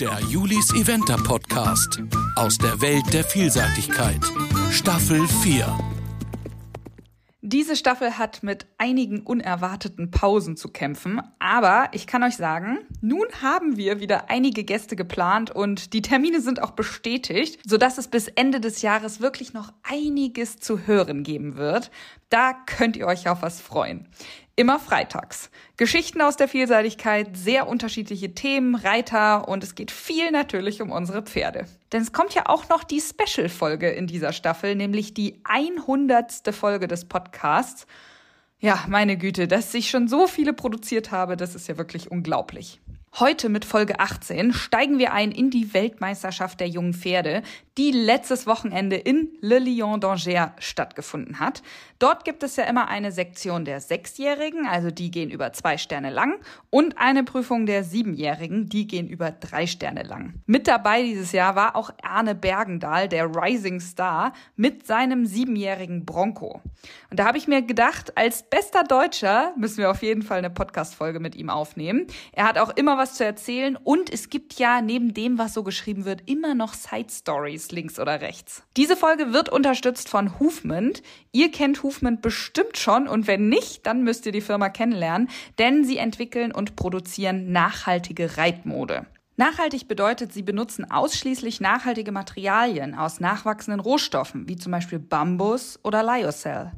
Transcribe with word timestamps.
Der 0.00 0.18
Julis 0.28 0.74
Eventer 0.74 1.16
Podcast 1.16 2.02
aus 2.34 2.58
der 2.58 2.80
Welt 2.80 3.04
der 3.12 3.22
Vielseitigkeit. 3.22 4.18
Staffel 4.72 5.24
4. 5.28 5.78
Diese 7.46 7.76
Staffel 7.76 8.18
hat 8.18 8.42
mit 8.42 8.66
einigen 8.76 9.20
unerwarteten 9.20 10.10
Pausen 10.10 10.56
zu 10.56 10.70
kämpfen, 10.70 11.20
aber 11.38 11.90
ich 11.92 12.08
kann 12.08 12.24
euch 12.24 12.36
sagen, 12.36 12.78
nun 13.02 13.26
haben 13.40 13.76
wir 13.76 14.00
wieder 14.00 14.30
einige 14.30 14.64
Gäste 14.64 14.96
geplant 14.96 15.52
und 15.52 15.92
die 15.92 16.02
Termine 16.02 16.40
sind 16.40 16.60
auch 16.60 16.72
bestätigt, 16.72 17.60
sodass 17.64 17.96
es 17.96 18.08
bis 18.08 18.26
Ende 18.26 18.60
des 18.60 18.82
Jahres 18.82 19.20
wirklich 19.20 19.52
noch 19.52 19.72
einiges 19.84 20.56
zu 20.58 20.86
hören 20.88 21.22
geben 21.22 21.56
wird. 21.56 21.92
Da 22.30 22.54
könnt 22.66 22.96
ihr 22.96 23.06
euch 23.06 23.28
auf 23.28 23.42
was 23.42 23.60
freuen. 23.60 24.08
Immer 24.56 24.78
freitags. 24.78 25.50
Geschichten 25.76 26.20
aus 26.20 26.36
der 26.36 26.46
Vielseitigkeit, 26.46 27.36
sehr 27.36 27.66
unterschiedliche 27.66 28.34
Themen, 28.34 28.76
Reiter 28.76 29.48
und 29.48 29.64
es 29.64 29.74
geht 29.74 29.90
viel 29.90 30.30
natürlich 30.30 30.80
um 30.80 30.92
unsere 30.92 31.22
Pferde. 31.22 31.66
Denn 31.92 32.02
es 32.02 32.12
kommt 32.12 32.34
ja 32.34 32.44
auch 32.46 32.68
noch 32.68 32.84
die 32.84 33.00
Special-Folge 33.00 33.90
in 33.90 34.06
dieser 34.06 34.32
Staffel, 34.32 34.76
nämlich 34.76 35.12
die 35.12 35.40
100. 35.42 36.54
Folge 36.54 36.86
des 36.86 37.04
Podcasts. 37.06 37.88
Ja, 38.60 38.84
meine 38.86 39.16
Güte, 39.16 39.48
dass 39.48 39.74
ich 39.74 39.90
schon 39.90 40.06
so 40.06 40.28
viele 40.28 40.52
produziert 40.52 41.10
habe, 41.10 41.36
das 41.36 41.56
ist 41.56 41.66
ja 41.66 41.76
wirklich 41.76 42.12
unglaublich. 42.12 42.80
Heute 43.20 43.48
mit 43.48 43.64
Folge 43.64 44.00
18 44.00 44.52
steigen 44.52 44.98
wir 44.98 45.12
ein 45.12 45.30
in 45.30 45.48
die 45.48 45.72
Weltmeisterschaft 45.72 46.58
der 46.58 46.66
jungen 46.66 46.94
Pferde, 46.94 47.44
die 47.78 47.92
letztes 47.92 48.48
Wochenende 48.48 48.96
in 48.96 49.28
Le 49.40 49.60
Lion 49.60 50.00
d'Angers 50.00 50.50
stattgefunden 50.58 51.38
hat. 51.38 51.62
Dort 52.00 52.24
gibt 52.24 52.42
es 52.42 52.56
ja 52.56 52.64
immer 52.64 52.88
eine 52.88 53.12
Sektion 53.12 53.64
der 53.64 53.80
Sechsjährigen, 53.80 54.66
also 54.66 54.90
die 54.90 55.12
gehen 55.12 55.30
über 55.30 55.52
zwei 55.52 55.78
Sterne 55.78 56.10
lang, 56.10 56.40
und 56.70 56.98
eine 56.98 57.22
Prüfung 57.22 57.66
der 57.66 57.84
Siebenjährigen, 57.84 58.68
die 58.68 58.88
gehen 58.88 59.08
über 59.08 59.30
drei 59.30 59.68
Sterne 59.68 60.02
lang. 60.02 60.34
Mit 60.46 60.66
dabei 60.66 61.02
dieses 61.02 61.30
Jahr 61.30 61.54
war 61.54 61.76
auch 61.76 61.90
Arne 62.02 62.34
Bergendahl, 62.34 63.08
der 63.08 63.26
Rising 63.26 63.78
Star, 63.78 64.32
mit 64.56 64.88
seinem 64.88 65.24
siebenjährigen 65.24 66.04
Bronco. 66.04 66.60
Und 67.10 67.20
da 67.20 67.26
habe 67.26 67.38
ich 67.38 67.46
mir 67.46 67.62
gedacht, 67.62 68.16
als 68.16 68.42
bester 68.42 68.82
Deutscher 68.82 69.52
müssen 69.56 69.78
wir 69.78 69.90
auf 69.90 70.02
jeden 70.02 70.22
Fall 70.22 70.38
eine 70.38 70.50
Podcast-Folge 70.50 71.20
mit 71.20 71.36
ihm 71.36 71.48
aufnehmen. 71.48 72.08
Er 72.32 72.48
hat 72.48 72.58
auch 72.58 72.70
immer 72.76 72.98
was 72.98 73.03
zu 73.12 73.26
erzählen 73.26 73.76
und 73.76 74.10
es 74.10 74.30
gibt 74.30 74.54
ja 74.54 74.80
neben 74.80 75.12
dem, 75.12 75.36
was 75.36 75.52
so 75.52 75.62
geschrieben 75.62 76.06
wird, 76.06 76.22
immer 76.24 76.54
noch 76.54 76.72
Side 76.72 77.10
Stories 77.10 77.70
links 77.70 78.00
oder 78.00 78.22
rechts. 78.22 78.62
Diese 78.78 78.96
Folge 78.96 79.34
wird 79.34 79.50
unterstützt 79.50 80.08
von 80.08 80.40
Hufment. 80.40 81.02
Ihr 81.30 81.50
kennt 81.50 81.82
Hufment 81.82 82.22
bestimmt 82.22 82.78
schon 82.78 83.06
und 83.06 83.26
wenn 83.26 83.50
nicht, 83.50 83.86
dann 83.86 84.02
müsst 84.02 84.24
ihr 84.24 84.32
die 84.32 84.40
Firma 84.40 84.70
kennenlernen, 84.70 85.28
denn 85.58 85.84
sie 85.84 85.98
entwickeln 85.98 86.50
und 86.50 86.74
produzieren 86.74 87.52
nachhaltige 87.52 88.38
Reitmode. 88.38 89.04
Nachhaltig 89.36 89.88
bedeutet, 89.88 90.32
sie 90.32 90.42
benutzen 90.42 90.88
ausschließlich 90.88 91.60
nachhaltige 91.60 92.12
Materialien 92.12 92.94
aus 92.94 93.18
nachwachsenden 93.18 93.80
Rohstoffen, 93.80 94.48
wie 94.48 94.56
zum 94.56 94.70
Beispiel 94.70 95.00
Bambus 95.00 95.80
oder 95.82 96.02
Lyocell. 96.04 96.72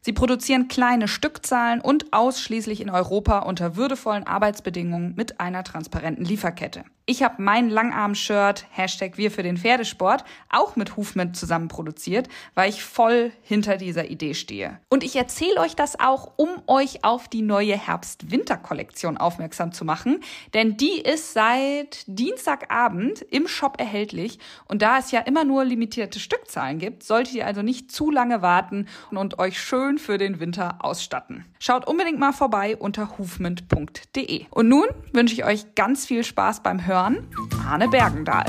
Sie 0.00 0.12
produzieren 0.12 0.68
kleine 0.68 1.08
Stückzahlen 1.08 1.80
und 1.80 2.12
ausschließlich 2.12 2.80
in 2.80 2.90
Europa 2.90 3.40
unter 3.40 3.76
würdevollen 3.76 4.26
Arbeitsbedingungen 4.26 5.14
mit 5.16 5.40
einer 5.40 5.64
transparenten 5.64 6.24
Lieferkette. 6.24 6.84
Ich 7.10 7.22
habe 7.22 7.40
mein 7.40 7.70
Langarm-Shirt, 7.70 8.66
Hashtag 8.70 9.16
Wir 9.16 9.30
für 9.30 9.42
den 9.42 9.56
Pferdesport, 9.56 10.24
auch 10.50 10.76
mit 10.76 10.98
Hufment 10.98 11.38
zusammen 11.38 11.68
produziert, 11.68 12.28
weil 12.54 12.68
ich 12.68 12.84
voll 12.84 13.32
hinter 13.40 13.78
dieser 13.78 14.10
Idee 14.10 14.34
stehe. 14.34 14.78
Und 14.90 15.02
ich 15.02 15.16
erzähle 15.16 15.58
euch 15.58 15.74
das 15.74 15.98
auch, 15.98 16.34
um 16.36 16.50
euch 16.66 17.04
auf 17.04 17.26
die 17.26 17.40
neue 17.40 17.78
Herbst-Winter-Kollektion 17.78 19.16
aufmerksam 19.16 19.72
zu 19.72 19.86
machen, 19.86 20.20
denn 20.52 20.76
die 20.76 21.00
ist 21.00 21.32
seit 21.32 22.04
Dienstagabend 22.08 23.22
im 23.22 23.48
Shop 23.48 23.80
erhältlich 23.80 24.38
und 24.66 24.82
da 24.82 24.98
es 24.98 25.10
ja 25.10 25.20
immer 25.20 25.44
nur 25.44 25.64
limitierte 25.64 26.20
Stückzahlen 26.20 26.78
gibt, 26.78 27.04
solltet 27.04 27.36
ihr 27.36 27.46
also 27.46 27.62
nicht 27.62 27.90
zu 27.90 28.10
lange 28.10 28.42
warten 28.42 28.86
und 29.10 29.38
euch 29.38 29.58
schön 29.58 29.96
für 29.96 30.18
den 30.18 30.40
Winter 30.40 30.76
ausstatten. 30.80 31.46
Schaut 31.58 31.86
unbedingt 31.88 32.18
mal 32.18 32.32
vorbei 32.32 32.76
unter 32.76 33.16
hufment.de. 33.16 34.44
Und 34.50 34.68
nun 34.68 34.86
wünsche 35.14 35.34
ich 35.34 35.46
euch 35.46 35.74
ganz 35.74 36.04
viel 36.04 36.22
Spaß 36.22 36.62
beim 36.62 36.86
Hören 36.86 36.97
hören 36.98 37.28
Arne 37.68 37.88
Bergendahl. 37.88 38.46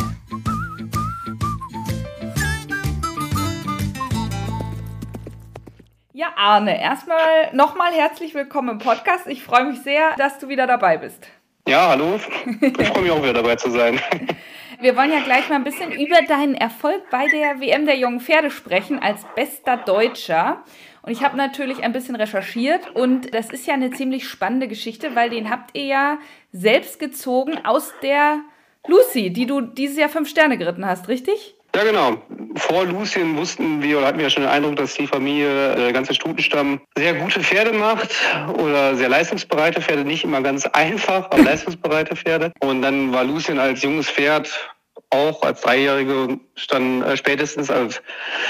Ja, 6.13 6.27
Arne, 6.35 6.81
erstmal 6.81 7.53
nochmal 7.53 7.93
herzlich 7.93 8.33
willkommen 8.33 8.69
im 8.69 8.77
Podcast. 8.79 9.27
Ich 9.27 9.43
freue 9.43 9.65
mich 9.65 9.81
sehr, 9.81 10.15
dass 10.17 10.39
du 10.39 10.47
wieder 10.47 10.65
dabei 10.65 10.97
bist. 10.97 11.27
Ja, 11.67 11.89
hallo. 11.89 12.19
Ich 12.59 12.87
freue 12.87 13.03
mich 13.03 13.11
auch 13.11 13.21
wieder 13.21 13.33
dabei 13.33 13.55
zu 13.55 13.69
sein. 13.69 13.99
Wir 14.81 14.95
wollen 14.95 15.11
ja 15.11 15.19
gleich 15.19 15.47
mal 15.49 15.55
ein 15.55 15.63
bisschen 15.63 15.91
über 15.91 16.21
deinen 16.27 16.55
Erfolg 16.55 17.09
bei 17.11 17.27
der 17.27 17.59
WM 17.59 17.85
der 17.85 17.97
jungen 17.97 18.21
Pferde 18.21 18.49
sprechen 18.49 18.97
als 18.99 19.25
bester 19.35 19.77
Deutscher. 19.77 20.63
Und 21.09 21.15
ich 21.15 21.23
habe 21.23 21.37
natürlich 21.37 21.81
ein 21.81 21.91
bisschen 21.91 22.15
recherchiert 22.15 22.91
und 22.93 23.33
das 23.33 23.49
ist 23.49 23.65
ja 23.65 23.73
eine 23.73 23.89
ziemlich 23.89 24.27
spannende 24.27 24.67
Geschichte, 24.67 25.15
weil 25.15 25.31
den 25.31 25.49
habt 25.49 25.75
ihr 25.75 25.85
ja 25.85 26.19
selbst 26.51 26.99
gezogen 26.99 27.65
aus 27.65 27.91
der 28.03 28.41
Lucy, 28.87 29.31
die 29.31 29.47
du 29.47 29.59
dieses 29.61 29.97
Jahr 29.97 30.09
fünf 30.09 30.29
Sterne 30.29 30.59
geritten 30.59 30.85
hast, 30.85 31.07
richtig? 31.07 31.55
Ja, 31.75 31.83
genau. 31.83 32.21
Vor 32.57 32.85
Lucien 32.85 33.35
wussten 33.37 33.81
wir 33.81 33.97
oder 33.97 34.05
hatten 34.05 34.19
wir 34.19 34.25
ja 34.25 34.29
schon 34.29 34.43
den 34.43 34.51
Eindruck, 34.51 34.75
dass 34.75 34.93
die 34.93 35.07
Familie, 35.07 35.75
der 35.75 35.93
ganze 35.93 36.13
Stutenstamm, 36.13 36.79
sehr 36.95 37.15
gute 37.15 37.39
Pferde 37.39 37.73
macht 37.73 38.13
oder 38.59 38.95
sehr 38.95 39.09
leistungsbereite 39.09 39.81
Pferde. 39.81 40.05
Nicht 40.05 40.23
immer 40.23 40.41
ganz 40.41 40.67
einfach, 40.67 41.25
aber 41.31 41.41
leistungsbereite 41.43 42.15
Pferde. 42.15 42.51
Und 42.59 42.83
dann 42.83 43.11
war 43.11 43.23
Lucien 43.23 43.57
als 43.57 43.81
junges 43.81 44.11
Pferd 44.11 44.75
auch 45.11 45.41
als 45.41 45.61
Dreijährige 45.61 46.39
stand 46.55 47.03
äh, 47.03 47.17
spätestens 47.17 47.71
als 47.71 48.01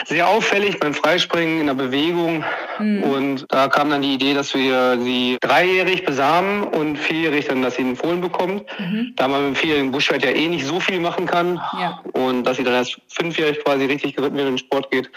sehr 0.06 0.28
auffällig 0.28 0.80
beim 0.80 0.94
Freispringen 0.94 1.62
in 1.62 1.68
der 1.68 1.74
Bewegung. 1.74 2.44
Mhm. 2.80 3.04
Und 3.04 3.46
da 3.50 3.68
kam 3.70 3.90
dann 3.90 4.02
die 4.02 4.14
Idee, 4.14 4.34
dass 4.34 4.54
wir 4.54 5.00
sie 5.00 5.38
dreijährig 5.42 6.04
besamen 6.06 6.64
und 6.64 6.98
vierjährig 6.98 7.48
dann, 7.48 7.62
dass 7.62 7.76
sie 7.76 7.84
einen 7.84 7.96
Fohlen 7.96 8.20
bekommt. 8.20 8.66
Mhm. 8.78 9.14
Da 9.16 9.28
man 9.28 9.46
mit 9.46 9.56
dem 9.56 9.60
vierjährigen 9.60 9.92
Buschpferd 9.92 10.24
ja 10.24 10.32
eh 10.32 10.48
nicht 10.48 10.66
so 10.66 10.80
viel 10.80 11.00
machen 11.00 11.26
kann. 11.26 11.56
Ja. 11.80 12.02
Und 12.14 12.44
dass 12.44 12.58
sie 12.58 12.64
dann 12.64 12.74
erst 12.74 13.00
fünfjährig 13.08 13.64
quasi 13.64 13.86
richtig 13.86 14.16
geritten 14.16 14.36
wird 14.36 14.48
in 14.48 14.56
den 14.56 14.60
Sport 14.60 14.92
geht. 14.92 15.10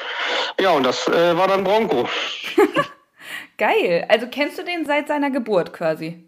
Ja, 0.61 0.71
und 0.71 0.85
das 0.85 1.09
äh, 1.09 1.37
war 1.37 1.49
dann 1.49 1.65
Bronco. 1.65 2.09
Geil. 3.59 4.07
Also 4.09 4.29
kennst 4.31 4.59
du 4.59 4.65
den 4.65 4.87
seit 4.87 5.09
seiner 5.09 5.31
Geburt 5.31 5.73
quasi? 5.73 6.25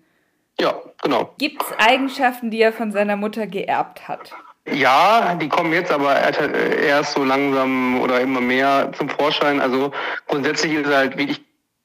Ja, 0.60 0.74
genau. 1.02 1.34
Gibt 1.38 1.62
es 1.62 1.72
Eigenschaften, 1.78 2.50
die 2.50 2.60
er 2.60 2.72
von 2.72 2.92
seiner 2.92 3.16
Mutter 3.16 3.46
geerbt 3.46 4.06
hat? 4.08 4.32
Ja, 4.70 5.34
die 5.34 5.48
kommen 5.48 5.72
jetzt 5.72 5.92
aber 5.92 6.16
erst 6.16 7.12
so 7.12 7.22
langsam 7.22 8.00
oder 8.00 8.20
immer 8.20 8.40
mehr 8.40 8.90
zum 8.96 9.08
Vorschein. 9.08 9.60
Also 9.60 9.92
grundsätzlich 10.26 10.72
ist 10.72 10.88
er 10.88 10.98
halt 10.98 11.18
wirklich 11.18 11.42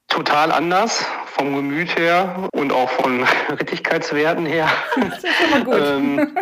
total 0.08 0.50
anders 0.50 1.04
vom 1.26 1.54
Gemüt 1.54 1.96
her 1.98 2.48
und 2.52 2.72
auch 2.72 2.90
von 2.90 3.24
Rittigkeitswerten 3.50 4.46
her. 4.46 4.68
Das 4.96 5.24
ist 5.24 5.36
schon 5.36 5.50
mal 5.50 5.64
gut. 5.64 5.74
ähm, 5.86 6.36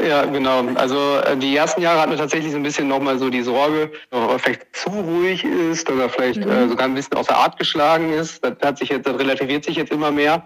ja, 0.00 0.24
genau. 0.26 0.62
Also 0.76 1.16
äh, 1.18 1.36
die 1.36 1.56
ersten 1.56 1.82
Jahre 1.82 2.00
hatten 2.00 2.12
wir 2.12 2.18
tatsächlich 2.18 2.52
so 2.52 2.56
ein 2.56 2.62
bisschen 2.62 2.86
nochmal 2.86 3.18
so 3.18 3.30
die 3.30 3.42
Sorge, 3.42 3.90
ob 4.12 4.30
er 4.30 4.38
vielleicht 4.38 4.76
zu 4.76 4.90
ruhig 4.90 5.42
ist 5.44 5.90
oder 5.90 6.08
vielleicht 6.08 6.44
mhm. 6.44 6.50
äh, 6.50 6.68
sogar 6.68 6.86
ein 6.86 6.94
bisschen 6.94 7.14
aus 7.14 7.26
der 7.26 7.36
Art 7.36 7.58
geschlagen 7.58 8.12
ist. 8.12 8.44
Das 8.44 8.52
hat 8.62 8.78
sich 8.78 8.90
jetzt, 8.90 9.08
das 9.08 9.18
relativiert 9.18 9.64
sich 9.64 9.76
jetzt 9.76 9.90
immer 9.90 10.12
mehr. 10.12 10.44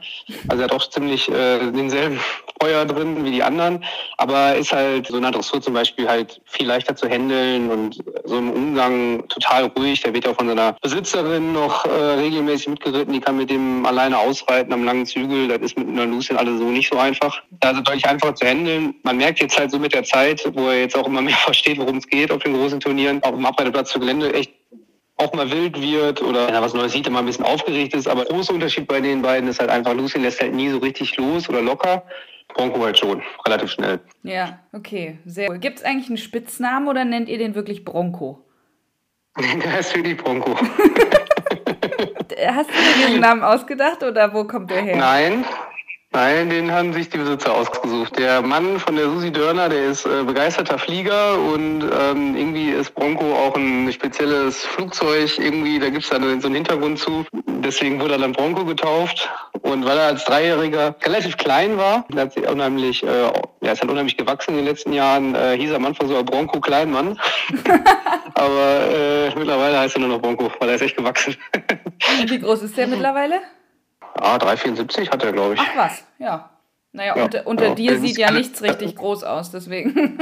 Also 0.49 0.63
er 0.63 0.65
hat 0.65 0.73
auch 0.73 0.89
ziemlich 0.89 1.29
äh, 1.29 1.71
denselben 1.71 2.19
Feuer 2.63 2.87
drin 2.87 3.25
wie 3.25 3.31
die 3.31 3.43
anderen, 3.43 3.85
aber 4.17 4.55
ist 4.55 4.73
halt 4.73 5.09
so 5.09 5.17
ein 5.19 5.33
Dressur 5.33 5.61
zum 5.61 5.75
Beispiel 5.75 6.09
halt 6.09 6.41
viel 6.47 6.67
leichter 6.67 6.97
zu 6.97 7.07
handeln 7.07 7.71
und 7.71 7.99
so 8.25 8.39
im 8.39 8.51
Umgang 8.51 9.29
total 9.29 9.65
ruhig. 9.65 10.01
Der 10.01 10.15
wird 10.15 10.25
ja 10.25 10.33
von 10.33 10.49
seiner 10.49 10.77
Besitzerin 10.81 11.53
noch 11.53 11.85
äh, 11.85 11.91
regelmäßig 11.91 12.69
mitgeritten. 12.69 13.13
Die 13.13 13.21
kann 13.21 13.37
mit 13.37 13.51
dem 13.51 13.85
alleine 13.85 14.17
ausreiten 14.17 14.73
am 14.73 14.85
langen 14.85 15.05
Zügel. 15.05 15.49
Das 15.49 15.61
ist 15.61 15.77
mit 15.77 15.89
einer 15.89 16.07
Lucien 16.07 16.39
alle 16.39 16.57
so 16.57 16.65
nicht 16.65 16.91
so 16.91 16.99
einfach. 16.99 17.43
Also 17.61 17.83
deutlich 17.83 18.07
einfacher 18.07 18.35
zu 18.35 18.47
handeln. 18.47 18.95
Man 19.03 19.19
merkt 19.19 19.42
jetzt 19.43 19.59
halt 19.59 19.71
so 19.71 19.79
mit 19.79 19.93
der 19.93 20.05
Zeit, 20.05 20.43
wo 20.55 20.69
er 20.69 20.81
jetzt 20.81 20.97
auch 20.97 21.07
immer 21.07 21.21
mehr 21.21 21.35
versteht, 21.45 21.79
worum 21.79 21.99
es 21.99 22.07
geht 22.07 22.31
auf 22.31 22.43
den 22.43 22.55
großen 22.55 22.81
Turnieren, 22.81 23.23
auch 23.23 23.35
im 23.35 23.45
Abreiteplatz 23.45 23.93
für 23.93 24.01
Gelände 24.01 24.33
echt 24.33 24.53
auch 25.19 25.33
mal 25.35 25.51
wild 25.51 25.81
wird 25.81 26.23
oder 26.23 26.47
wenn 26.49 26.55
er 26.55 26.63
was 26.63 26.75
Neues 26.75 26.93
sieht, 26.93 27.07
immer 27.07 27.21
ein 27.21 27.27
bisschen 27.27 27.45
aufgeregt 27.45 27.95
ist. 27.95 28.09
Aber 28.09 28.25
der 28.25 28.35
große 28.35 28.53
Unterschied 28.53 28.89
bei 28.89 29.01
den 29.01 29.23
beiden 29.23 29.49
ist 29.49 29.61
halt 29.61 29.71
einfach, 29.71 29.95
Lucy 29.95 30.19
lässt 30.19 30.41
halt 30.41 30.55
nie 30.55 30.71
so 30.71 30.79
richtig 30.79 31.17
los 31.17 31.49
oder 31.49 31.63
locker. 31.63 32.03
Bronco 32.55 32.83
halt 32.83 32.99
schon, 32.99 33.23
relativ 33.47 33.71
schnell. 33.71 34.01
Ja, 34.25 34.59
okay, 34.73 35.19
sehr 35.25 35.51
cool. 35.51 35.59
Gibt 35.59 35.79
es 35.79 35.85
eigentlich 35.85 36.09
einen 36.09 36.19
Spitznamen 36.19 36.89
oder 36.89 37.05
nennt 37.05 37.29
ihr 37.29 37.39
den 37.39 37.55
wirklich 37.55 37.85
Bronco? 37.85 38.45
Der 39.39 39.81
ist 39.81 39.93
für 39.93 40.03
die 40.03 40.15
Bronco. 40.15 40.57
Hast 42.45 42.71
du 42.71 42.75
dir 42.75 43.07
diesen 43.07 43.21
Namen 43.21 43.43
ausgedacht 43.43 44.03
oder 44.03 44.35
wo 44.35 44.45
kommt 44.45 44.71
der 44.71 44.83
her? 44.83 44.97
Nein, 44.97 45.45
Nein, 46.15 46.51
den 46.51 46.71
haben 46.71 46.93
sich 46.93 47.09
die 47.09 47.17
Besitzer 47.17 47.55
ausgesucht. 47.55 48.19
Der 48.19 48.43
Mann 48.43 48.79
von 48.79 48.97
der 48.97 49.07
Susi 49.07 49.33
Dörner, 49.33 49.71
der 49.71 49.87
ist 49.87 50.05
äh, 50.05 50.23
begeisterter 50.25 50.79
Flieger 50.79 51.39
und 51.39 51.83
ähm, 51.83 52.37
irgendwie 52.37 52.69
ist 52.69 52.95
Bronco 52.95 53.33
auch 53.35 53.57
ein 53.57 53.91
spezielles 53.91 54.59
Flugzeug. 54.59 55.39
Irgendwie, 55.39 55.79
da 55.79 55.89
gibt's 55.89 56.11
da 56.11 56.21
so 56.21 56.27
einen 56.27 56.55
Hintergrund 56.55 56.99
zu. 56.99 57.25
Deswegen 57.47 57.99
wurde 57.99 58.15
er 58.15 58.19
dann 58.19 58.33
Bronco 58.33 58.67
getauft. 58.67 59.31
Und 59.63 59.87
weil 59.87 59.97
er 59.97 60.09
als 60.09 60.27
Dreijähriger 60.27 60.95
relativ 61.03 61.39
klein 61.39 61.79
war, 61.79 62.05
hat 62.15 62.35
sich 62.35 62.47
unheimlich, 62.47 63.03
äh, 63.03 63.23
ja, 63.63 63.73
ist 63.73 63.81
halt 63.81 63.91
unheimlich 63.91 64.19
gewachsen 64.19 64.51
in 64.51 64.57
den 64.59 64.67
letzten 64.67 64.93
Jahren, 64.93 65.35
äh, 65.35 65.57
hieß 65.57 65.71
er 65.71 65.77
am 65.77 65.87
Anfang 65.87 66.09
so 66.09 66.23
Bronco 66.23 66.61
Kleinmann. 66.61 67.19
Aber 68.35 68.81
äh, 68.91 69.35
mittlerweile 69.35 69.79
heißt 69.79 69.97
er 69.97 70.01
nur 70.01 70.11
noch 70.11 70.21
Bronco, 70.21 70.53
weil 70.59 70.69
er 70.69 70.75
ist 70.75 70.83
echt 70.83 70.97
gewachsen. 70.97 71.37
Wie 72.27 72.39
groß 72.39 72.65
ist 72.65 72.77
der 72.77 72.87
mittlerweile? 72.87 73.41
Ja, 74.21 74.37
3,74 74.37 75.11
hat 75.11 75.25
er, 75.25 75.33
glaube 75.33 75.55
ich. 75.55 75.61
Ach 75.61 75.77
was, 75.77 76.05
ja. 76.19 76.51
Naja, 76.95 77.17
ja, 77.17 77.25
unter, 77.25 77.47
unter 77.47 77.69
ja, 77.69 77.75
dir 77.75 77.99
sieht 77.99 78.19
ja 78.19 78.31
nichts 78.31 78.63
richtig 78.63 78.95
groß 78.97 79.25
aus, 79.25 79.51
deswegen. 79.51 80.19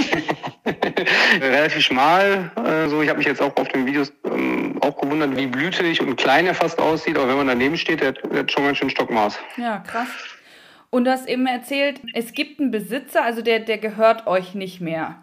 Relativ 1.40 1.82
schmal. 1.82 2.52
Äh, 2.64 2.88
so, 2.88 3.02
ich 3.02 3.08
habe 3.08 3.18
mich 3.18 3.26
jetzt 3.26 3.42
auch 3.42 3.56
auf 3.56 3.66
den 3.68 3.86
Videos 3.86 4.12
ähm, 4.24 4.78
auch 4.80 4.96
gewundert, 5.00 5.36
wie 5.36 5.48
blütig 5.48 6.00
und 6.00 6.14
klein 6.14 6.46
er 6.46 6.54
fast 6.54 6.78
aussieht. 6.78 7.18
Aber 7.18 7.28
wenn 7.28 7.38
man 7.38 7.48
daneben 7.48 7.76
steht, 7.76 8.00
der, 8.00 8.12
der 8.12 8.40
hat 8.40 8.52
schon 8.52 8.64
ganz 8.64 8.78
schön 8.78 8.88
Stockmaß. 8.88 9.40
Ja, 9.56 9.80
krass. 9.80 10.08
Und 10.90 11.04
du 11.04 11.10
hast 11.10 11.28
eben 11.28 11.46
erzählt, 11.46 12.00
es 12.14 12.32
gibt 12.32 12.60
einen 12.60 12.70
Besitzer, 12.70 13.24
also 13.24 13.42
der, 13.42 13.60
der 13.60 13.78
gehört 13.78 14.28
euch 14.28 14.54
nicht 14.54 14.80
mehr. 14.80 15.16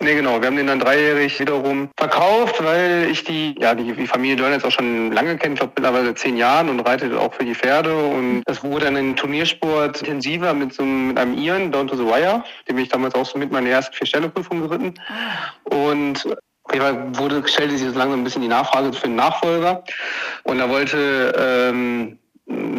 Nee, 0.00 0.14
genau. 0.14 0.40
Wir 0.40 0.46
haben 0.46 0.56
den 0.56 0.68
dann 0.68 0.78
dreijährig 0.78 1.40
wiederum 1.40 1.90
verkauft, 1.96 2.62
weil 2.62 3.08
ich 3.10 3.24
die, 3.24 3.56
ja, 3.58 3.74
die, 3.74 3.92
die 3.92 4.06
Familie 4.06 4.36
Dörner 4.36 4.54
jetzt 4.54 4.64
auch 4.64 4.70
schon 4.70 5.10
lange 5.10 5.36
kenne, 5.36 5.54
ich 5.54 5.58
glaube 5.58 5.72
mittlerweile 5.74 6.14
zehn 6.14 6.36
Jahren 6.36 6.68
und 6.68 6.78
reitet 6.80 7.12
auch 7.14 7.34
für 7.34 7.44
die 7.44 7.54
Pferde. 7.54 7.96
Und 7.96 8.44
es 8.46 8.62
wurde 8.62 8.84
dann 8.84 8.96
in 8.96 9.16
Turniersport 9.16 10.02
intensiver 10.02 10.54
mit 10.54 10.72
so 10.72 10.84
einem, 10.84 11.08
mit 11.08 11.18
einem 11.18 11.36
Iren, 11.36 11.72
Down 11.72 11.88
to 11.88 11.96
the 11.96 12.04
Wire, 12.04 12.44
dem 12.68 12.78
ich 12.78 12.88
damals 12.88 13.16
auch 13.16 13.26
so 13.26 13.38
mit 13.38 13.50
meiner 13.50 13.70
ersten 13.70 13.92
Vier-Stelle-Prüfung 13.96 14.60
geritten. 14.60 14.94
Und 15.64 16.24
wurde, 17.18 17.42
stellte 17.48 17.76
sich 17.76 17.88
so 17.88 17.98
langsam 17.98 18.20
ein 18.20 18.24
bisschen 18.24 18.42
die 18.42 18.48
Nachfrage 18.48 18.92
für 18.92 19.08
den 19.08 19.16
Nachfolger. 19.16 19.82
Und 20.44 20.58
da 20.58 20.68
wollte 20.68 21.34
ähm, 21.36 22.18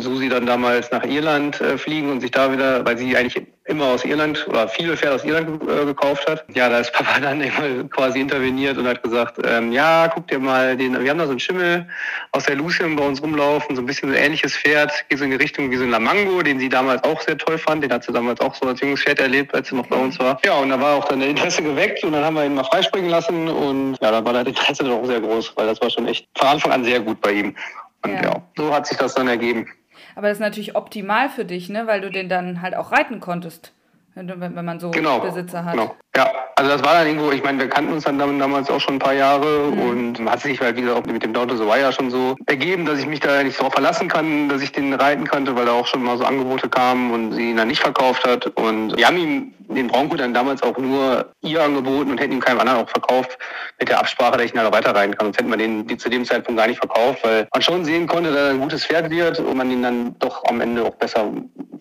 Susi 0.02 0.30
dann 0.30 0.46
damals 0.46 0.90
nach 0.92 1.04
Irland 1.04 1.60
äh, 1.62 1.78
fliegen 1.78 2.10
und 2.10 2.22
sich 2.22 2.32
da 2.32 2.52
wieder, 2.52 2.84
weil 2.86 2.98
sie 2.98 3.16
eigentlich 3.16 3.46
immer 3.66 3.86
aus 3.86 4.04
Irland 4.04 4.48
oder 4.48 4.68
viele 4.68 4.98
Pferde 4.98 5.16
aus 5.16 5.24
Irland 5.24 5.62
äh, 5.64 5.86
gekauft 5.86 6.28
hat. 6.28 6.44
Ja, 6.54 6.70
da 6.70 6.80
ist 6.80 6.92
Papa 6.94 7.20
dann 7.20 7.42
immer 7.42 7.84
quasi 7.90 8.20
interveniert 8.20 8.78
und 8.78 8.88
hat 8.88 9.04
gesagt, 9.04 9.40
ähm, 9.46 9.72
ja, 9.72 10.08
guck 10.08 10.28
dir 10.28 10.40
mal 10.40 10.76
den, 10.76 11.00
wir 11.00 11.10
haben 11.10 11.20
da 11.20 11.26
so 11.26 11.32
einen 11.32 11.40
Schimmel 11.40 11.88
aus 12.32 12.46
der 12.46 12.56
Lucien 12.56 12.96
bei 12.96 13.06
uns 13.06 13.22
rumlaufen, 13.22 13.76
so 13.76 13.82
ein 13.82 13.86
bisschen 13.86 14.10
so 14.10 14.16
ein 14.16 14.24
ähnliches 14.24 14.56
Pferd, 14.56 14.92
geht 15.08 15.20
so 15.20 15.26
in 15.26 15.32
die 15.32 15.38
Richtung 15.38 15.70
wie 15.70 15.78
so 15.78 15.84
ein 15.84 15.92
Lamango, 15.92 16.42
den 16.42 16.60
sie 16.60 16.70
damals 16.70 17.04
auch 17.04 17.22
sehr 17.22 17.38
toll 17.38 17.60
fand, 17.60 17.84
den 17.84 17.94
hat 17.94 18.04
sie 18.04 18.12
damals 18.12 18.42
auch 18.42 18.56
so 18.56 18.68
als 18.68 18.82
junges 18.82 19.04
Pferd 19.04 19.20
erlebt, 19.20 19.54
als 19.54 19.70
sie 19.70 19.76
noch 19.76 19.88
bei 19.88 19.98
uns 19.98 20.18
war. 20.20 20.40
Ja, 20.44 20.56
und 20.56 20.70
da 20.70 20.80
war 20.80 20.96
auch 20.96 21.06
dann 21.06 21.20
der 21.20 21.30
Interesse 21.30 21.62
geweckt 21.62 22.04
und 22.04 22.14
dann 22.14 22.24
haben 22.24 22.36
wir 22.36 22.46
ihn 22.46 22.56
mal 22.56 22.64
freispringen 22.64 23.10
lassen 23.12 23.48
und 23.48 23.98
ja, 24.02 24.12
dann 24.12 24.26
war 24.26 24.34
das 24.34 24.48
Interesse 24.48 24.84
dann 24.84 24.94
auch 24.94 25.06
sehr 25.06 25.22
groß, 25.22 25.54
weil 25.56 25.68
das 25.68 25.80
war 25.80 25.90
schon 25.92 26.08
echt 26.08 26.28
von 26.36 26.48
Anfang 26.48 26.72
an 26.72 26.84
sehr 26.84 27.00
gut 27.00 27.22
bei 27.22 27.34
ihm. 27.34 27.56
Und 28.04 28.12
ja. 28.12 28.22
ja, 28.22 28.42
so 28.56 28.74
hat 28.74 28.88
sich 28.88 28.98
das 28.98 29.14
dann 29.16 29.28
ergeben. 29.28 29.68
Aber 30.16 30.28
das 30.28 30.38
ist 30.38 30.42
natürlich 30.42 30.76
optimal 30.76 31.30
für 31.30 31.46
dich, 31.46 31.70
ne? 31.70 31.88
weil 31.88 32.02
du 32.02 32.10
den 32.10 32.30
dann 32.30 32.62
halt 32.62 32.76
auch 32.76 32.92
reiten 32.92 33.20
konntest, 33.20 33.74
wenn, 34.16 34.54
man 34.66 34.80
so 34.80 34.92
genau, 34.92 35.20
Besitzer 35.20 35.66
hat. 35.66 35.74
Genau. 35.74 35.96
Ja, 36.20 36.30
also 36.56 36.70
das 36.70 36.84
war 36.84 36.96
dann 36.96 37.08
irgendwo, 37.08 37.32
ich 37.32 37.42
meine, 37.42 37.60
wir 37.60 37.70
kannten 37.70 37.94
uns 37.94 38.04
dann 38.04 38.20
damals 38.20 38.70
auch 38.70 38.82
schon 38.82 38.96
ein 38.96 39.00
paar 39.00 39.14
Jahre 39.14 39.72
mhm. 39.72 39.82
und 39.82 40.30
hat 40.30 40.42
sich 40.42 40.60
halt 40.60 40.76
wieder 40.76 40.98
auch 40.98 41.06
mit 41.06 41.24
dem 41.24 41.32
Down 41.32 41.48
to 41.48 41.56
the 41.56 41.64
Wire 41.64 41.94
schon 41.94 42.12
so 42.12 42.36
ergeben, 42.46 42.86
dass 42.86 43.00
ich 43.00 43.08
mich 43.08 43.22
da 43.22 43.42
nicht 43.42 43.58
darauf 43.58 43.72
verlassen 43.72 44.10
kann, 44.10 44.50
dass 44.50 44.62
ich 44.62 44.74
den 44.74 44.94
reiten 44.94 45.26
konnte, 45.26 45.56
weil 45.56 45.66
da 45.66 45.72
auch 45.72 45.88
schon 45.88 46.04
mal 46.04 46.18
so 46.18 46.26
Angebote 46.26 46.68
kamen 46.68 47.14
und 47.14 47.32
sie 47.32 47.52
ihn 47.52 47.56
dann 47.56 47.70
nicht 47.70 47.80
verkauft 47.80 48.28
hat. 48.28 48.48
Und 48.58 48.98
wir 48.98 49.08
haben 49.08 49.16
ihm 49.16 49.54
den 49.70 49.88
Bronco 49.88 50.18
dann 50.18 50.34
damals 50.34 50.62
auch 50.62 50.78
nur 50.78 51.32
ihr 51.40 51.64
angeboten 51.64 52.12
und 52.12 52.20
hätten 52.20 52.34
ihm 52.34 52.42
keinem 52.42 52.60
anderen 52.60 52.82
auch 52.82 52.90
verkauft 52.90 53.38
mit 53.80 53.88
der 53.88 54.00
Absprache, 54.00 54.34
dass 54.34 54.48
ich 54.48 54.54
ihn 54.54 54.60
halt 54.60 54.74
weiter 54.74 54.94
reiten 54.94 55.16
kann. 55.16 55.28
Sonst 55.28 55.38
hätten 55.38 55.52
wir 55.52 55.58
den 55.58 55.88
die 55.88 55.96
zu 55.96 56.10
dem 56.10 56.26
Zeitpunkt 56.26 56.60
gar 56.60 56.68
nicht 56.68 56.80
verkauft, 56.80 57.24
weil 57.24 57.48
man 57.54 57.62
schon 57.62 57.86
sehen 57.86 58.08
konnte, 58.08 58.34
dass 58.34 58.42
er 58.42 58.50
ein 58.50 58.60
gutes 58.60 58.86
Pferd 58.86 59.10
wird 59.10 59.40
und 59.40 59.56
man 59.56 59.72
ihn 59.72 59.84
dann 59.84 60.20
doch 60.20 60.44
am 60.50 60.60
Ende 60.60 60.84
auch 60.84 60.96
besser 60.96 61.32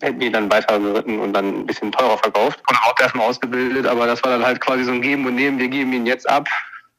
hätten 0.01 0.19
die 0.19 0.31
dann 0.31 0.51
weiter 0.51 0.79
geritten 0.79 1.19
und 1.19 1.33
dann 1.33 1.61
ein 1.61 1.65
bisschen 1.65 1.91
teurer 1.91 2.17
verkauft. 2.17 2.59
Und 2.69 2.77
auch 2.83 2.95
erstmal 2.99 3.27
ausgebildet, 3.27 3.85
aber 3.85 4.07
das 4.07 4.23
war 4.23 4.28
dann 4.29 4.45
halt 4.45 4.61
quasi 4.61 4.83
so 4.83 4.91
ein 4.91 5.01
Geben 5.01 5.25
und 5.25 5.35
Nehmen. 5.35 5.59
Wir 5.59 5.67
geben 5.67 5.93
ihn 5.93 6.05
jetzt 6.05 6.29
ab 6.29 6.47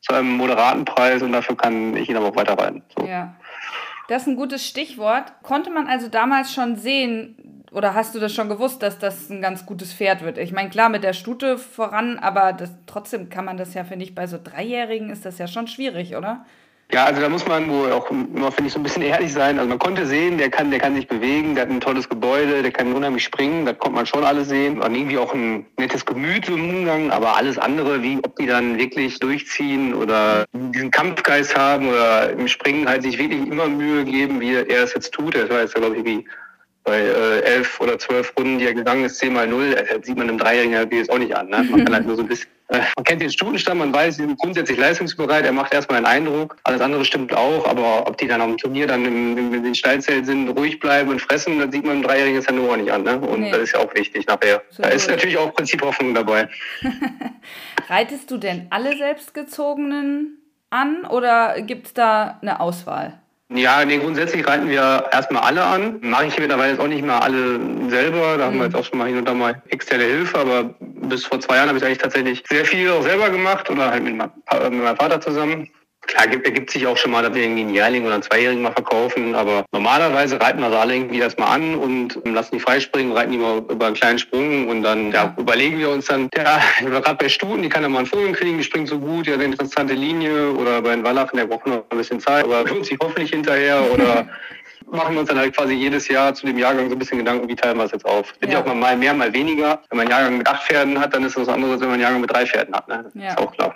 zu 0.00 0.15
einem 0.15 0.37
moderaten 0.37 0.85
Preis 0.85 1.23
und 1.23 1.32
dafür 1.32 1.56
kann 1.56 1.97
ich 1.97 2.09
ihn 2.09 2.17
aber 2.17 2.29
auch 2.29 2.37
weiter 2.37 2.59
reiten. 2.59 2.82
So. 2.97 3.06
Ja. 3.06 3.35
Das 4.09 4.23
ist 4.23 4.29
ein 4.29 4.37
gutes 4.37 4.67
Stichwort. 4.67 5.32
Konnte 5.43 5.71
man 5.71 5.87
also 5.87 6.09
damals 6.09 6.53
schon 6.53 6.77
sehen, 6.77 7.65
oder 7.71 7.94
hast 7.94 8.15
du 8.15 8.19
das 8.19 8.35
schon 8.35 8.49
gewusst, 8.49 8.82
dass 8.82 8.99
das 8.99 9.31
ein 9.31 9.41
ganz 9.41 9.67
gutes 9.67 9.93
Pferd 9.94 10.23
wird? 10.23 10.38
Ich 10.38 10.53
meine, 10.53 10.71
klar, 10.71 10.88
mit 10.88 11.05
der 11.05 11.12
Stute 11.12 11.59
voran, 11.59 12.19
aber 12.19 12.53
das, 12.53 12.71
trotzdem 12.87 13.29
kann 13.29 13.44
man 13.44 13.56
das 13.56 13.75
ja, 13.75 13.85
finde 13.85 14.05
ich, 14.05 14.15
bei 14.15 14.26
so 14.26 14.38
Dreijährigen 14.43 15.11
ist 15.11 15.25
das 15.25 15.38
ja 15.38 15.47
schon 15.47 15.69
schwierig, 15.69 16.17
oder? 16.17 16.44
Ja, 16.92 17.04
also 17.04 17.20
da 17.20 17.28
muss 17.28 17.46
man 17.46 17.70
wohl 17.70 17.92
auch 17.92 18.10
immer, 18.10 18.50
finde 18.50 18.66
ich, 18.66 18.72
so 18.72 18.81
ein 18.81 18.82
bisschen 18.82 19.02
ehrlich 19.02 19.32
sein. 19.32 19.58
Also 19.58 19.69
man 19.69 19.78
konnte 19.78 20.06
sehen, 20.06 20.38
der 20.38 20.50
kann, 20.50 20.70
der 20.70 20.81
kann 20.81 20.96
sich 20.96 21.06
bewegen, 21.06 21.54
der 21.54 21.62
hat 21.62 21.70
ein 21.70 21.81
tolles 21.81 22.08
Gebäude, 22.08 22.62
der 22.62 22.72
kann 22.72 22.92
unheimlich 22.92 23.22
springen, 23.22 23.64
das 23.64 23.78
konnte 23.78 23.94
man 23.94 24.06
schon 24.06 24.25
alles 24.25 24.48
sehen. 24.48 24.81
Und 24.81 24.94
irgendwie 24.94 25.19
auch 25.19 25.32
ein 25.32 25.66
nettes 25.78 26.04
Gemüt 26.04 26.48
im 26.48 26.69
Umgang, 26.69 27.12
aber 27.12 27.37
alles 27.37 27.58
andere, 27.58 28.02
wie 28.02 28.19
ob 28.25 28.34
die 28.37 28.46
dann 28.46 28.76
wirklich 28.76 29.20
durchziehen 29.20 29.94
oder 29.94 30.46
diesen 30.52 30.90
Kampfgeist 30.90 31.56
haben 31.56 31.88
oder 31.88 32.31
im 32.31 32.48
Springen 32.48 32.88
halt 32.88 33.02
sich 33.02 33.19
wirklich 33.19 33.46
immer 33.46 33.69
Mühe 33.69 34.04
geben, 34.04 34.40
wie 34.40 34.54
er 34.54 34.82
es 34.82 34.92
jetzt 34.92 35.12
tut. 35.12 35.37
Das 35.37 35.48
war 35.48 35.60
jetzt, 35.60 35.76
glaube 35.76 35.96
ich, 35.96 36.04
wie 36.04 36.25
bei 36.82 36.98
äh, 36.98 37.40
elf 37.42 37.81
oder 37.81 37.98
zwölf 37.98 38.32
Runden, 38.37 38.58
die 38.58 38.64
er 38.64 38.75
gegangen 38.75 39.04
ist, 39.04 39.19
10 39.19 39.32
mal 39.32 39.46
0, 39.46 39.75
äh, 39.75 40.00
sieht 40.02 40.16
man 40.16 40.28
einem 40.28 40.38
Dreijährigen 40.38 40.90
jetzt 40.90 41.10
auch 41.10 41.19
nicht 41.19 41.37
an. 41.37 41.48
Ne? 41.48 41.62
Man 41.70 41.84
kann 41.84 41.94
halt 41.94 42.06
nur 42.06 42.16
so 42.16 42.22
ein 42.22 42.28
bisschen, 42.28 42.50
man 42.70 43.05
kennt 43.05 43.20
den 43.20 43.31
Stutenstamm, 43.31 43.78
man 43.78 43.93
weiß, 43.93 44.17
sie 44.17 44.22
sind 44.22 44.38
grundsätzlich 44.38 44.78
leistungsbereit, 44.78 45.44
er 45.44 45.52
macht 45.52 45.75
erstmal 45.75 45.99
einen 45.99 46.06
Eindruck. 46.06 46.56
Alles 46.64 46.81
andere 46.81 47.05
stimmt 47.05 47.34
auch, 47.34 47.67
aber 47.67 48.06
ob 48.06 48.17
die 48.19 48.28
dann 48.28 48.40
am 48.40 48.56
Turnier 48.56 48.87
dann 48.87 49.05
im, 49.05 49.37
im, 49.37 49.55
in 49.55 49.64
den 49.64 49.75
Stallzelt 49.75 50.26
sind, 50.26 50.49
ruhig 50.50 50.78
bleiben 50.78 51.11
und 51.11 51.20
fressen, 51.20 51.58
das 51.58 51.72
sieht 51.72 51.84
man 51.84 52.02
ja 52.02 52.52
nur 52.52 52.72
auch 52.72 52.76
nicht 52.76 52.93
an. 52.93 53.02
Ne? 53.02 53.19
Und 53.19 53.40
nee. 53.40 53.50
das 53.50 53.61
ist 53.61 53.72
ja 53.72 53.81
auch 53.81 53.93
wichtig 53.94 54.26
nachher. 54.26 54.62
So 54.70 54.82
da 54.82 54.90
ist 54.90 55.08
natürlich 55.08 55.37
auch 55.37 55.52
Prinziphoffnung 55.52 56.14
dabei. 56.14 56.49
Reitest 57.88 58.31
du 58.31 58.38
denn 58.38 58.69
alle 58.70 58.96
selbstgezogenen 58.96 60.38
an 60.70 61.05
oder 61.05 61.61
gibt 61.62 61.88
es 61.88 61.94
da 61.94 62.38
eine 62.40 62.61
Auswahl? 62.61 63.20
Ja, 63.52 63.85
nee, 63.85 63.99
grundsätzlich 63.99 64.47
reiten 64.47 64.69
wir 64.69 65.08
erstmal 65.11 65.43
alle 65.43 65.64
an. 65.64 65.99
Mache 66.02 66.26
ich 66.26 66.38
mittlerweile 66.38 66.70
jetzt 66.73 66.81
auch 66.81 66.87
nicht 66.87 67.05
mehr 67.05 67.20
alle 67.20 67.58
selber. 67.88 68.37
Da 68.37 68.37
mhm. 68.37 68.43
haben 68.43 68.52
wir 68.55 68.58
mhm. 68.58 68.62
jetzt 68.62 68.76
auch 68.76 68.85
schon 68.85 68.99
mal 68.99 69.08
hin 69.08 69.19
und 69.19 69.25
da 69.25 69.35
mal 69.35 69.61
externe 69.69 70.05
Hilfe. 70.05 70.38
Aber 70.38 70.75
bis 70.81 71.25
vor 71.25 71.41
zwei 71.41 71.56
Jahren 71.56 71.69
habe 71.69 71.79
ich 71.79 71.85
eigentlich 71.85 71.99
tatsächlich 71.99 72.44
sehr 72.49 72.64
viel 72.64 72.91
auch 72.91 73.02
selber 73.02 73.29
gemacht 73.29 73.69
oder 73.69 73.91
halt 73.91 74.05
mit, 74.05 74.14
mit 74.14 74.31
meinem 74.52 74.97
Vater 74.97 75.20
zusammen. 75.20 75.69
Klar, 76.11 76.27
gibt, 76.27 76.45
ergibt 76.45 76.71
sich 76.71 76.87
auch 76.89 76.97
schon 76.97 77.12
mal, 77.12 77.23
dass 77.23 77.35
wir 77.35 77.43
irgendwie 77.43 77.61
einen 77.61 77.75
Jährling 77.75 78.05
oder 78.05 78.15
einen 78.15 78.23
Zweijährigen 78.23 78.62
mal 78.62 78.73
verkaufen, 78.73 79.35
aber 79.37 79.65
normalerweise 79.71 80.41
reiten 80.41 80.61
wir 80.61 80.69
sie 80.69 80.77
alle 80.77 80.95
irgendwie 80.97 81.21
erstmal 81.21 81.55
an 81.55 81.77
und 81.77 82.19
lassen 82.25 82.57
die 82.57 82.61
freispringen, 82.61 83.12
reiten 83.12 83.31
die 83.31 83.39
mal 83.39 83.59
über 83.59 83.87
einen 83.87 83.95
kleinen 83.95 84.19
Sprung 84.19 84.67
und 84.69 84.83
dann 84.83 85.12
ja, 85.12 85.33
überlegen 85.39 85.79
wir 85.79 85.89
uns 85.91 86.07
dann, 86.07 86.29
ja, 86.37 86.61
gerade 86.81 87.15
bei 87.15 87.29
Stuten, 87.29 87.62
die 87.62 87.69
kann 87.69 87.85
ja 87.85 87.89
mal 87.89 87.99
einen 87.99 88.07
Vogel 88.07 88.33
kriegen, 88.33 88.59
die 88.59 88.64
springt 88.64 88.88
so 88.88 88.99
gut, 88.99 89.29
ja, 89.29 89.35
eine 89.35 89.45
interessante 89.45 89.95
Linie 89.95 90.50
oder 90.52 90.83
bei 90.83 90.97
den 90.97 91.05
Wallachen, 91.05 91.37
der 91.37 91.47
braucht 91.47 91.67
noch 91.67 91.85
ein 91.90 91.99
bisschen 91.99 92.19
Zeit, 92.19 92.45
aber 92.45 92.64
lohnt 92.64 92.87
sich 92.87 92.99
hoffentlich 93.00 93.31
hinterher 93.31 93.81
oder 93.93 94.29
machen 94.90 95.14
wir 95.14 95.21
uns 95.21 95.29
dann 95.29 95.38
halt 95.38 95.57
quasi 95.57 95.75
jedes 95.75 96.09
Jahr 96.09 96.35
zu 96.35 96.47
dem 96.47 96.59
Jahrgang 96.59 96.88
so 96.88 96.97
ein 96.97 96.99
bisschen 96.99 97.19
Gedanken, 97.19 97.49
wie 97.49 97.55
teilen 97.55 97.79
wir 97.79 97.85
es 97.85 97.93
jetzt 97.93 98.05
auf. 98.05 98.33
Wird 98.40 98.52
ja. 98.52 98.61
auch 98.61 98.75
mal 98.75 98.97
mehr, 98.97 99.14
mal 99.14 99.33
weniger. 99.33 99.81
Wenn 99.90 99.99
man 99.99 100.07
einen 100.07 100.11
Jahrgang 100.11 100.38
mit 100.38 100.49
acht 100.49 100.64
Pferden 100.64 100.99
hat, 100.99 101.14
dann 101.14 101.25
ist 101.25 101.37
das 101.37 101.47
was 101.47 101.55
anderes, 101.55 101.81
wenn 101.81 101.88
man 101.88 101.95
einen 101.95 102.02
Jahrgang 102.02 102.21
mit 102.21 102.33
drei 102.33 102.47
Pferden 102.47 102.75
hat. 102.75 102.88
Ne? 102.88 103.11
Ja. 103.14 103.31
Ist 103.31 103.38
auch 103.38 103.52
klar. 103.52 103.75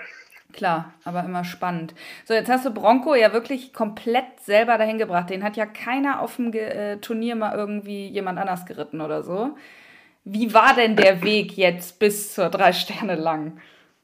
Klar, 0.54 0.94
aber 1.02 1.24
immer 1.24 1.42
spannend. 1.42 1.94
So, 2.24 2.32
jetzt 2.32 2.48
hast 2.48 2.64
du 2.64 2.70
Bronco 2.70 3.16
ja 3.16 3.32
wirklich 3.32 3.72
komplett 3.72 4.40
selber 4.40 4.78
dahin 4.78 4.98
gebracht. 4.98 5.30
Den 5.30 5.42
hat 5.42 5.56
ja 5.56 5.66
keiner 5.66 6.20
auf 6.20 6.36
dem 6.36 6.52
äh, 6.52 6.98
Turnier 6.98 7.34
mal 7.34 7.56
irgendwie 7.56 8.06
jemand 8.06 8.38
anders 8.38 8.64
geritten 8.64 9.00
oder 9.00 9.24
so. 9.24 9.56
Wie 10.22 10.54
war 10.54 10.74
denn 10.74 10.94
der 10.94 11.22
Weg 11.24 11.56
jetzt 11.56 11.98
bis 11.98 12.34
zur 12.34 12.50
drei 12.50 12.72
Sterne 12.72 13.16
lang? 13.16 13.60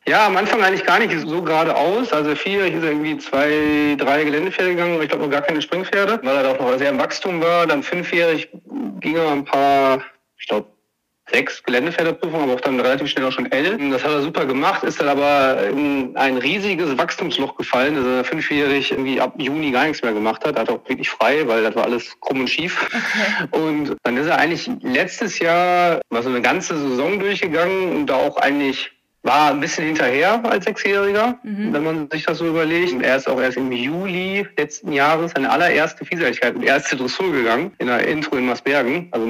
Ja, 0.08 0.26
am 0.26 0.36
Anfang 0.36 0.60
eigentlich 0.60 0.84
gar 0.84 0.98
nicht 0.98 1.16
so 1.20 1.40
geradeaus. 1.40 2.12
Also 2.12 2.34
vier, 2.34 2.64
hier 2.64 2.80
sind 2.80 2.90
irgendwie 2.90 3.18
zwei, 3.18 3.94
drei 3.96 4.24
Geländepferde 4.24 4.72
gegangen, 4.72 4.94
aber 4.94 5.04
ich 5.04 5.08
glaube 5.08 5.24
noch 5.24 5.30
gar 5.30 5.42
keine 5.42 5.62
Springpferde, 5.62 6.18
weil 6.24 6.36
er 6.36 6.42
da 6.42 6.50
auch 6.52 6.60
noch 6.60 6.78
sehr 6.78 6.90
im 6.90 6.98
Wachstum 6.98 7.40
war. 7.40 7.68
Dann 7.68 7.84
fünfjährig 7.84 8.48
ging 8.98 9.14
er 9.14 9.30
ein 9.30 9.44
paar, 9.44 10.02
ich 10.36 10.48
glaube, 10.48 10.66
sechs 11.32 11.62
Geländefelderprüfungen, 11.62 12.44
aber 12.44 12.54
auch 12.54 12.60
dann 12.60 12.80
relativ 12.80 13.08
schnell 13.08 13.26
auch 13.26 13.32
schon 13.32 13.50
elf. 13.50 13.78
Das 13.90 14.04
hat 14.04 14.10
er 14.10 14.22
super 14.22 14.46
gemacht, 14.46 14.82
ist 14.84 15.00
dann 15.00 15.08
aber 15.08 15.64
in 15.68 16.16
ein 16.16 16.36
riesiges 16.38 16.96
Wachstumsloch 16.98 17.56
gefallen, 17.56 17.96
dass 17.96 18.04
er 18.04 18.24
fünfjährig 18.24 18.90
irgendwie 18.92 19.20
ab 19.20 19.34
Juni 19.38 19.70
gar 19.70 19.86
nichts 19.86 20.02
mehr 20.02 20.12
gemacht 20.12 20.44
hat. 20.44 20.56
Er 20.56 20.62
hat 20.62 20.70
auch 20.70 20.88
wirklich 20.88 21.10
frei, 21.10 21.46
weil 21.46 21.62
das 21.62 21.74
war 21.74 21.84
alles 21.84 22.18
krumm 22.20 22.40
und 22.40 22.50
schief. 22.50 22.88
Okay. 23.52 23.60
Und 23.60 23.96
dann 24.02 24.16
ist 24.16 24.26
er 24.26 24.38
eigentlich 24.38 24.70
letztes 24.82 25.38
Jahr 25.38 26.00
mal 26.10 26.22
so 26.22 26.28
eine 26.28 26.42
ganze 26.42 26.76
Saison 26.76 27.18
durchgegangen 27.18 27.96
und 27.96 28.06
da 28.06 28.16
auch 28.16 28.36
eigentlich 28.36 28.92
war 29.22 29.50
ein 29.50 29.60
bisschen 29.60 29.84
hinterher 29.84 30.42
als 30.44 30.64
Sechsjähriger, 30.64 31.38
mhm. 31.42 31.72
wenn 31.72 31.84
man 31.84 32.10
sich 32.10 32.24
das 32.24 32.38
so 32.38 32.46
überlegt. 32.46 32.92
Und 32.92 33.02
er 33.02 33.16
ist 33.16 33.28
auch 33.28 33.40
erst 33.40 33.58
im 33.58 33.70
Juli 33.70 34.46
letzten 34.56 34.92
Jahres 34.92 35.32
seine 35.34 35.50
allererste 35.50 36.04
Vielseitigkeit 36.06 36.54
und 36.54 36.62
erste 36.62 36.96
Dressur 36.96 37.30
gegangen 37.30 37.72
in 37.78 37.88
der 37.88 38.06
Intro 38.06 38.36
in 38.36 38.46
Masbergen. 38.46 39.08
Also 39.10 39.26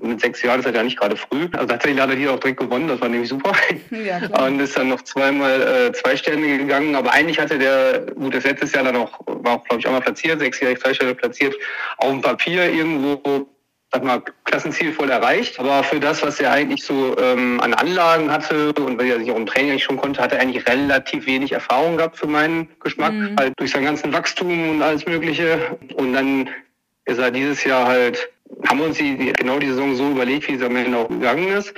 mit 0.00 0.20
sechs 0.20 0.40
Jahren 0.42 0.60
ist 0.60 0.66
er 0.66 0.74
ja 0.74 0.82
nicht 0.82 0.98
gerade 0.98 1.16
früh. 1.16 1.46
Also 1.52 1.66
tatsächlich 1.66 2.00
hat 2.00 2.10
er 2.10 2.16
hier 2.16 2.32
auch 2.32 2.40
direkt 2.40 2.60
gewonnen, 2.60 2.88
das 2.88 3.00
war 3.00 3.08
nämlich 3.08 3.28
super. 3.28 3.52
Ja, 3.90 4.18
und 4.44 4.60
ist 4.60 4.76
dann 4.76 4.88
noch 4.88 5.02
zweimal 5.02 5.62
äh, 5.62 5.92
zwei 5.92 6.16
Sterne 6.16 6.58
gegangen. 6.58 6.94
Aber 6.94 7.12
eigentlich 7.12 7.38
hatte 7.38 7.58
der, 7.58 8.06
gut, 8.14 8.34
das 8.34 8.44
letztes 8.44 8.72
Jahr 8.72 8.84
dann 8.84 8.96
auch, 8.96 9.20
war 9.26 9.56
auch, 9.56 9.64
glaube 9.64 9.80
ich, 9.80 9.86
auch 9.86 9.92
mal 9.92 10.00
platziert, 10.00 10.40
sechsjährig 10.40 10.80
zwei 10.80 10.94
Sterne 10.94 11.14
platziert, 11.14 11.54
auf 11.98 12.10
dem 12.10 12.20
Papier 12.20 12.70
irgendwo 12.70 13.46
sag 13.94 14.04
mal, 14.04 14.22
Klassenziel 14.44 14.92
voll 14.92 15.08
erreicht. 15.08 15.58
Aber 15.60 15.84
für 15.84 16.00
das, 16.00 16.22
was 16.22 16.40
er 16.40 16.50
eigentlich 16.50 16.82
so 16.82 17.16
ähm, 17.18 17.60
an 17.60 17.72
Anlagen 17.74 18.30
hatte 18.30 18.72
und 18.72 18.98
weil 18.98 19.06
er 19.06 19.18
sich 19.20 19.30
auch 19.30 19.36
im 19.36 19.46
Training 19.46 19.78
schon 19.78 19.96
konnte, 19.96 20.20
hat 20.20 20.32
er 20.32 20.40
eigentlich 20.40 20.66
relativ 20.66 21.26
wenig 21.26 21.52
Erfahrung 21.52 21.96
gehabt 21.96 22.18
für 22.18 22.26
meinen 22.26 22.68
Geschmack. 22.80 23.12
Mhm. 23.12 23.36
Halt 23.38 23.52
durch 23.56 23.70
sein 23.70 23.84
ganzen 23.84 24.12
Wachstum 24.12 24.70
und 24.70 24.82
alles 24.82 25.06
Mögliche. 25.06 25.78
Und 25.94 26.12
dann 26.12 26.50
ist 27.04 27.18
er 27.18 27.30
dieses 27.30 27.64
Jahr 27.64 27.86
halt 27.86 28.30
haben 28.68 28.78
wir 28.78 28.86
uns 28.86 28.98
die, 28.98 29.32
genau 29.32 29.58
die 29.58 29.68
Saison 29.68 29.96
so 29.96 30.10
überlegt, 30.10 30.46
wie 30.48 30.54
es 30.54 30.62
am 30.62 30.76
Ende 30.76 30.98
auch 30.98 31.08
gegangen 31.08 31.48
ist. 31.48 31.72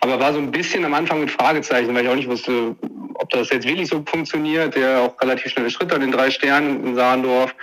Aber 0.00 0.18
war 0.18 0.32
so 0.32 0.38
ein 0.38 0.50
bisschen 0.50 0.84
am 0.84 0.94
Anfang 0.94 1.20
mit 1.20 1.30
Fragezeichen, 1.30 1.94
weil 1.94 2.04
ich 2.04 2.10
auch 2.10 2.14
nicht 2.14 2.28
wusste, 2.28 2.74
ob 3.14 3.28
das 3.30 3.50
jetzt 3.50 3.68
wirklich 3.68 3.88
so 3.88 4.02
funktioniert. 4.06 4.74
Der 4.74 5.00
auch 5.00 5.20
relativ 5.20 5.52
schnelle 5.52 5.70
Schritt 5.70 5.92
an 5.92 6.00
den 6.00 6.10
drei 6.10 6.30
Sternen 6.30 6.84
in 6.84 6.94
Sahndorf 6.94 7.54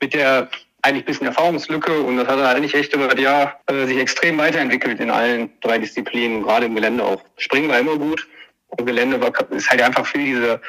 mit 0.00 0.12
der 0.12 0.48
eigentlich 0.84 1.04
ein 1.04 1.06
bisschen 1.06 1.26
Erfahrungslücke 1.26 1.98
und 2.00 2.18
das 2.18 2.28
hat 2.28 2.38
er 2.38 2.50
eigentlich 2.50 2.74
echt 2.74 2.94
über 2.94 3.08
das 3.08 3.18
Jahr 3.20 3.58
äh, 3.66 3.86
sich 3.86 3.98
extrem 3.98 4.36
weiterentwickelt 4.36 5.00
in 5.00 5.10
allen 5.10 5.50
drei 5.62 5.78
Disziplinen, 5.78 6.42
gerade 6.42 6.66
im 6.66 6.74
Gelände 6.74 7.02
auch. 7.02 7.22
Springen 7.38 7.70
war 7.70 7.78
immer 7.78 7.96
gut 7.96 8.28
und 8.68 8.84
Gelände 8.84 9.20
war, 9.20 9.32
ist 9.50 9.70
halt 9.70 9.80
einfach 9.80 10.04
viel 10.04 10.24
diese 10.24 10.60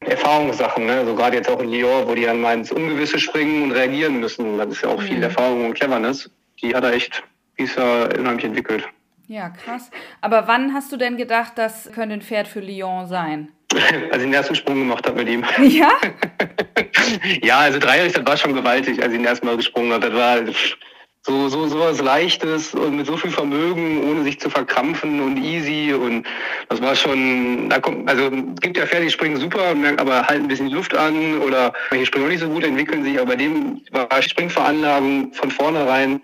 Erfahrungssachen, 0.00 0.84
ne? 0.84 0.98
also 0.98 1.14
gerade 1.14 1.36
jetzt 1.36 1.48
auch 1.48 1.60
in 1.60 1.70
Lyon, 1.70 2.06
wo 2.06 2.14
die 2.14 2.24
dann 2.24 2.40
mal 2.40 2.54
ins 2.54 2.70
Ungewisse 2.70 3.18
springen 3.18 3.62
und 3.62 3.72
reagieren 3.72 4.20
müssen. 4.20 4.58
Das 4.58 4.68
ist 4.68 4.82
ja 4.82 4.90
auch 4.90 5.00
viel 5.00 5.16
mhm. 5.16 5.22
Erfahrung 5.22 5.66
und 5.66 5.74
Cleverness. 5.74 6.30
Die 6.60 6.74
hat 6.74 6.84
er 6.84 6.92
echt 6.92 7.22
bisher 7.56 8.10
unheimlich 8.18 8.44
entwickelt. 8.44 8.86
Ja, 9.26 9.48
krass. 9.48 9.90
Aber 10.20 10.46
wann 10.46 10.74
hast 10.74 10.92
du 10.92 10.98
denn 10.98 11.16
gedacht, 11.16 11.52
das 11.56 11.90
könnte 11.92 12.14
ein 12.14 12.22
Pferd 12.22 12.46
für 12.46 12.60
Lyon 12.60 13.06
sein? 13.06 13.52
Als 14.10 14.16
ich 14.16 14.22
den 14.22 14.32
ersten 14.32 14.54
Sprung 14.54 14.78
gemacht 14.78 15.06
habe 15.06 15.24
mit 15.24 15.28
ihm. 15.28 15.44
Ja? 15.68 15.92
ja, 17.42 17.58
also 17.58 17.78
dreijährig, 17.78 18.12
das 18.12 18.26
war 18.26 18.36
schon 18.36 18.54
gewaltig, 18.54 19.02
als 19.02 19.12
ich 19.12 19.18
ihn 19.18 19.24
erstmal 19.24 19.56
gesprungen 19.56 19.92
habe. 19.92 20.10
Das 20.10 20.14
war 20.14 20.38
so, 21.26 21.48
so, 21.48 21.66
so 21.66 21.80
was 21.80 22.00
Leichtes 22.00 22.72
und 22.74 22.96
mit 22.96 23.06
so 23.06 23.16
viel 23.16 23.32
Vermögen, 23.32 24.04
ohne 24.08 24.22
sich 24.22 24.38
zu 24.38 24.48
verkrampfen 24.48 25.20
und 25.20 25.36
easy. 25.38 25.92
Und 25.92 26.24
das 26.68 26.80
war 26.80 26.94
schon, 26.94 27.68
da 27.68 27.80
kommt, 27.80 28.08
also 28.08 28.30
gibt 28.60 28.76
ja 28.76 28.86
Pferde, 28.86 29.06
die 29.06 29.10
springen 29.10 29.36
super, 29.36 29.74
aber 29.96 30.26
halten 30.26 30.44
ein 30.44 30.48
bisschen 30.48 30.68
die 30.68 30.74
Luft 30.74 30.94
an 30.94 31.40
oder 31.40 31.72
manche 31.90 32.06
springen 32.06 32.26
auch 32.26 32.30
nicht 32.30 32.40
so 32.40 32.48
gut, 32.48 32.64
entwickeln 32.64 33.02
sich, 33.02 33.18
aber 33.18 33.30
bei 33.30 33.36
dem 33.36 33.82
war 33.90 34.22
Springveranlagung 34.22 35.32
von 35.32 35.50
vornherein 35.50 36.20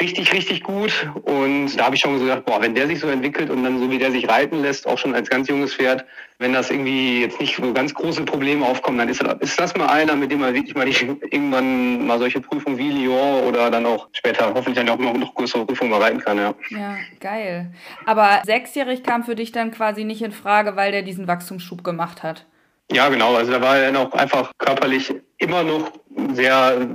richtig, 0.00 0.32
richtig 0.32 0.62
gut. 0.62 0.92
Und 1.22 1.76
da 1.76 1.84
habe 1.84 1.94
ich 1.94 2.00
schon 2.00 2.18
gedacht, 2.18 2.44
boah, 2.44 2.60
wenn 2.60 2.74
der 2.74 2.86
sich 2.86 3.00
so 3.00 3.08
entwickelt 3.08 3.50
und 3.50 3.62
dann 3.62 3.78
so 3.78 3.90
wie 3.90 3.98
der 3.98 4.10
sich 4.10 4.28
reiten 4.28 4.62
lässt, 4.62 4.86
auch 4.86 4.98
schon 4.98 5.14
als 5.14 5.28
ganz 5.28 5.48
junges 5.48 5.74
Pferd, 5.74 6.04
wenn 6.38 6.52
das 6.52 6.70
irgendwie 6.70 7.20
jetzt 7.20 7.38
nicht 7.40 7.56
so 7.56 7.72
ganz 7.72 7.92
große 7.92 8.24
Probleme 8.24 8.64
aufkommen, 8.64 8.98
dann 8.98 9.08
ist 9.08 9.22
das, 9.22 9.36
ist 9.40 9.60
das 9.60 9.76
mal 9.76 9.88
einer, 9.88 10.16
mit 10.16 10.30
dem 10.30 10.40
man 10.40 10.54
wirklich 10.54 10.74
mal 10.74 10.86
die, 10.86 11.06
irgendwann 11.30 12.06
mal 12.06 12.18
solche 12.18 12.40
Prüfungen 12.40 12.78
wie 12.78 12.90
Lyon 12.90 13.44
oder 13.44 13.70
dann 13.70 13.84
auch 13.84 14.08
später 14.12 14.52
hoffentlich 14.54 14.76
dann 14.76 14.88
auch 14.88 14.98
noch, 14.98 15.14
noch 15.14 15.34
größere 15.34 15.66
Prüfungen 15.66 15.90
mal 15.90 16.00
reiten 16.00 16.20
kann, 16.20 16.38
ja. 16.38 16.54
Ja, 16.70 16.96
geil. 17.20 17.72
Aber 18.06 18.40
sechsjährig 18.44 19.02
kam 19.02 19.24
für 19.24 19.34
dich 19.34 19.52
dann 19.52 19.70
quasi 19.70 20.04
nicht 20.04 20.22
in 20.22 20.32
Frage, 20.32 20.76
weil 20.76 20.92
der 20.92 21.02
diesen 21.02 21.28
Wachstumsschub 21.28 21.84
gemacht 21.84 22.22
hat. 22.22 22.46
Ja, 22.92 23.08
genau. 23.08 23.36
Also 23.36 23.52
da 23.52 23.60
war 23.60 23.78
er 23.78 23.92
noch 23.92 24.12
einfach 24.14 24.50
körperlich 24.58 25.14
immer 25.38 25.62
noch 25.62 25.92
sehr 26.32 26.86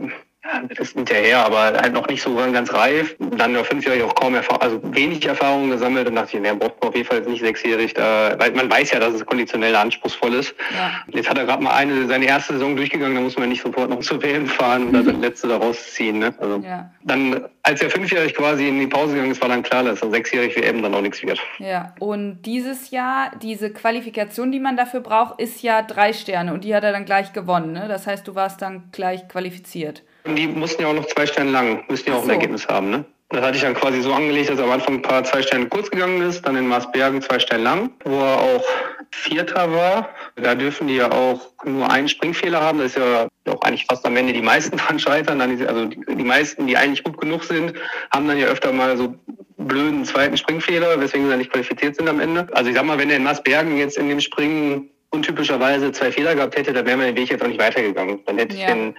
ist 0.77 0.93
hinterher, 0.93 1.45
aber 1.45 1.73
halt 1.73 1.93
noch 1.93 2.07
nicht 2.07 2.21
so 2.21 2.35
ganz 2.35 2.73
reif. 2.73 3.15
Dann 3.19 3.53
nur 3.53 3.65
fünfjährig 3.65 4.03
auch 4.03 4.15
kaum 4.15 4.35
Erfahrung, 4.35 4.61
also 4.61 4.79
wenig 4.83 5.25
Erfahrung 5.25 5.69
gesammelt 5.69 6.07
und 6.07 6.15
dachte 6.15 6.37
ich, 6.37 6.41
mehr 6.41 6.55
braucht 6.55 6.81
man 6.81 6.89
auf 6.89 6.95
jeden 6.95 7.07
Fall 7.07 7.21
nicht 7.21 7.41
sechsjährig, 7.41 7.93
da, 7.93 8.35
weil 8.37 8.51
man 8.51 8.69
weiß 8.69 8.91
ja, 8.91 8.99
dass 8.99 9.13
es 9.13 9.25
konditionell 9.25 9.75
anspruchsvoll 9.75 10.35
ist. 10.35 10.55
Ja. 10.73 10.91
Jetzt 11.07 11.29
hat 11.29 11.37
er 11.37 11.45
gerade 11.45 11.63
mal 11.63 11.73
eine, 11.75 12.07
seine 12.07 12.25
erste 12.25 12.53
Saison 12.53 12.75
durchgegangen, 12.75 13.15
da 13.15 13.21
muss 13.21 13.37
man 13.37 13.49
nicht 13.49 13.61
sofort 13.61 13.89
noch 13.89 13.99
zur 13.99 14.21
WM 14.21 14.47
fahren 14.47 14.87
und 14.87 14.93
das 14.93 15.15
letzte 15.15 15.47
daraus 15.47 15.93
ziehen. 15.93 16.19
Ne? 16.19 16.33
Also 16.37 16.61
ja. 16.65 16.91
dann, 17.03 17.45
als 17.63 17.81
er 17.81 17.89
fünfjährig 17.89 18.35
quasi 18.35 18.67
in 18.67 18.79
die 18.79 18.87
Pause 18.87 19.13
gegangen 19.13 19.31
ist, 19.31 19.41
war 19.41 19.49
dann 19.49 19.63
klar, 19.63 19.83
dass 19.83 20.01
er 20.01 20.11
sechsjährig 20.11 20.55
WM 20.55 20.81
dann 20.81 20.93
auch 20.93 21.01
nichts 21.01 21.23
wird. 21.23 21.39
Ja, 21.59 21.93
und 21.99 22.41
dieses 22.43 22.91
Jahr, 22.91 23.31
diese 23.41 23.71
Qualifikation, 23.71 24.51
die 24.51 24.59
man 24.59 24.77
dafür 24.77 24.99
braucht, 24.99 25.39
ist 25.39 25.61
ja 25.61 25.81
drei 25.81 26.13
Sterne 26.13 26.53
und 26.53 26.63
die 26.63 26.75
hat 26.75 26.83
er 26.83 26.91
dann 26.91 27.05
gleich 27.05 27.33
gewonnen. 27.33 27.73
Ne? 27.73 27.87
Das 27.87 28.07
heißt, 28.07 28.27
du 28.27 28.35
warst 28.35 28.61
dann 28.61 28.83
gleich 28.91 29.27
qualifiziert. 29.27 30.03
Die 30.25 30.47
mussten 30.47 30.81
ja 30.81 30.87
auch 30.87 30.93
noch 30.93 31.05
zwei 31.05 31.25
Sterne 31.25 31.51
lang, 31.51 31.83
müssten 31.87 32.09
ja 32.09 32.17
auch 32.17 32.23
so. 32.23 32.29
ein 32.29 32.35
Ergebnis 32.35 32.67
haben, 32.67 32.89
ne? 32.89 33.05
Das 33.29 33.41
hatte 33.41 33.57
ich 33.57 33.63
dann 33.63 33.73
quasi 33.73 34.01
so 34.01 34.13
angelegt, 34.13 34.49
dass 34.49 34.59
er 34.59 34.65
am 34.65 34.71
Anfang 34.71 34.95
ein 34.95 35.01
paar 35.01 35.23
zwei 35.23 35.41
Sterne 35.41 35.67
kurz 35.67 35.89
gegangen 35.89 36.21
ist, 36.21 36.45
dann 36.45 36.55
in 36.55 36.67
Marsbergen 36.67 37.21
zwei 37.21 37.39
Sterne 37.39 37.63
lang, 37.63 37.89
wo 38.03 38.19
er 38.19 38.39
auch 38.39 38.63
Vierter 39.11 39.71
war. 39.71 40.09
Da 40.35 40.53
dürfen 40.53 40.87
die 40.87 40.97
ja 40.97 41.11
auch 41.11 41.41
nur 41.63 41.89
einen 41.89 42.07
Springfehler 42.07 42.61
haben. 42.61 42.79
Das 42.79 42.95
ist 42.95 42.97
ja 42.97 43.27
auch 43.51 43.61
eigentlich 43.61 43.85
fast 43.85 44.05
am 44.05 44.15
Ende 44.15 44.33
die 44.33 44.41
meisten 44.41 44.77
dran 44.77 44.99
scheitern. 44.99 45.41
Also 45.41 45.85
die 45.85 46.23
meisten, 46.23 46.67
die 46.67 46.77
eigentlich 46.77 47.03
gut 47.03 47.19
genug 47.19 47.43
sind, 47.43 47.73
haben 48.11 48.27
dann 48.27 48.37
ja 48.37 48.47
öfter 48.47 48.71
mal 48.71 48.95
so 48.95 49.15
blöden 49.57 50.05
zweiten 50.05 50.37
Springfehler, 50.37 50.99
weswegen 50.99 51.25
sie 51.25 51.29
dann 51.31 51.39
nicht 51.39 51.51
qualifiziert 51.51 51.95
sind 51.95 52.07
am 52.07 52.19
Ende. 52.19 52.47
Also 52.51 52.69
ich 52.69 52.75
sag 52.75 52.85
mal, 52.85 52.99
wenn 52.99 53.09
er 53.09 53.17
in 53.17 53.23
Marsbergen 53.23 53.77
jetzt 53.77 53.97
in 53.97 54.09
dem 54.09 54.19
Springen 54.19 54.89
untypischerweise 55.09 55.91
zwei 55.91 56.11
Fehler 56.11 56.35
gehabt 56.35 56.55
hätte, 56.57 56.73
dann 56.73 56.85
wäre 56.85 56.97
man 56.97 57.07
den 57.07 57.15
Weg 57.15 57.29
jetzt 57.29 57.43
auch 57.43 57.47
nicht 57.47 57.59
weitergegangen. 57.59 58.19
Dann 58.25 58.37
hätte 58.37 58.55
ja. 58.55 58.67
ich 58.67 58.73
den 58.73 58.95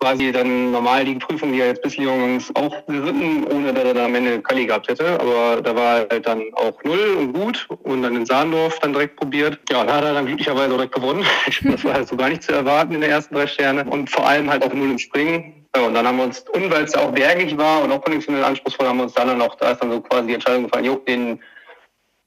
quasi 0.00 0.30
dann 0.30 0.70
normal 0.70 1.04
die 1.04 1.16
Prüfung, 1.16 1.52
die 1.52 1.60
er 1.60 1.68
jetzt 1.68 1.82
bis 1.82 1.96
Lyon 1.96 2.42
auch 2.54 2.74
geritten, 2.86 3.44
ohne 3.44 3.72
dass 3.72 3.84
er 3.84 3.94
dann 3.94 4.06
am 4.06 4.14
Ende 4.14 4.40
Kali 4.40 4.66
gehabt 4.66 4.88
hätte. 4.88 5.18
Aber 5.20 5.60
da 5.60 5.74
war 5.74 5.98
er 6.00 6.08
halt 6.10 6.26
dann 6.26 6.42
auch 6.54 6.82
null 6.84 7.16
und 7.18 7.32
gut 7.32 7.66
und 7.82 8.02
dann 8.02 8.14
in 8.14 8.26
Sahndorf 8.26 8.78
dann 8.80 8.92
direkt 8.92 9.16
probiert. 9.16 9.58
Ja, 9.70 9.84
da 9.84 9.96
hat 9.96 10.04
er 10.04 10.14
dann 10.14 10.26
glücklicherweise 10.26 10.70
direkt 10.70 10.94
gewonnen. 10.94 11.24
das 11.64 11.84
war 11.84 11.94
halt 11.94 12.08
so 12.08 12.16
gar 12.16 12.28
nicht 12.28 12.42
zu 12.42 12.52
erwarten 12.52 12.94
in 12.94 13.00
der 13.00 13.10
ersten 13.10 13.34
drei 13.34 13.46
Sterne. 13.46 13.84
Und 13.84 14.08
vor 14.10 14.26
allem 14.26 14.48
halt 14.48 14.62
auch 14.62 14.72
null 14.72 14.90
im 14.90 14.98
Springen. 14.98 15.66
Ja, 15.76 15.82
und 15.82 15.94
dann 15.94 16.06
haben 16.06 16.16
wir 16.16 16.24
uns, 16.24 16.44
und 16.52 16.70
weil 16.70 16.84
es 16.84 16.94
auch 16.94 17.12
bergig 17.12 17.56
war 17.58 17.82
und 17.82 17.92
auch 17.92 18.02
konditionell 18.02 18.42
anspruchsvoll, 18.42 18.86
haben 18.86 18.98
wir 18.98 19.04
uns 19.04 19.14
dann, 19.14 19.28
dann 19.28 19.42
auch, 19.42 19.54
da 19.56 19.72
ist 19.72 19.82
dann 19.82 19.90
so 19.90 20.00
quasi 20.00 20.28
die 20.28 20.34
Entscheidung 20.34 20.64
gefallen, 20.64 20.84
jo, 20.84 20.96
den 21.06 21.40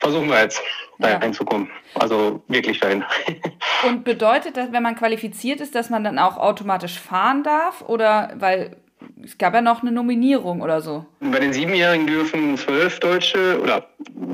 versuchen 0.01 0.27
wir 0.29 0.41
jetzt 0.41 0.62
da 1.00 1.12
ja. 1.12 1.17
reinzukommen. 1.17 1.70
Also 1.96 2.41
wirklich 2.48 2.79
dahin. 2.79 3.03
Und 3.88 4.03
bedeutet 4.03 4.58
das, 4.58 4.72
wenn 4.72 4.84
man 4.84 4.96
qualifiziert 4.96 5.62
ist, 5.62 5.75
dass 5.75 5.89
man 5.89 6.03
dann 6.03 6.20
auch 6.20 6.38
automatisch 6.38 7.00
fahren 7.00 7.43
darf? 7.43 7.81
Oder 7.88 8.34
weil 8.36 8.77
es 9.24 9.38
gab 9.38 9.53
ja 9.53 9.62
noch 9.62 9.81
eine 9.81 9.91
Nominierung 9.91 10.62
oder 10.62 10.81
so. 10.81 11.05
Bei 11.20 11.39
den 11.39 11.53
Siebenjährigen 11.53 12.08
dürfen 12.08 12.58
zwölf 12.58 13.00
Deutsche 13.00 13.60
oder 13.62 13.88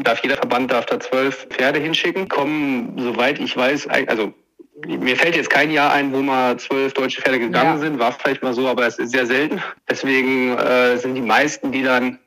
darf 0.04 0.22
jeder 0.24 0.36
Verband 0.36 0.72
darf 0.72 0.86
da 0.86 1.00
zwölf 1.00 1.48
Pferde 1.50 1.80
hinschicken. 1.80 2.28
Kommen, 2.28 2.94
soweit 2.98 3.40
ich 3.40 3.56
weiß, 3.56 3.88
also 4.08 4.34
mir 4.86 5.16
fällt 5.16 5.36
jetzt 5.36 5.50
kein 5.50 5.72
Jahr 5.72 5.92
ein, 5.94 6.14
wo 6.14 6.22
mal 6.22 6.58
zwölf 6.58 6.94
deutsche 6.94 7.22
Pferde 7.22 7.40
gegangen 7.40 7.76
ja. 7.76 7.78
sind. 7.78 8.00
War 8.00 8.12
vielleicht 8.12 8.44
mal 8.44 8.54
so, 8.54 8.68
aber 8.68 8.86
es 8.86 9.00
ist 9.00 9.12
sehr 9.12 9.26
selten. 9.26 9.62
Deswegen 9.90 10.58
äh, 10.58 10.98
sind 10.98 11.16
die 11.16 11.22
meisten, 11.22 11.72
die 11.72 11.84
dann 11.84 12.20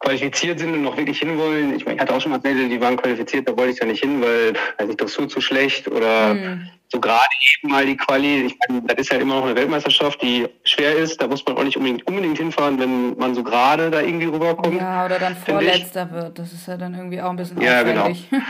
qualifiziert 0.00 0.58
sind 0.58 0.72
und 0.72 0.82
noch 0.82 0.96
wirklich 0.96 1.18
hinwollen. 1.18 1.74
Ich 1.74 1.84
meine, 1.84 1.96
ich 1.96 2.00
hatte 2.00 2.14
auch 2.14 2.20
schon 2.20 2.32
mal 2.32 2.40
Pferde, 2.40 2.68
die 2.68 2.80
waren 2.80 2.96
qualifiziert, 2.96 3.48
da 3.48 3.56
wollte 3.56 3.72
ich 3.72 3.78
ja 3.78 3.86
nicht 3.86 4.02
hin, 4.02 4.20
weil 4.20 4.54
weiß 4.78 4.88
ich, 4.90 4.96
Dressur 4.96 5.28
zu 5.28 5.40
schlecht 5.40 5.88
oder 5.88 6.34
mhm. 6.34 6.68
So 6.90 7.00
gerade 7.00 7.28
eben 7.60 7.70
mal 7.70 7.84
die 7.84 7.96
Quali. 7.96 8.46
Ich 8.46 8.56
meine, 8.68 8.82
das 8.82 8.98
ist 8.98 9.12
ja 9.12 9.18
immer 9.18 9.36
noch 9.36 9.44
eine 9.44 9.56
Weltmeisterschaft, 9.56 10.20
die 10.22 10.46
schwer 10.64 10.96
ist. 10.96 11.20
Da 11.20 11.26
muss 11.26 11.44
man 11.46 11.56
auch 11.56 11.64
nicht 11.64 11.76
unbedingt, 11.76 12.06
unbedingt 12.06 12.38
hinfahren, 12.38 12.78
wenn 12.78 13.16
man 13.16 13.34
so 13.34 13.42
gerade 13.42 13.90
da 13.90 14.00
irgendwie 14.00 14.26
rüberkommt. 14.26 14.80
Ja, 14.80 15.04
oder 15.04 15.18
dann 15.18 15.36
vorletzter 15.36 16.10
wird. 16.10 16.38
Das 16.38 16.52
ist 16.52 16.66
ja 16.66 16.76
dann 16.76 16.94
irgendwie 16.94 17.20
auch 17.20 17.30
ein 17.30 17.36
bisschen 17.36 17.60
ja, 17.60 17.80
aufwendig. 17.80 18.28
Genau. 18.30 18.42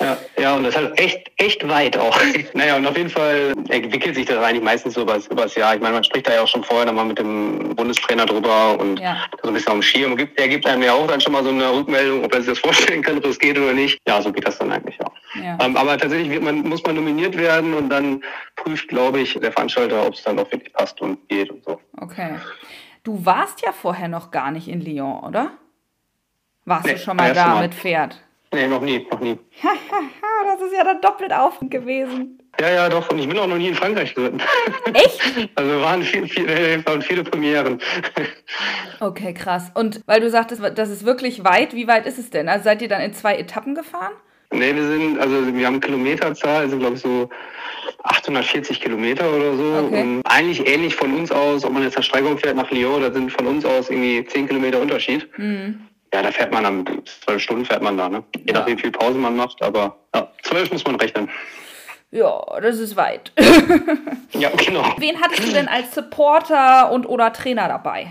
Ja, 0.00 0.16
ja, 0.38 0.56
und 0.56 0.64
das 0.64 0.74
ist 0.74 0.80
halt 0.80 0.98
echt, 0.98 1.30
echt 1.36 1.68
weit 1.68 1.96
auch. 1.96 2.18
Naja, 2.54 2.76
und 2.76 2.86
auf 2.86 2.96
jeden 2.96 3.10
Fall 3.10 3.52
entwickelt 3.68 4.14
sich 4.14 4.26
das 4.26 4.38
eigentlich 4.38 4.62
meistens 4.62 4.94
so 4.94 5.02
übers, 5.02 5.26
übers 5.28 5.54
Jahr. 5.54 5.74
Ich 5.74 5.80
meine, 5.80 5.94
man 5.94 6.04
spricht 6.04 6.28
da 6.28 6.34
ja 6.34 6.42
auch 6.42 6.48
schon 6.48 6.62
vorher 6.64 6.86
nochmal 6.86 7.06
mit 7.06 7.18
dem 7.18 7.74
Bundestrainer 7.74 8.26
drüber 8.26 8.78
und 8.78 8.98
ja. 9.00 9.16
so 9.42 9.48
ein 9.48 9.54
bisschen 9.54 9.68
auf 9.68 9.74
dem 9.74 9.82
Schirm. 9.82 10.16
Gibt, 10.16 10.38
er 10.38 10.48
gibt 10.48 10.66
einem 10.66 10.82
ja 10.82 10.92
auch 10.92 11.06
dann 11.06 11.20
schon 11.20 11.32
mal 11.32 11.42
so 11.42 11.50
eine 11.50 11.72
Rückmeldung, 11.72 12.24
ob 12.24 12.34
er 12.34 12.42
sich 12.42 12.50
das 12.50 12.58
vorstellen 12.60 13.02
kann, 13.02 13.18
ob 13.18 13.26
es 13.26 13.38
geht 13.38 13.58
oder 13.58 13.72
nicht. 13.72 14.00
Ja, 14.06 14.20
so 14.20 14.32
geht 14.32 14.46
das 14.46 14.58
dann 14.58 14.72
eigentlich 14.72 15.00
auch. 15.00 15.12
Ja. 15.42 15.58
Ähm, 15.60 15.76
aber 15.76 15.98
tatsächlich 15.98 16.40
man, 16.40 16.60
muss 16.62 16.82
man 16.84 16.96
nominiert 16.96 17.36
werden 17.36 17.63
und 17.72 17.88
dann 17.88 18.22
prüft, 18.56 18.88
glaube 18.88 19.20
ich, 19.20 19.38
der 19.38 19.52
Veranstalter, 19.52 20.06
ob 20.06 20.14
es 20.14 20.22
dann 20.22 20.38
auch 20.38 20.50
wirklich 20.52 20.72
passt 20.72 21.00
und 21.00 21.26
geht 21.28 21.50
und 21.50 21.64
so. 21.64 21.80
Okay. 21.98 22.34
Du 23.04 23.24
warst 23.24 23.62
ja 23.62 23.72
vorher 23.72 24.08
noch 24.08 24.30
gar 24.30 24.50
nicht 24.50 24.68
in 24.68 24.80
Lyon, 24.80 25.24
oder? 25.24 25.52
Warst 26.64 26.86
nee, 26.86 26.92
du 26.92 26.98
schon 26.98 27.16
mal 27.16 27.32
da 27.32 27.48
mal. 27.48 27.62
mit 27.62 27.74
Pferd? 27.74 28.20
Nee, 28.52 28.68
noch 28.68 28.80
nie, 28.80 29.06
noch 29.10 29.20
nie. 29.20 29.38
das 30.44 30.60
ist 30.62 30.76
ja 30.76 30.84
dann 30.84 31.00
doppelt 31.00 31.32
auf 31.32 31.58
gewesen. 31.60 32.38
Ja, 32.60 32.70
ja, 32.70 32.88
doch. 32.88 33.10
Und 33.10 33.18
ich 33.18 33.28
bin 33.28 33.36
auch 33.38 33.46
noch 33.46 33.56
nie 33.56 33.68
in 33.68 33.74
Frankreich 33.74 34.14
geritten. 34.14 34.40
Echt? 34.94 35.50
Also 35.56 35.80
waren 35.80 36.02
viele, 36.02 36.28
viele, 36.28 36.86
waren 36.86 37.02
viele 37.02 37.24
Premieren. 37.24 37.80
Okay, 39.00 39.34
krass. 39.34 39.72
Und 39.74 40.00
weil 40.06 40.20
du 40.20 40.30
sagtest, 40.30 40.62
das 40.76 40.88
ist 40.88 41.04
wirklich 41.04 41.44
weit, 41.44 41.74
wie 41.74 41.88
weit 41.88 42.06
ist 42.06 42.16
es 42.16 42.30
denn? 42.30 42.48
Also 42.48 42.64
seid 42.64 42.80
ihr 42.80 42.88
dann 42.88 43.02
in 43.02 43.12
zwei 43.12 43.36
Etappen 43.36 43.74
gefahren? 43.74 44.12
Nee, 44.54 44.74
wir 44.74 44.86
sind, 44.86 45.18
also 45.18 45.54
wir 45.54 45.66
haben 45.66 45.80
Kilometerzahl, 45.80 46.68
sind 46.68 46.80
glaube 46.80 46.96
ich 46.96 47.02
so 47.02 47.28
840 48.04 48.80
Kilometer 48.80 49.30
oder 49.30 49.56
so. 49.56 49.86
Okay. 49.86 50.02
Und 50.02 50.22
eigentlich 50.24 50.66
ähnlich 50.66 50.94
von 50.94 51.12
uns 51.14 51.30
aus, 51.30 51.64
ob 51.64 51.72
man 51.72 51.82
jetzt 51.82 51.96
nach 51.96 52.04
Steigung 52.04 52.38
fährt 52.38 52.56
nach 52.56 52.70
Lyon, 52.70 53.02
da 53.02 53.12
sind 53.12 53.32
von 53.32 53.46
uns 53.46 53.64
aus 53.64 53.90
irgendwie 53.90 54.24
10 54.24 54.46
Kilometer 54.46 54.80
Unterschied. 54.80 55.28
Mhm. 55.38 55.80
Ja, 56.12 56.22
da 56.22 56.30
fährt 56.30 56.52
man 56.52 56.64
dann 56.64 57.02
zwölf 57.04 57.42
Stunden 57.42 57.64
fährt 57.64 57.82
man 57.82 57.98
da, 57.98 58.08
ne? 58.08 58.22
Je 58.36 58.44
ja. 58.46 58.60
nachdem, 58.60 58.76
wie 58.78 58.82
viel 58.82 58.92
Pause 58.92 59.18
man 59.18 59.34
macht, 59.34 59.60
aber 59.62 59.96
ja, 60.14 60.30
zwölf 60.42 60.70
muss 60.70 60.84
man 60.84 60.94
rechnen. 60.96 61.28
Ja, 62.12 62.40
das 62.62 62.78
ist 62.78 62.94
weit. 62.94 63.32
ja, 64.32 64.48
genau. 64.50 64.94
Wen 64.98 65.20
hattest 65.20 65.48
du 65.48 65.52
denn 65.52 65.66
als 65.66 65.92
Supporter 65.92 66.92
und 66.92 67.06
oder 67.06 67.32
Trainer 67.32 67.66
dabei? 67.66 68.06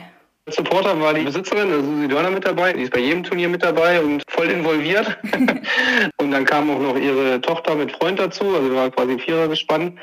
Supporter 0.49 0.99
war 0.99 1.13
die 1.13 1.23
Besitzerin, 1.23 1.71
also 1.71 1.85
Susi 1.85 2.07
Dörner 2.09 2.29
mit 2.29 2.45
dabei, 2.45 2.73
die 2.73 2.83
ist 2.83 2.91
bei 2.91 2.99
jedem 2.99 3.23
Turnier 3.23 3.47
mit 3.47 3.63
dabei 3.63 4.01
und 4.01 4.23
voll 4.27 4.49
involviert. 4.49 5.17
und 6.17 6.31
dann 6.31 6.43
kam 6.43 6.69
auch 6.69 6.79
noch 6.79 6.97
ihre 6.97 7.39
Tochter 7.39 7.75
mit 7.75 7.93
Freund 7.93 8.19
dazu, 8.19 8.53
also 8.53 8.75
war 8.75 8.91
quasi 8.91 9.13
ein 9.13 9.19
Vierer 9.19 9.47
gespannt. 9.47 9.97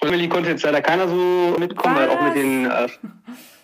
Family 0.00 0.28
konnte 0.28 0.50
jetzt 0.50 0.64
leider 0.64 0.82
keiner 0.82 1.06
so 1.06 1.54
mitkommen, 1.60 1.94
weil 1.94 2.08
auch 2.08 2.20
mit 2.22 2.34
den 2.34 2.66
äh, 2.66 2.88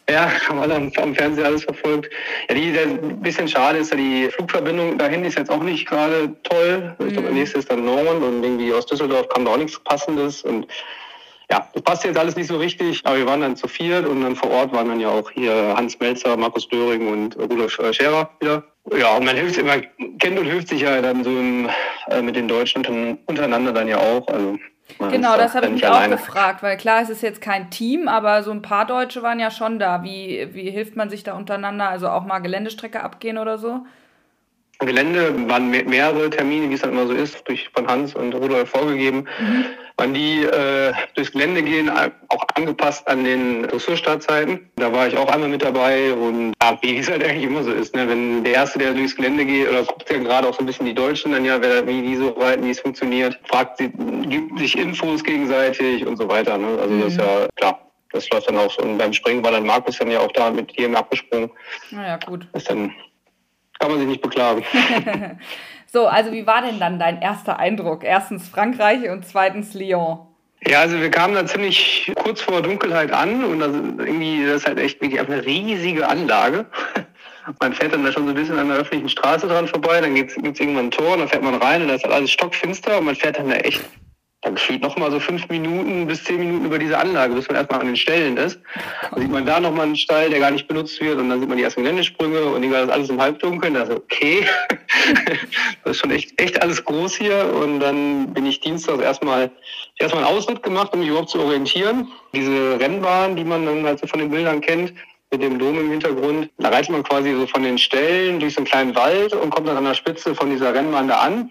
ja, 0.09 0.31
haben 0.49 0.61
alle 0.61 0.77
am, 0.77 0.93
am 1.03 1.15
Fernseher 1.17 1.47
alles 1.47 1.65
verfolgt. 1.65 2.09
Ja, 2.49 2.55
die, 2.55 2.73
der 2.73 2.83
ein 2.83 3.21
bisschen 3.21 3.49
schade 3.49 3.79
ist, 3.79 3.91
ja 3.91 3.97
die 3.97 4.29
Flugverbindung 4.31 4.99
dahin 4.99 5.25
ist 5.25 5.37
jetzt 5.37 5.51
auch 5.51 5.63
nicht 5.65 5.89
gerade 5.89 6.33
toll. 6.45 6.95
Ich 7.09 7.13
glaube, 7.13 7.31
mhm. 7.31 7.35
nächstes 7.35 7.63
ist 7.63 7.73
dann 7.73 7.85
Norman 7.85 8.23
und 8.23 8.45
irgendwie 8.45 8.73
aus 8.73 8.87
Düsseldorf 8.87 9.29
kam 9.31 9.45
da 9.45 9.51
auch 9.51 9.57
nichts 9.57 9.81
Passendes 9.81 10.43
und 10.43 10.69
ja, 11.51 11.67
das 11.73 11.83
passt 11.83 12.05
jetzt 12.05 12.19
alles 12.19 12.37
nicht 12.37 12.47
so 12.47 12.57
richtig, 12.57 13.05
aber 13.05 13.17
wir 13.17 13.27
waren 13.27 13.41
dann 13.41 13.57
zu 13.57 13.67
viert 13.67 14.07
und 14.07 14.23
dann 14.23 14.37
vor 14.37 14.51
Ort 14.51 14.73
waren 14.73 14.89
dann 14.89 15.01
ja 15.01 15.09
auch 15.09 15.31
hier 15.31 15.75
Hans 15.77 15.99
Melzer, 15.99 16.37
Markus 16.37 16.69
Döring 16.69 17.09
und 17.09 17.37
Rudolf 17.37 17.73
Scherer 17.73 18.31
wieder. 18.39 18.63
Ja, 18.97 19.17
und 19.17 19.25
man 19.25 19.37
hilft 19.37 19.59
immer, 19.59 19.79
kennt 20.19 20.39
und 20.39 20.47
hilft 20.47 20.69
sich 20.69 20.83
ja 20.83 21.03
dann 21.03 21.25
so 21.25 21.31
im, 21.31 21.69
äh, 22.09 22.23
mit 22.23 22.37
den 22.37 22.47
Deutschen 22.47 23.19
untereinander 23.27 23.73
dann 23.73 23.89
ja 23.89 23.99
auch. 23.99 24.27
Also 24.29 24.59
genau, 25.11 25.37
das 25.37 25.55
habe 25.55 25.67
ich 25.67 25.73
mich 25.73 25.87
alleine. 25.87 26.15
auch 26.15 26.19
gefragt, 26.19 26.63
weil 26.63 26.77
klar, 26.77 27.03
es 27.03 27.11
ist 27.11 27.23
jetzt 27.23 27.41
kein 27.41 27.71
Team, 27.71 28.07
aber 28.07 28.45
so 28.45 28.53
ein 28.53 28.63
paar 28.63 28.87
Deutsche 28.87 29.23
waren 29.23 29.41
ja 29.41 29.51
schon 29.51 29.81
da. 29.81 30.05
Wie, 30.05 30.49
wie 30.53 30.71
hilft 30.71 30.95
man 30.95 31.11
sich 31.11 31.25
da 31.25 31.35
untereinander? 31.35 31.89
Also 31.89 32.09
auch 32.09 32.25
mal 32.25 32.39
Geländestrecke 32.39 33.03
abgehen 33.03 33.39
oder 33.39 33.59
so? 33.59 33.81
Gelände 34.79 35.35
waren 35.49 35.69
mehrere 35.69 36.31
Termine, 36.31 36.71
wie 36.71 36.75
es 36.75 36.81
dann 36.81 36.93
immer 36.93 37.07
so 37.07 37.13
ist, 37.13 37.47
durch 37.47 37.69
von 37.75 37.87
Hans 37.87 38.15
und 38.15 38.35
Rudolf 38.35 38.71
vorgegeben. 38.71 39.27
Mhm 39.39 39.67
wann 40.01 40.15
die 40.15 40.43
äh, 40.43 40.95
durchs 41.15 41.33
Gelände 41.33 41.63
gehen, 41.63 41.91
auch 41.91 42.45
angepasst 42.55 43.07
an 43.07 43.23
den 43.23 43.65
Dressurstartzeiten. 43.65 44.71
Da 44.77 44.91
war 44.93 45.07
ich 45.07 45.17
auch 45.17 45.31
einmal 45.31 45.51
mit 45.51 45.63
dabei 45.63 46.13
und 46.15 46.55
ja, 46.63 46.79
wie 46.81 46.97
es 46.99 47.11
halt 47.11 47.23
eigentlich 47.23 47.45
immer 47.45 47.63
so 47.63 47.71
ist, 47.71 47.95
ne? 47.95 48.09
wenn 48.09 48.43
der 48.43 48.55
Erste, 48.55 48.79
der 48.79 48.95
durchs 48.95 49.15
Gelände 49.15 49.45
geht, 49.45 49.69
oder 49.69 49.83
guckt 49.85 50.11
ja 50.11 50.19
gerade 50.19 50.49
auch 50.49 50.55
so 50.55 50.61
ein 50.61 50.67
bisschen 50.67 50.87
die 50.87 50.95
Deutschen 50.95 51.33
dann 51.33 51.45
ja, 51.45 51.61
wer, 51.61 51.87
wie 51.87 52.01
die 52.01 52.17
so 52.17 52.31
reiten, 52.31 52.65
wie 52.65 52.71
es 52.71 52.81
funktioniert, 52.81 53.39
fragt 53.45 53.77
sie, 53.77 53.91
gibt 53.91 54.59
sich 54.59 54.79
Infos 54.79 55.23
gegenseitig 55.23 56.07
und 56.07 56.17
so 56.17 56.27
weiter. 56.29 56.57
Ne? 56.57 56.79
Also 56.81 56.95
mhm. 56.95 57.01
das 57.03 57.13
ist 57.13 57.21
mhm. 57.21 57.27
ja 57.27 57.49
klar. 57.57 57.81
Das 58.13 58.29
läuft 58.31 58.49
dann 58.49 58.57
auch 58.57 58.73
so. 58.73 58.83
Und 58.83 58.99
beim 58.99 59.13
Springen 59.13 59.45
war 59.45 59.53
dann 59.53 59.65
Markus 59.65 59.99
dann 59.99 60.11
ja 60.11 60.19
auch 60.19 60.33
da 60.33 60.51
mit 60.51 60.73
jedem 60.73 60.97
abgesprungen. 60.97 61.49
Naja, 61.93 62.19
gut. 62.27 62.49
Das 62.53 62.65
dann 62.65 62.93
kann 63.79 63.91
man 63.91 64.01
sich 64.01 64.09
nicht 64.09 64.23
beklagen. 64.23 64.65
So, 65.93 66.07
also 66.07 66.31
wie 66.31 66.47
war 66.47 66.63
denn 66.63 66.79
dann 66.79 67.01
dein 67.01 67.21
erster 67.21 67.59
Eindruck? 67.59 68.05
Erstens 68.05 68.49
Frankreich 68.49 69.11
und 69.11 69.27
zweitens 69.27 69.75
Lyon. 69.75 70.21
Ja, 70.65 70.83
also 70.83 71.01
wir 71.01 71.11
kamen 71.11 71.35
da 71.35 71.45
ziemlich 71.45 72.13
kurz 72.15 72.43
vor 72.43 72.63
Dunkelheit 72.63 73.11
an 73.11 73.43
und 73.43 73.59
das, 73.59 73.73
irgendwie, 73.75 74.47
das 74.47 74.59
ist 74.59 74.69
halt 74.69 74.79
echt 74.79 75.01
wirklich 75.01 75.19
eine 75.21 75.45
riesige 75.45 76.09
Anlage. 76.09 76.67
Man 77.61 77.73
fährt 77.73 77.93
dann 77.93 78.05
da 78.05 78.13
schon 78.13 78.25
so 78.25 78.29
ein 78.29 78.37
bisschen 78.37 78.59
an 78.59 78.69
der 78.69 78.77
öffentlichen 78.77 79.09
Straße 79.09 79.49
dran 79.49 79.67
vorbei, 79.67 80.01
dann 80.01 80.15
gibt 80.15 80.31
es 80.31 80.37
irgendwann 80.37 80.87
ein 80.87 80.91
Tor, 80.93 81.17
dann 81.17 81.27
fährt 81.27 81.43
man 81.43 81.55
rein 81.57 81.83
und 81.83 81.89
da 81.89 81.95
ist 81.95 82.05
halt 82.05 82.15
alles 82.15 82.31
stockfinster 82.31 82.99
und 82.99 83.07
man 83.07 83.17
fährt 83.17 83.39
dann 83.39 83.49
da 83.49 83.57
echt 83.57 83.81
dann 84.43 84.55
gefühlt 84.55 84.81
noch 84.83 84.97
mal 84.97 85.11
so 85.11 85.21
fünf 85.21 85.49
Minuten 85.49 86.07
bis 86.07 86.25
zehn 86.25 86.39
Minuten 86.39 86.65
über 86.65 86.79
diese 86.79 86.97
Anlage, 86.97 87.35
bis 87.35 87.47
man 87.49 87.57
erstmal 87.57 87.81
an 87.81 87.89
den 87.89 87.97
Stellen 87.97 88.39
ist. 88.39 88.59
Dann 89.11 89.21
sieht 89.21 89.31
man 89.31 89.45
da 89.45 89.61
noch 89.61 89.73
mal 89.73 89.83
einen 89.83 89.97
Stall, 89.97 90.31
der 90.31 90.41
gar 90.41 90.51
nicht 90.51 90.67
benutzt 90.67 90.99
wird 91.01 91.19
und 91.19 91.29
dann 91.29 91.41
sieht 91.41 91.49
man 91.49 91.59
die 91.59 91.65
ersten 91.65 91.83
Geländesprünge 91.83 92.45
und 92.45 92.71
das 92.71 92.89
alles 92.89 93.11
im 93.11 93.21
Halbdunkeln. 93.21 93.75
Ist 93.75 93.91
okay, 93.91 94.47
das 95.85 95.93
ist 95.93 96.01
schon 96.01 96.11
echt, 96.11 96.41
echt 96.41 96.63
alles 96.63 96.83
groß 96.83 97.17
hier 97.17 97.53
und 97.55 97.81
dann 97.81 98.33
bin 98.33 98.47
ich 98.47 98.61
dienstags 98.61 99.03
erstmal 99.03 99.51
erstmal 99.97 100.25
einen 100.25 100.35
Ausritt 100.35 100.63
gemacht, 100.63 100.95
um 100.95 101.01
mich 101.01 101.09
überhaupt 101.11 101.31
zu 101.31 101.41
orientieren. 101.41 102.09
Diese 102.35 102.81
Rennbahn, 102.81 103.37
die 103.37 103.45
man 103.45 103.67
dann 103.67 103.85
halt 103.85 104.01
so 104.01 104.07
von 104.07 104.21
den 104.21 104.31
Bildern 104.31 104.63
kennt, 104.63 104.95
mit 105.31 105.43
dem 105.43 105.59
Dom 105.59 105.79
im 105.79 105.91
Hintergrund. 105.91 106.51
Da 106.59 106.71
reist 106.71 106.91
man 106.91 107.03
quasi 107.03 107.33
so 107.35 107.47
von 107.47 107.63
den 107.63 107.77
Stellen 107.77 108.41
durch 108.41 108.55
so 108.55 108.61
einen 108.61 108.67
kleinen 108.67 108.95
Wald 108.95 109.35
und 109.35 109.51
kommt 109.51 109.69
dann 109.69 109.77
an 109.77 109.85
der 109.85 109.95
Spitze 109.95 110.35
von 110.35 110.51
dieser 110.51 110.75
Rennbahn 110.75 111.09
da 111.09 111.19
an. 111.19 111.51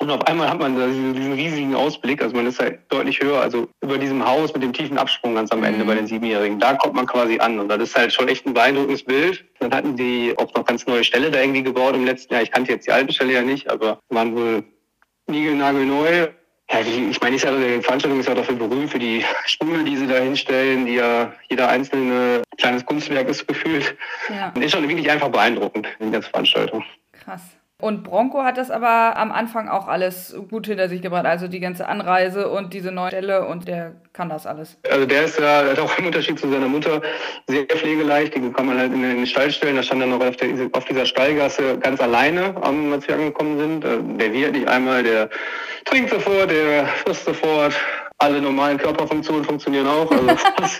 Und 0.00 0.10
auf 0.10 0.26
einmal 0.26 0.48
hat 0.48 0.58
man 0.58 0.78
da 0.78 0.86
diesen, 0.86 1.34
riesigen 1.34 1.74
Ausblick, 1.74 2.22
also 2.22 2.34
man 2.34 2.46
ist 2.46 2.58
halt 2.58 2.80
deutlich 2.88 3.20
höher, 3.20 3.38
also 3.38 3.68
über 3.82 3.98
diesem 3.98 4.26
Haus 4.26 4.50
mit 4.54 4.62
dem 4.62 4.72
tiefen 4.72 4.96
Absprung 4.96 5.34
ganz 5.34 5.52
am 5.52 5.62
Ende 5.62 5.84
mhm. 5.84 5.88
bei 5.88 5.94
den 5.94 6.06
Siebenjährigen. 6.06 6.58
Da 6.58 6.72
kommt 6.72 6.94
man 6.94 7.04
quasi 7.04 7.38
an 7.38 7.60
und 7.60 7.68
das 7.68 7.82
ist 7.82 7.96
halt 7.96 8.10
schon 8.10 8.26
echt 8.28 8.46
ein 8.46 8.54
beeindruckendes 8.54 9.04
Bild. 9.04 9.44
Dann 9.58 9.74
hatten 9.74 9.96
die 9.96 10.34
auch 10.38 10.54
noch 10.54 10.64
ganz 10.64 10.86
neue 10.86 11.04
Ställe 11.04 11.30
da 11.30 11.40
irgendwie 11.40 11.62
gebaut 11.62 11.94
im 11.94 12.06
letzten 12.06 12.32
Jahr. 12.32 12.42
Ich 12.42 12.50
kannte 12.50 12.72
jetzt 12.72 12.86
die 12.86 12.92
alte 12.92 13.12
Stelle 13.12 13.34
ja 13.34 13.42
nicht, 13.42 13.68
aber 13.68 14.00
waren 14.08 14.34
wohl 14.34 14.64
niegelnagelneu. 15.26 16.28
Ja, 16.72 16.82
die, 16.82 17.10
ich 17.10 17.20
meine, 17.20 17.36
ist 17.36 17.44
ja, 17.44 17.52
die 17.54 17.82
Veranstaltung 17.82 18.20
ist 18.20 18.28
ja 18.28 18.34
dafür 18.34 18.54
berühmt, 18.54 18.90
für 18.90 18.98
die 18.98 19.22
Sprünge, 19.44 19.84
die 19.84 19.98
sie 19.98 20.06
da 20.06 20.16
hinstellen, 20.16 20.86
die 20.86 20.94
ja 20.94 21.30
jeder 21.50 21.68
einzelne 21.68 22.42
kleines 22.56 22.86
Kunstwerk 22.86 23.28
ist 23.28 23.46
gefühlt. 23.46 23.94
Ja. 24.30 24.50
Und 24.54 24.62
ist 24.62 24.72
schon 24.72 24.88
wirklich 24.88 25.10
einfach 25.10 25.28
beeindruckend, 25.28 25.86
die 26.00 26.10
ganze 26.10 26.30
Veranstaltung. 26.30 26.84
Krass. 27.12 27.59
Und 27.80 28.04
Bronco 28.04 28.42
hat 28.42 28.56
das 28.56 28.70
aber 28.70 29.16
am 29.16 29.32
Anfang 29.32 29.68
auch 29.68 29.88
alles 29.88 30.36
gut 30.50 30.66
hinter 30.66 30.88
sich 30.88 31.02
gebracht. 31.02 31.26
Also 31.26 31.48
die 31.48 31.60
ganze 31.60 31.88
Anreise 31.88 32.50
und 32.50 32.72
diese 32.72 32.92
neue 32.92 33.08
Stelle 33.08 33.46
und 33.46 33.68
der 33.68 33.92
kann 34.12 34.28
das 34.28 34.46
alles. 34.46 34.78
Also 34.90 35.06
der 35.06 35.24
ist 35.24 35.38
ja, 35.38 35.64
hat 35.64 35.78
auch 35.78 35.98
im 35.98 36.06
Unterschied 36.06 36.38
zu 36.38 36.50
seiner 36.50 36.68
Mutter 36.68 37.00
sehr 37.46 37.64
pflegeleicht. 37.64 38.34
Die 38.34 38.52
kann 38.52 38.66
man 38.66 38.78
halt 38.78 38.92
in 38.92 39.02
den 39.02 39.26
Stall 39.26 39.50
stellen. 39.50 39.76
Da 39.76 39.82
stand 39.82 40.02
er 40.02 40.08
noch 40.08 40.20
auf, 40.20 40.36
der, 40.36 40.48
auf 40.72 40.84
dieser 40.84 41.06
Stallgasse 41.06 41.78
ganz 41.78 42.00
alleine, 42.00 42.54
als 42.62 43.08
wir 43.08 43.14
angekommen 43.14 43.58
sind. 43.58 43.84
Äh, 43.84 44.18
der 44.18 44.32
wird 44.32 44.52
nicht 44.52 44.68
einmal, 44.68 45.02
der 45.02 45.30
trinkt 45.84 46.10
sofort, 46.10 46.50
der 46.50 46.86
frisst 46.86 47.24
sofort 47.24 47.74
alle 48.20 48.40
normalen 48.40 48.76
Körperfunktionen 48.76 49.44
funktionieren 49.44 49.86
auch. 49.86 50.10
Also 50.10 50.26
das, 50.56 50.78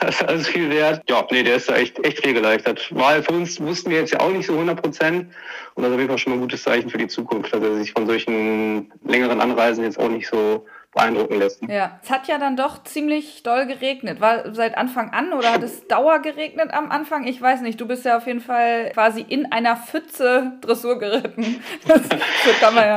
das 0.00 0.14
ist 0.14 0.28
alles 0.28 0.48
viel 0.48 0.68
wert. 0.70 1.02
Ja, 1.08 1.26
nee, 1.30 1.42
der 1.42 1.56
ist 1.56 1.68
da 1.68 1.76
echt, 1.76 2.04
echt 2.04 2.18
pflegeleichtert. 2.18 2.88
Weil 2.90 3.22
für 3.22 3.32
uns 3.32 3.60
wussten 3.60 3.90
wir 3.90 3.98
jetzt 3.98 4.12
ja 4.12 4.20
auch 4.20 4.30
nicht 4.30 4.46
so 4.46 4.54
100 4.54 4.82
Prozent. 4.82 5.32
Und 5.74 5.82
das 5.82 5.90
ist 5.90 5.94
auf 5.94 6.00
jeden 6.00 6.08
Fall 6.10 6.18
schon 6.18 6.32
mal 6.32 6.36
ein 6.38 6.42
gutes 6.42 6.64
Zeichen 6.64 6.90
für 6.90 6.98
die 6.98 7.06
Zukunft, 7.06 7.54
dass 7.54 7.62
er 7.62 7.76
sich 7.76 7.92
von 7.92 8.06
solchen 8.06 8.92
längeren 9.04 9.40
Anreisen 9.40 9.84
jetzt 9.84 10.00
auch 10.00 10.08
nicht 10.08 10.28
so 10.28 10.66
beeindrucken 10.92 11.38
lässt. 11.38 11.62
Ja, 11.62 12.00
es 12.02 12.10
hat 12.10 12.26
ja 12.26 12.38
dann 12.38 12.56
doch 12.56 12.82
ziemlich 12.82 13.44
doll 13.44 13.66
geregnet. 13.66 14.20
War 14.20 14.52
seit 14.54 14.76
Anfang 14.76 15.12
an 15.12 15.32
oder 15.32 15.52
hat 15.52 15.62
es 15.62 15.86
Dauer 15.88 16.18
geregnet 16.20 16.72
am 16.72 16.90
Anfang? 16.90 17.24
Ich 17.24 17.40
weiß 17.40 17.60
nicht. 17.60 17.80
Du 17.80 17.86
bist 17.86 18.04
ja 18.04 18.16
auf 18.16 18.26
jeden 18.26 18.40
Fall 18.40 18.90
quasi 18.94 19.20
in 19.20 19.52
einer 19.52 19.76
Pfütze 19.76 20.54
Dressur 20.60 20.98
geritten. 20.98 21.62
Das, 21.86 22.02
so 22.02 22.50
kann 22.60 22.74
man 22.74 22.84
ja 22.84 22.96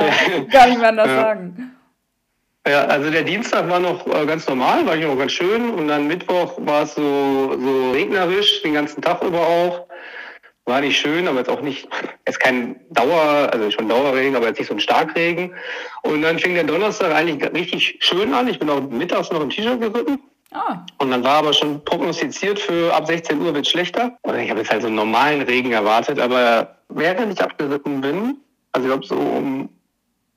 gar 0.50 0.66
nicht 0.66 0.78
mehr 0.78 0.88
anders 0.88 1.06
ja. 1.06 1.22
sagen. 1.22 1.76
Ja, 2.66 2.84
also 2.84 3.10
der 3.10 3.24
Dienstag 3.24 3.68
war 3.68 3.80
noch 3.80 4.06
äh, 4.06 4.24
ganz 4.24 4.46
normal, 4.46 4.86
war 4.86 4.96
ich 4.96 5.04
auch 5.04 5.18
ganz 5.18 5.32
schön. 5.32 5.70
Und 5.70 5.88
dann 5.88 6.06
Mittwoch 6.06 6.54
war 6.58 6.82
es 6.82 6.94
so, 6.94 7.58
so 7.60 7.90
regnerisch, 7.90 8.62
den 8.62 8.74
ganzen 8.74 9.02
Tag 9.02 9.22
über 9.22 9.40
auch. 9.40 9.86
War 10.64 10.80
nicht 10.80 10.96
schön, 10.96 11.26
aber 11.26 11.38
jetzt 11.38 11.50
auch 11.50 11.60
nicht, 11.60 11.88
jetzt 12.24 12.38
kein 12.38 12.76
Dauer, 12.90 13.50
also 13.52 13.68
schon 13.72 13.88
Dauerregen, 13.88 14.36
aber 14.36 14.46
jetzt 14.46 14.60
nicht 14.60 14.68
so 14.68 14.74
ein 14.74 14.80
Starkregen. 14.80 15.52
Und 16.02 16.22
dann 16.22 16.38
fing 16.38 16.54
der 16.54 16.62
Donnerstag 16.62 17.12
eigentlich 17.12 17.52
richtig 17.52 17.98
schön 17.98 18.32
an. 18.32 18.46
Ich 18.46 18.60
bin 18.60 18.70
auch 18.70 18.80
mittags 18.80 19.32
noch 19.32 19.40
im 19.40 19.50
T-Shirt 19.50 19.80
geritten. 19.80 20.20
Ah. 20.52 20.86
Und 20.98 21.10
dann 21.10 21.24
war 21.24 21.38
aber 21.38 21.52
schon 21.52 21.84
prognostiziert 21.84 22.60
für 22.60 22.94
ab 22.94 23.08
16 23.08 23.40
Uhr 23.40 23.52
wird 23.54 23.66
schlechter. 23.66 24.16
Und 24.22 24.38
ich 24.38 24.50
habe 24.50 24.60
jetzt 24.60 24.70
halt 24.70 24.82
so 24.82 24.86
einen 24.86 24.96
normalen 24.96 25.42
Regen 25.42 25.72
erwartet, 25.72 26.20
aber 26.20 26.76
während 26.90 27.32
ich 27.32 27.42
abgeritten 27.42 28.00
bin, 28.00 28.36
also 28.70 28.86
ich 28.86 28.92
glaube 28.92 29.06
so 29.06 29.16
um 29.16 29.68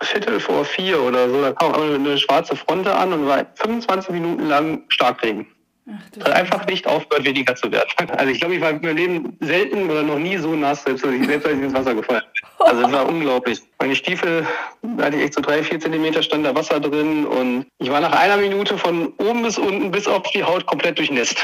Viertel 0.05 0.39
vor 0.39 0.65
vier 0.65 1.01
oder 1.01 1.29
so, 1.29 1.41
da 1.41 1.51
kam 1.51 1.73
eine 1.73 2.17
schwarze 2.17 2.55
Fronte 2.55 2.93
an 2.95 3.13
und 3.13 3.27
war 3.27 3.45
25 3.55 4.11
Minuten 4.11 4.47
lang 4.47 4.83
Starkregen. 4.89 5.47
Ach, 5.87 6.25
hat 6.25 6.31
einfach 6.31 6.65
nicht 6.65 6.87
aufgehört, 6.87 7.25
weniger 7.25 7.55
zu 7.55 7.71
werden. 7.71 7.89
Also 8.17 8.31
ich 8.31 8.39
glaube, 8.39 8.55
ich 8.55 8.61
war 8.61 8.71
in 8.71 8.81
meinem 8.81 8.97
Leben 8.97 9.37
selten 9.39 9.89
oder 9.89 10.01
noch 10.01 10.17
nie 10.17 10.37
so 10.37 10.55
nass, 10.55 10.83
selbst 10.83 11.05
als 11.05 11.13
ich, 11.13 11.25
selbst 11.25 11.45
als 11.45 11.57
ich 11.57 11.63
ins 11.63 11.73
Wasser 11.73 11.93
gefallen 11.93 12.23
bin. 12.33 12.49
Also 12.65 12.87
es 12.87 12.91
war 12.91 13.07
unglaublich. 13.07 13.61
Meine 13.79 13.95
Stiefel, 13.95 14.47
da 14.81 15.05
hatte 15.05 15.17
ich 15.17 15.23
echt 15.23 15.33
so 15.35 15.41
drei, 15.41 15.61
vier 15.61 15.79
Zentimeter 15.79 16.23
stand 16.23 16.45
da 16.45 16.55
Wasser 16.55 16.79
drin 16.79 17.25
und 17.27 17.67
ich 17.77 17.91
war 17.91 17.99
nach 17.99 18.13
einer 18.13 18.37
Minute 18.37 18.77
von 18.77 19.13
oben 19.17 19.43
bis 19.43 19.59
unten 19.59 19.91
bis 19.91 20.07
auf 20.07 20.23
die 20.31 20.43
Haut 20.43 20.65
komplett 20.65 20.97
durchnässt. 20.97 21.37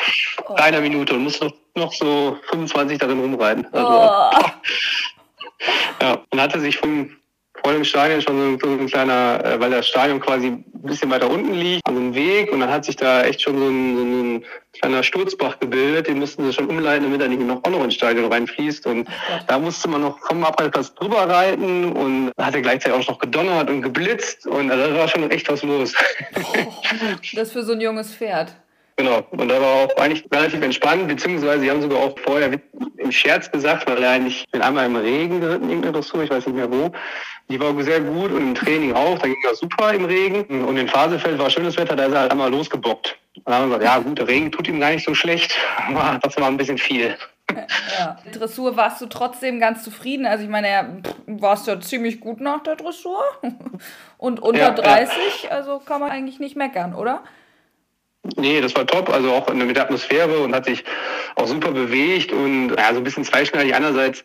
Oh. 0.48 0.54
Einer 0.54 0.82
Minute 0.82 1.14
und 1.14 1.24
musste 1.24 1.54
noch 1.76 1.94
so 1.94 2.38
25 2.50 2.98
darin 2.98 3.20
rumreiten. 3.20 3.68
Also, 3.72 3.88
oh. 3.88 4.50
ja, 6.02 6.18
und 6.32 6.42
hatte 6.42 6.60
sich 6.60 6.78
von 6.78 7.16
vor 7.64 7.74
dem 7.74 7.84
Stadion 7.84 8.22
schon 8.22 8.60
so, 8.60 8.68
ein 8.68 8.88
kleiner, 8.88 9.44
äh, 9.44 9.60
weil 9.60 9.72
das 9.72 9.88
Stadion 9.88 10.20
quasi 10.20 10.48
ein 10.48 10.66
bisschen 10.84 11.10
weiter 11.12 11.30
unten 11.30 11.54
liegt, 11.54 11.88
also 11.88 12.00
ein 12.00 12.16
Weg 12.16 12.52
und 12.52 12.60
dann 12.60 12.72
hat 12.72 12.86
sich 12.86 12.96
da 12.96 13.24
echt 13.24 13.42
schon 13.42 13.58
so 13.58 13.68
ein, 13.68 13.96
so 13.96 14.04
ein 14.04 14.46
kleiner 14.74 15.04
Sturzbach 15.04 15.60
gebildet, 15.60 16.08
den 16.08 16.20
mussten 16.20 16.44
sie 16.46 16.54
schon 16.54 16.68
umleiten, 16.68 17.04
damit 17.04 17.22
er 17.22 17.28
nicht 17.28 17.42
noch 17.42 17.64
auch 17.64 17.70
noch 17.70 17.84
ins 17.84 17.96
Stadion 17.96 18.32
reinfließt 18.32 18.88
und 18.88 19.08
da 19.48 19.60
musste 19.60 19.88
man 19.88 20.02
noch 20.02 20.20
vom 20.20 20.44
Abreitplatz 20.44 20.94
drüber 20.96 21.30
reiten 21.30 21.92
und 21.92 22.32
hat 22.38 22.56
er 22.56 22.62
gleichzeitig 22.62 23.00
auch 23.00 23.08
noch 23.08 23.20
gedonnert 23.20 23.70
und 23.70 23.82
geblitzt 23.82 24.48
und 24.48 24.72
also 24.72 24.92
da 24.92 25.00
war 25.00 25.08
schon 25.08 25.30
echt 25.30 25.50
was 25.50 25.62
los. 25.64 25.94
Oh, 26.36 26.74
das 27.34 27.52
für 27.52 27.64
so 27.64 27.74
ein 27.74 27.82
junges 27.82 28.14
Pferd. 28.14 28.56
Genau. 28.98 29.26
Und 29.32 29.48
da 29.48 29.60
war 29.60 29.86
auch 29.86 29.96
eigentlich 29.98 30.26
relativ 30.32 30.62
entspannt, 30.62 31.08
beziehungsweise 31.08 31.62
sie 31.62 31.72
haben 31.72 31.82
sogar 31.82 32.00
auch 32.00 32.18
vorher 32.20 32.52
im 32.98 33.12
Scherz 33.12 33.52
gesagt, 33.52 33.90
weil 33.90 34.04
er 34.04 34.12
eigentlich 34.12 34.46
bin 34.52 34.62
einmal 34.62 34.86
im 34.86 34.96
Regen 34.96 35.42
geritten, 35.42 35.70
irgendeine 35.70 35.94
Dressur, 35.94 36.24
ich 36.24 36.30
weiß 36.30 36.46
nicht 36.46 36.56
mehr 36.56 36.72
wo. 36.72 36.92
Die 37.52 37.60
war 37.60 37.84
sehr 37.84 38.00
gut 38.00 38.32
und 38.32 38.42
im 38.42 38.56
Training 38.56 38.94
auch, 38.94 39.18
da 39.20 39.28
ging 39.28 39.38
er 39.46 39.56
super 39.56 39.94
im 39.94 40.06
Regen. 40.06 40.64
Und 40.64 40.78
in 40.78 40.88
Phasefeld 40.88 41.38
war 41.38 41.50
schönes 41.50 41.78
Wetter, 41.78 41.96
da 41.96 42.06
ist 42.06 42.14
er 42.14 42.22
halt 42.22 42.32
einmal 42.32 42.50
losgebockt. 42.50 43.18
Und 43.36 43.48
dann 43.48 43.56
haben 43.56 43.70
wir 43.70 43.80
gesagt, 43.80 43.84
ja 43.84 44.02
gut, 44.02 44.18
der 44.18 44.28
Regen 44.28 44.52
tut 44.52 44.68
ihm 44.68 44.80
gar 44.80 44.92
nicht 44.92 45.06
so 45.06 45.14
schlecht, 45.14 45.54
aber 45.88 46.20
das 46.22 46.38
war 46.38 46.48
ein 46.48 46.58
bisschen 46.58 46.78
viel. 46.78 47.18
Ja. 48.00 48.18
Dressur 48.32 48.78
warst 48.78 49.02
du 49.02 49.08
trotzdem 49.08 49.60
ganz 49.60 49.84
zufrieden. 49.84 50.26
Also 50.26 50.46
ich 50.46 50.50
meine, 50.50 50.70
ja, 50.70 50.88
warst 51.28 51.68
ja 51.68 51.80
ziemlich 51.82 52.22
gut 52.22 52.40
nach 52.40 52.64
der 52.64 52.78
Dressur. 52.78 53.22
Und 54.18 54.40
unter 54.40 54.60
ja, 54.60 54.72
30, 54.72 55.44
ja. 55.44 55.50
also 55.50 55.80
kann 55.80 56.00
man 56.00 56.12
eigentlich 56.12 56.40
nicht 56.40 56.56
meckern, 56.56 56.96
oder? 56.96 57.24
Nee, 58.38 58.62
das 58.62 58.76
war 58.76 58.86
top, 58.86 59.10
also 59.10 59.32
auch 59.32 59.52
mit 59.52 59.76
der 59.76 59.84
Atmosphäre 59.84 60.40
und 60.42 60.54
hat 60.54 60.66
sich 60.66 60.84
auch 61.36 61.48
super 61.48 61.72
bewegt 61.72 62.32
und 62.32 62.70
ja, 62.70 62.92
so 62.92 62.98
ein 62.98 63.04
bisschen 63.04 63.24
zweischneidig. 63.24 63.74
Einerseits 63.74 64.24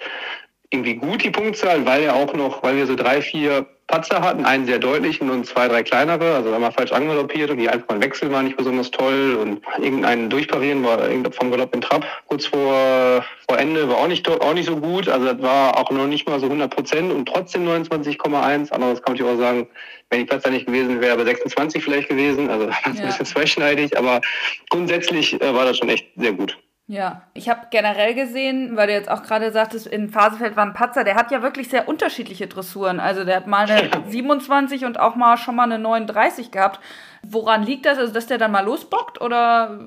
irgendwie 0.71 0.95
gut 0.95 1.23
die 1.23 1.31
Punktzahl, 1.31 1.87
weil 1.87 2.03
er 2.03 2.17
auch 2.17 2.33
noch, 2.35 2.63
weil 2.63 2.77
wir 2.77 2.87
so 2.87 2.97
drei, 2.97 3.23
vier 3.23 3.67
Patzer 3.87 4.21
hatten, 4.21 4.45
einen 4.45 4.67
sehr 4.67 4.81
deutlichen 4.81 5.31
und 5.31 5.47
zwei, 5.47 5.69
drei 5.69 5.85
kleinere. 5.85 6.35
Also 6.35 6.49
da 6.49 6.57
haben 6.57 6.63
wir 6.63 6.73
falsch 6.73 6.91
angaloppiert 6.91 7.51
und 7.51 7.59
die 7.59 7.69
einfach 7.69 7.89
ein 7.91 8.03
Wechsel 8.03 8.33
war 8.33 8.43
nicht 8.43 8.57
besonders 8.57 8.91
toll 8.91 9.39
und 9.41 9.61
irgendein 9.79 10.29
Durchparieren 10.29 10.83
war 10.83 10.99
vom 11.31 11.53
Galopp 11.53 11.73
in 11.73 11.83
Trab 11.83 12.05
kurz 12.27 12.47
vor, 12.47 13.25
vor 13.49 13.59
Ende 13.59 13.89
war 13.89 13.99
auch 13.99 14.09
nicht, 14.09 14.29
auch 14.29 14.55
nicht 14.55 14.67
so 14.67 14.77
gut. 14.77 15.09
Also 15.09 15.27
das 15.27 15.41
war 15.41 15.79
auch 15.79 15.91
noch 15.93 16.09
nicht 16.09 16.29
mal 16.29 16.41
so 16.41 16.47
100 16.47 16.75
Prozent 16.75 17.13
und 17.13 17.27
trotzdem 17.27 17.67
29,1. 17.69 18.73
Anderes 18.73 19.03
kann 19.03 19.15
ich 19.15 19.23
auch 19.23 19.37
sagen, 19.37 19.69
wenn 20.11 20.21
die 20.21 20.27
Patzer 20.27 20.51
nicht 20.51 20.67
gewesen 20.67 21.01
wäre, 21.01 21.13
aber 21.13 21.25
26 21.25 21.85
vielleicht 21.85 22.09
gewesen. 22.09 22.51
Also 22.51 22.67
das 22.67 22.77
ist 22.77 22.85
ja. 22.85 23.03
ein 23.03 23.07
bisschen 23.07 23.27
zweischneidig, 23.27 23.97
aber 23.97 24.21
grundsätzlich 24.69 25.41
äh, 25.41 25.55
war 25.55 25.65
das 25.65 25.79
schon 25.79 25.91
echt 25.91 26.07
sehr 26.17 26.33
gut. 26.33 26.59
Ja, 26.89 27.23
ich 27.35 27.49
habe 27.49 27.63
generell 27.71 28.15
gesehen, 28.15 28.77
weil 28.77 28.87
du 28.87 28.93
jetzt 28.93 29.11
auch 29.11 29.25
gerade 29.25 29.51
sagtest, 29.51 29.89
in 29.89 30.09
Phasefeld 30.09 30.55
war 30.55 30.65
ein 30.65 30.73
Patzer, 30.73 31.03
der 31.03 31.17
hat 31.17 31.33
ja 31.33 31.43
wirklich 31.43 31.69
sehr 31.69 31.89
unterschiedliche 31.89 32.47
Dressuren. 32.47 33.01
Also 33.01 33.25
der 33.25 33.37
hat 33.37 33.49
mal 33.49 33.69
eine 33.69 33.91
27 34.09 34.85
und 34.85 35.01
auch 35.01 35.17
mal 35.17 35.37
schon 35.37 35.57
mal 35.57 35.65
eine 35.65 35.81
39 35.81 36.53
gehabt. 36.53 36.79
Woran 37.25 37.65
liegt 37.65 37.87
das? 37.87 37.99
Also 37.99 38.13
dass 38.13 38.29
der 38.29 38.39
dann 38.39 38.53
mal 38.53 38.65
losbockt 38.65 39.21
oder? 39.21 39.81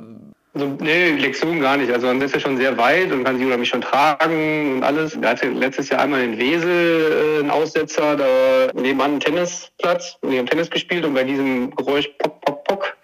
Also, 0.53 0.67
nee, 0.81 1.11
Lektion 1.11 1.61
gar 1.61 1.77
nicht. 1.77 1.89
Also 1.89 2.07
man 2.07 2.19
ist 2.19 2.33
ja 2.33 2.41
schon 2.41 2.57
sehr 2.57 2.77
weit 2.77 3.13
und 3.13 3.23
kann 3.23 3.37
sich 3.37 3.47
mich 3.47 3.69
schon 3.69 3.81
tragen 3.81 4.73
und 4.73 4.83
alles. 4.83 5.15
Er 5.15 5.29
hatte 5.29 5.47
letztes 5.47 5.87
Jahr 5.87 6.01
einmal 6.01 6.21
in 6.21 6.37
Wesel 6.37 7.37
äh, 7.37 7.39
einen 7.39 7.49
Aussetzer, 7.49 8.17
da 8.17 8.73
nebenan 8.73 9.11
einen 9.11 9.19
Tennisplatz 9.21 10.17
und 10.19 10.31
wir 10.31 10.39
haben 10.39 10.47
Tennis 10.47 10.69
gespielt 10.69 11.05
und 11.05 11.13
bei 11.13 11.23
diesem 11.23 11.73
Geräusch 11.77 12.09
pop, 12.17 12.41
pop, 12.41 12.63
pop 12.65 12.98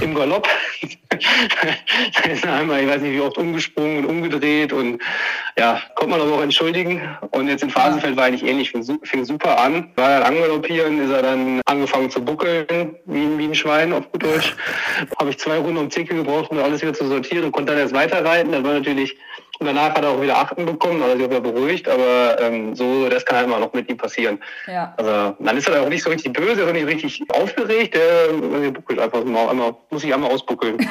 im 0.00 0.14
Galopp. 0.14 0.48
da 1.10 2.30
ist 2.30 2.44
er 2.44 2.54
einmal, 2.54 2.82
ich 2.82 2.88
weiß 2.88 3.00
nicht 3.02 3.12
wie 3.12 3.20
oft, 3.20 3.38
umgesprungen 3.38 3.98
und 3.98 4.06
umgedreht 4.06 4.72
und 4.72 5.02
ja, 5.58 5.80
konnte 5.94 6.12
man 6.12 6.20
aber 6.20 6.36
auch 6.36 6.42
entschuldigen. 6.42 7.00
Und 7.30 7.48
jetzt 7.48 7.62
in 7.62 7.70
Phasenfeld 7.70 8.16
war 8.16 8.24
eigentlich 8.24 8.44
ähnlich, 8.44 8.70
fing, 8.70 9.24
super 9.24 9.58
an. 9.58 9.90
War 9.96 10.20
dann 10.20 10.34
angaloppieren, 10.34 11.00
ist 11.00 11.10
er 11.10 11.22
dann 11.22 11.60
angefangen 11.66 12.10
zu 12.10 12.24
buckeln, 12.24 12.96
wie, 13.06 13.20
ein, 13.20 13.38
wie 13.38 13.44
ein 13.44 13.54
Schwein 13.54 13.92
auf 13.92 14.10
gut 14.12 14.22
Deutsch. 14.22 14.54
Habe 15.18 15.30
ich 15.30 15.38
zwei 15.38 15.58
Runden 15.58 15.78
um 15.78 15.90
Zicke 15.90 16.14
gebraucht, 16.14 16.50
um 16.50 16.58
alles 16.58 16.82
wieder 16.82 16.94
zu 16.94 17.06
sortieren 17.06 17.44
und 17.44 17.52
konnte 17.52 17.72
dann 17.72 17.80
erst 17.80 17.94
weiterreiten. 17.94 18.52
Das 18.52 18.62
war 18.62 18.74
natürlich 18.74 19.16
und 19.58 19.66
danach 19.66 19.94
hat 19.94 20.02
er 20.02 20.10
auch 20.10 20.20
wieder 20.20 20.36
Achten 20.36 20.64
bekommen, 20.64 21.02
also 21.02 21.16
sich 21.16 21.26
auch 21.26 21.40
beruhigt, 21.40 21.88
aber 21.88 22.40
ähm, 22.40 22.74
so, 22.74 23.08
das 23.08 23.24
kann 23.24 23.38
halt 23.38 23.46
immer 23.46 23.58
noch 23.58 23.72
mit 23.72 23.88
ihm 23.88 23.96
passieren. 23.96 24.38
Ja. 24.66 24.94
Also 24.96 25.36
dann 25.38 25.56
ist 25.56 25.68
er 25.68 25.82
auch 25.82 25.88
nicht 25.88 26.02
so 26.02 26.10
richtig 26.10 26.32
böse, 26.32 26.62
er 26.62 26.68
ist 26.68 26.74
nicht 26.74 26.86
richtig 26.86 27.22
aufgeregt, 27.30 27.94
der, 27.94 28.28
der 28.28 28.70
buckelt 28.70 29.00
einfach 29.00 29.24
mal, 29.24 29.48
einmal, 29.48 29.74
muss 29.90 30.02
sich 30.02 30.14
einmal 30.14 30.30
ausbuckeln. 30.30 30.78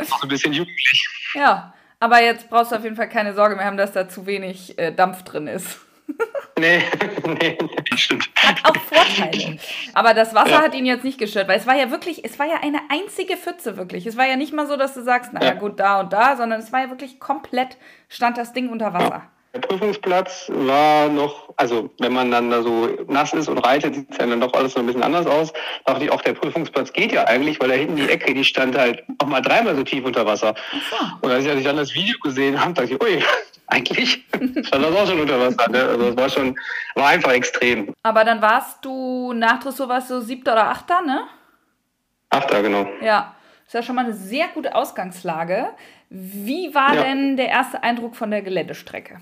so 0.00 0.14
ein 0.22 0.28
bisschen 0.28 0.52
jugendlich. 0.52 1.08
Ja, 1.34 1.72
aber 1.98 2.22
jetzt 2.22 2.48
brauchst 2.50 2.72
du 2.72 2.76
auf 2.76 2.84
jeden 2.84 2.96
Fall 2.96 3.08
keine 3.08 3.34
Sorge 3.34 3.56
mehr 3.56 3.64
haben, 3.64 3.76
dass 3.76 3.92
da 3.92 4.08
zu 4.08 4.26
wenig 4.26 4.78
äh, 4.78 4.92
Dampf 4.92 5.22
drin 5.24 5.46
ist. 5.46 5.80
nee, 7.26 7.58
nee, 7.58 7.58
stimmt. 7.96 8.30
Hat 8.36 8.64
auch 8.64 8.76
Vorteile. 8.76 9.58
Aber 9.94 10.14
das 10.14 10.34
Wasser 10.34 10.50
ja. 10.50 10.62
hat 10.62 10.74
ihn 10.74 10.86
jetzt 10.86 11.04
nicht 11.04 11.18
gestört, 11.18 11.48
weil 11.48 11.58
es 11.58 11.66
war 11.66 11.76
ja 11.76 11.90
wirklich, 11.90 12.24
es 12.24 12.38
war 12.38 12.46
ja 12.46 12.56
eine 12.62 12.80
einzige 12.88 13.36
Pfütze 13.36 13.76
wirklich. 13.76 14.06
Es 14.06 14.16
war 14.16 14.26
ja 14.26 14.36
nicht 14.36 14.52
mal 14.52 14.66
so, 14.66 14.76
dass 14.76 14.94
du 14.94 15.02
sagst, 15.02 15.32
naja 15.32 15.48
ja. 15.48 15.54
gut, 15.54 15.80
da 15.80 16.00
und 16.00 16.12
da, 16.12 16.36
sondern 16.36 16.60
es 16.60 16.72
war 16.72 16.82
ja 16.82 16.90
wirklich 16.90 17.18
komplett, 17.18 17.76
stand 18.08 18.38
das 18.38 18.52
Ding 18.52 18.68
unter 18.68 18.94
Wasser. 18.94 19.22
Der 19.54 19.60
Prüfungsplatz 19.60 20.50
war 20.50 21.10
noch, 21.10 21.50
also 21.58 21.90
wenn 21.98 22.14
man 22.14 22.30
dann 22.30 22.50
da 22.50 22.62
so 22.62 22.88
nass 23.08 23.34
ist 23.34 23.48
und 23.48 23.58
reitet, 23.58 23.94
sieht 23.94 24.10
es 24.10 24.16
ja 24.16 24.26
dann 24.26 24.40
doch 24.40 24.54
alles 24.54 24.72
so 24.72 24.80
ein 24.80 24.86
bisschen 24.86 25.02
anders 25.02 25.26
aus. 25.26 25.52
Dachte 25.84 26.04
ich 26.04 26.10
auch, 26.10 26.22
der 26.22 26.32
Prüfungsplatz 26.32 26.90
geht 26.94 27.12
ja 27.12 27.24
eigentlich, 27.24 27.60
weil 27.60 27.68
da 27.68 27.74
hinten 27.74 27.96
die 27.96 28.08
Ecke, 28.08 28.32
die 28.32 28.44
stand 28.44 28.78
halt 28.78 29.04
auch 29.18 29.26
mal 29.26 29.42
dreimal 29.42 29.76
so 29.76 29.82
tief 29.82 30.06
unter 30.06 30.24
Wasser. 30.24 30.54
Und 31.20 31.30
als 31.30 31.44
ich 31.44 31.64
dann 31.64 31.76
das 31.76 31.94
Video 31.94 32.18
gesehen 32.22 32.58
habe, 32.58 32.72
dachte 32.72 32.94
ich, 32.94 33.02
ui, 33.02 33.22
eigentlich 33.66 34.24
stand 34.30 34.84
das 34.84 34.96
auch 34.96 35.06
schon 35.06 35.20
unter 35.20 35.38
Wasser. 35.38 35.70
Ne? 35.70 35.82
Also 35.82 36.08
es 36.08 36.16
war 36.16 36.28
schon, 36.30 36.58
war 36.94 37.08
einfach 37.08 37.32
extrem. 37.32 37.92
Aber 38.02 38.24
dann 38.24 38.40
warst 38.40 38.82
du 38.82 39.34
nach 39.34 39.60
Dressur 39.60 39.86
warst 39.86 40.10
du 40.10 40.22
siebter 40.22 40.54
oder 40.54 40.68
achter, 40.68 41.02
ne? 41.02 41.24
Achter, 42.30 42.62
genau. 42.62 42.88
Ja. 43.02 43.34
Das 43.66 43.74
ist 43.74 43.74
ja 43.74 43.82
schon 43.82 43.96
mal 43.96 44.06
eine 44.06 44.14
sehr 44.14 44.48
gute 44.48 44.74
Ausgangslage. 44.74 45.68
Wie 46.08 46.74
war 46.74 46.94
ja. 46.94 47.02
denn 47.02 47.36
der 47.36 47.48
erste 47.48 47.82
Eindruck 47.82 48.16
von 48.16 48.30
der 48.30 48.40
Geländestrecke? 48.40 49.20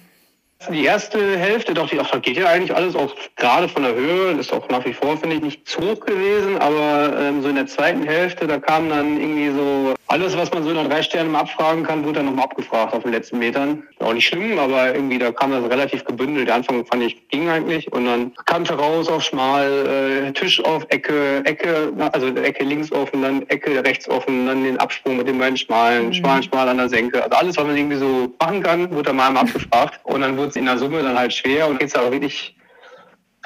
Die 0.69 0.85
erste 0.85 1.39
Hälfte 1.39 1.73
dachte 1.73 1.95
ich, 1.95 2.01
ach, 2.03 2.11
das 2.11 2.21
geht 2.21 2.37
ja 2.37 2.49
eigentlich 2.49 2.77
alles 2.77 2.95
auch 2.95 3.15
gerade 3.37 3.67
von 3.67 3.83
der 3.83 3.95
Höhe, 3.95 4.33
ist 4.33 4.53
auch 4.53 4.69
nach 4.69 4.85
wie 4.85 4.93
vor, 4.93 5.17
finde 5.17 5.37
ich, 5.37 5.43
nicht 5.43 5.67
zu 5.67 5.81
hoch 5.81 6.01
gewesen, 6.01 6.59
aber 6.59 7.19
ähm, 7.19 7.43
so 7.43 7.49
in 7.49 7.55
der 7.55 7.67
zweiten 7.67 8.03
Hälfte, 8.03 8.47
da 8.47 8.59
kam 8.59 8.91
dann 8.91 9.19
irgendwie 9.19 9.51
so 9.51 9.95
alles, 10.11 10.37
was 10.37 10.51
man 10.53 10.65
so 10.65 10.71
in 10.71 10.75
der 10.75 10.89
drei 10.89 11.03
Sterne 11.03 11.31
mal 11.31 11.41
abfragen 11.41 11.85
kann, 11.85 12.03
wurde 12.03 12.15
dann 12.15 12.27
nochmal 12.27 12.47
abgefragt 12.47 12.93
auf 12.95 13.05
den 13.05 13.13
letzten 13.13 13.39
Metern. 13.39 13.85
Auch 14.01 14.13
nicht 14.13 14.27
schlimm, 14.27 14.59
aber 14.59 14.93
irgendwie 14.93 15.19
da 15.19 15.31
kam 15.31 15.53
das 15.53 15.63
relativ 15.71 16.05
gebündelt. 16.05 16.51
Anfang 16.51 16.85
fand 16.85 17.05
ich 17.05 17.29
ging 17.29 17.49
eigentlich 17.49 17.91
und 17.93 18.07
dann 18.07 18.35
Kante 18.47 18.75
raus 18.75 19.09
auf 19.09 19.23
schmal, 19.23 19.87
äh, 19.87 20.33
Tisch 20.33 20.63
auf 20.65 20.85
Ecke, 20.89 21.45
Ecke, 21.45 21.93
also 22.11 22.27
Ecke 22.27 22.65
links 22.65 22.91
offen, 22.91 23.23
dann 23.23 23.49
Ecke 23.51 23.85
rechts 23.85 24.09
offen, 24.09 24.47
dann 24.47 24.65
den 24.65 24.79
Absprung 24.79 25.17
mit 25.17 25.29
den 25.29 25.39
beiden 25.39 25.57
schmalen, 25.57 26.09
mhm. 26.09 26.15
schmalen, 26.15 26.43
schmal 26.43 26.69
an 26.69 26.79
der 26.79 26.89
Senke. 26.89 27.23
Also 27.23 27.37
alles, 27.37 27.57
was 27.57 27.65
man 27.65 27.77
irgendwie 27.77 27.97
so 27.97 28.35
machen 28.41 28.65
kann, 28.65 28.91
wurde 28.91 29.05
dann 29.05 29.17
mal 29.17 29.37
abgefragt 29.37 30.01
und 30.05 30.23
dann 30.23 30.37
wurde 30.37 30.49
es 30.49 30.57
in 30.57 30.67
der 30.67 30.79
Summe 30.79 31.05
dann 31.05 31.17
halt 31.17 31.33
schwer 31.33 31.69
und 31.69 31.79
geht's 31.79 31.95
aber 31.95 32.11
wirklich 32.11 32.57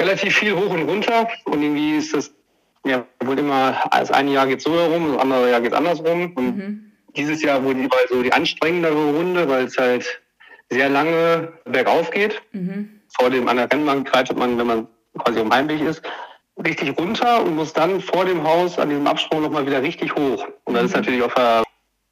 relativ 0.01 0.35
viel 0.35 0.57
hoch 0.57 0.71
und 0.71 0.89
runter 0.89 1.29
und 1.45 1.63
irgendwie 1.63 1.97
ist 1.97 2.15
das 2.15 2.33
ja, 2.85 3.07
wohl 3.25 3.39
immer, 3.39 3.83
das 3.91 4.11
eine 4.11 4.33
Jahr 4.33 4.47
geht 4.47 4.61
so 4.61 4.73
herum, 4.75 5.13
das 5.13 5.23
andere 5.23 5.51
Jahr 5.51 5.61
geht 5.61 5.73
andersrum. 5.73 6.33
Und 6.35 6.57
mhm. 6.57 6.93
dieses 7.17 7.43
Jahr 7.43 7.63
wurde 7.65 7.85
war 7.85 7.99
so 8.09 8.23
die 8.23 8.33
anstrengendere 8.33 9.13
Runde, 9.13 9.49
weil 9.49 9.65
es 9.65 9.77
halt 9.79 10.21
sehr 10.71 10.89
lange 10.89 11.53
bergauf 11.65 12.11
geht. 12.11 12.43
Mhm. 12.53 13.01
Vor 13.19 13.31
dem 13.31 13.49
an 13.49 13.57
der 13.57 13.71
Rennbank 13.71 14.11
greift 14.11 14.37
man, 14.37 14.59
wenn 14.59 14.67
man 14.67 14.87
quasi 15.19 15.41
am 15.41 15.53
Heimweg 15.53 15.81
ist, 15.81 16.03
richtig 16.65 16.97
runter 16.99 17.43
und 17.43 17.57
muss 17.57 17.73
dann 17.73 18.01
vor 18.01 18.25
dem 18.25 18.43
Haus 18.43 18.79
an 18.79 18.91
diesem 18.91 19.07
Absprung 19.07 19.43
nochmal 19.43 19.67
wieder 19.67 19.83
richtig 19.83 20.15
hoch. 20.15 20.47
Und 20.65 20.75
das 20.75 20.83
mhm. 20.83 20.89
ist 20.89 20.97
natürlich 20.97 21.23
auf 21.23 21.35
der 21.35 21.63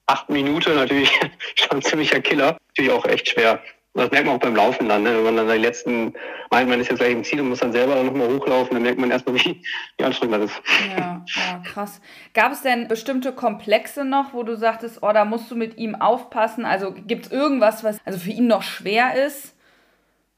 acht 0.07 0.29
Minute 0.29 0.71
natürlich 0.71 1.11
schon 1.55 1.79
ein 1.79 1.83
ziemlicher 1.83 2.21
Killer. 2.21 2.57
Natürlich 2.69 2.93
auch 2.93 3.05
echt 3.05 3.29
schwer. 3.29 3.61
Das 3.95 4.11
merkt 4.11 4.27
man 4.27 4.37
auch 4.37 4.41
beim 4.41 4.57
Laufen 4.57 4.89
dann, 4.89 5.03
ne? 5.03 5.15
wenn 5.17 5.23
man 5.23 5.37
dann 5.37 5.49
die 5.49 5.63
letzten, 5.63 6.15
meint 6.51 6.69
man 6.69 6.81
ist 6.81 6.89
jetzt 6.89 6.99
gleich 6.99 7.13
im 7.13 7.25
Ziel 7.25 7.43
und 7.43 7.51
muss 7.51 7.59
dann 7.59 7.73
selber 7.73 8.03
nochmal 8.03 8.29
hochlaufen, 8.29 8.73
dann 8.73 8.83
merkt 8.83 8.99
man 8.99 9.11
erstmal, 9.11 9.35
wie, 9.35 9.63
wie 9.99 10.05
anstrengend 10.05 10.43
das 10.43 10.51
ist. 10.51 10.63
Ja, 10.97 11.23
ja, 11.27 11.63
krass. 11.63 12.01
Gab 12.33 12.53
es 12.53 12.63
denn 12.63 12.89
bestimmte 12.89 13.33
Komplexe 13.33 14.05
noch, 14.07 14.33
wo 14.33 14.45
du 14.45 14.57
sagtest, 14.57 15.03
oh, 15.03 15.13
da 15.13 15.27
musst 15.27 15.51
du 15.51 15.57
mit 15.57 15.77
ihm 15.77 15.95
aufpassen? 15.95 16.65
Also 16.65 16.93
gibt 16.93 17.27
es 17.27 17.33
irgendwas, 17.33 17.85
was 17.85 17.99
also 18.07 18.19
für 18.19 18.31
ihn 18.31 18.47
noch 18.47 18.63
schwer 18.63 19.27
ist? 19.27 19.55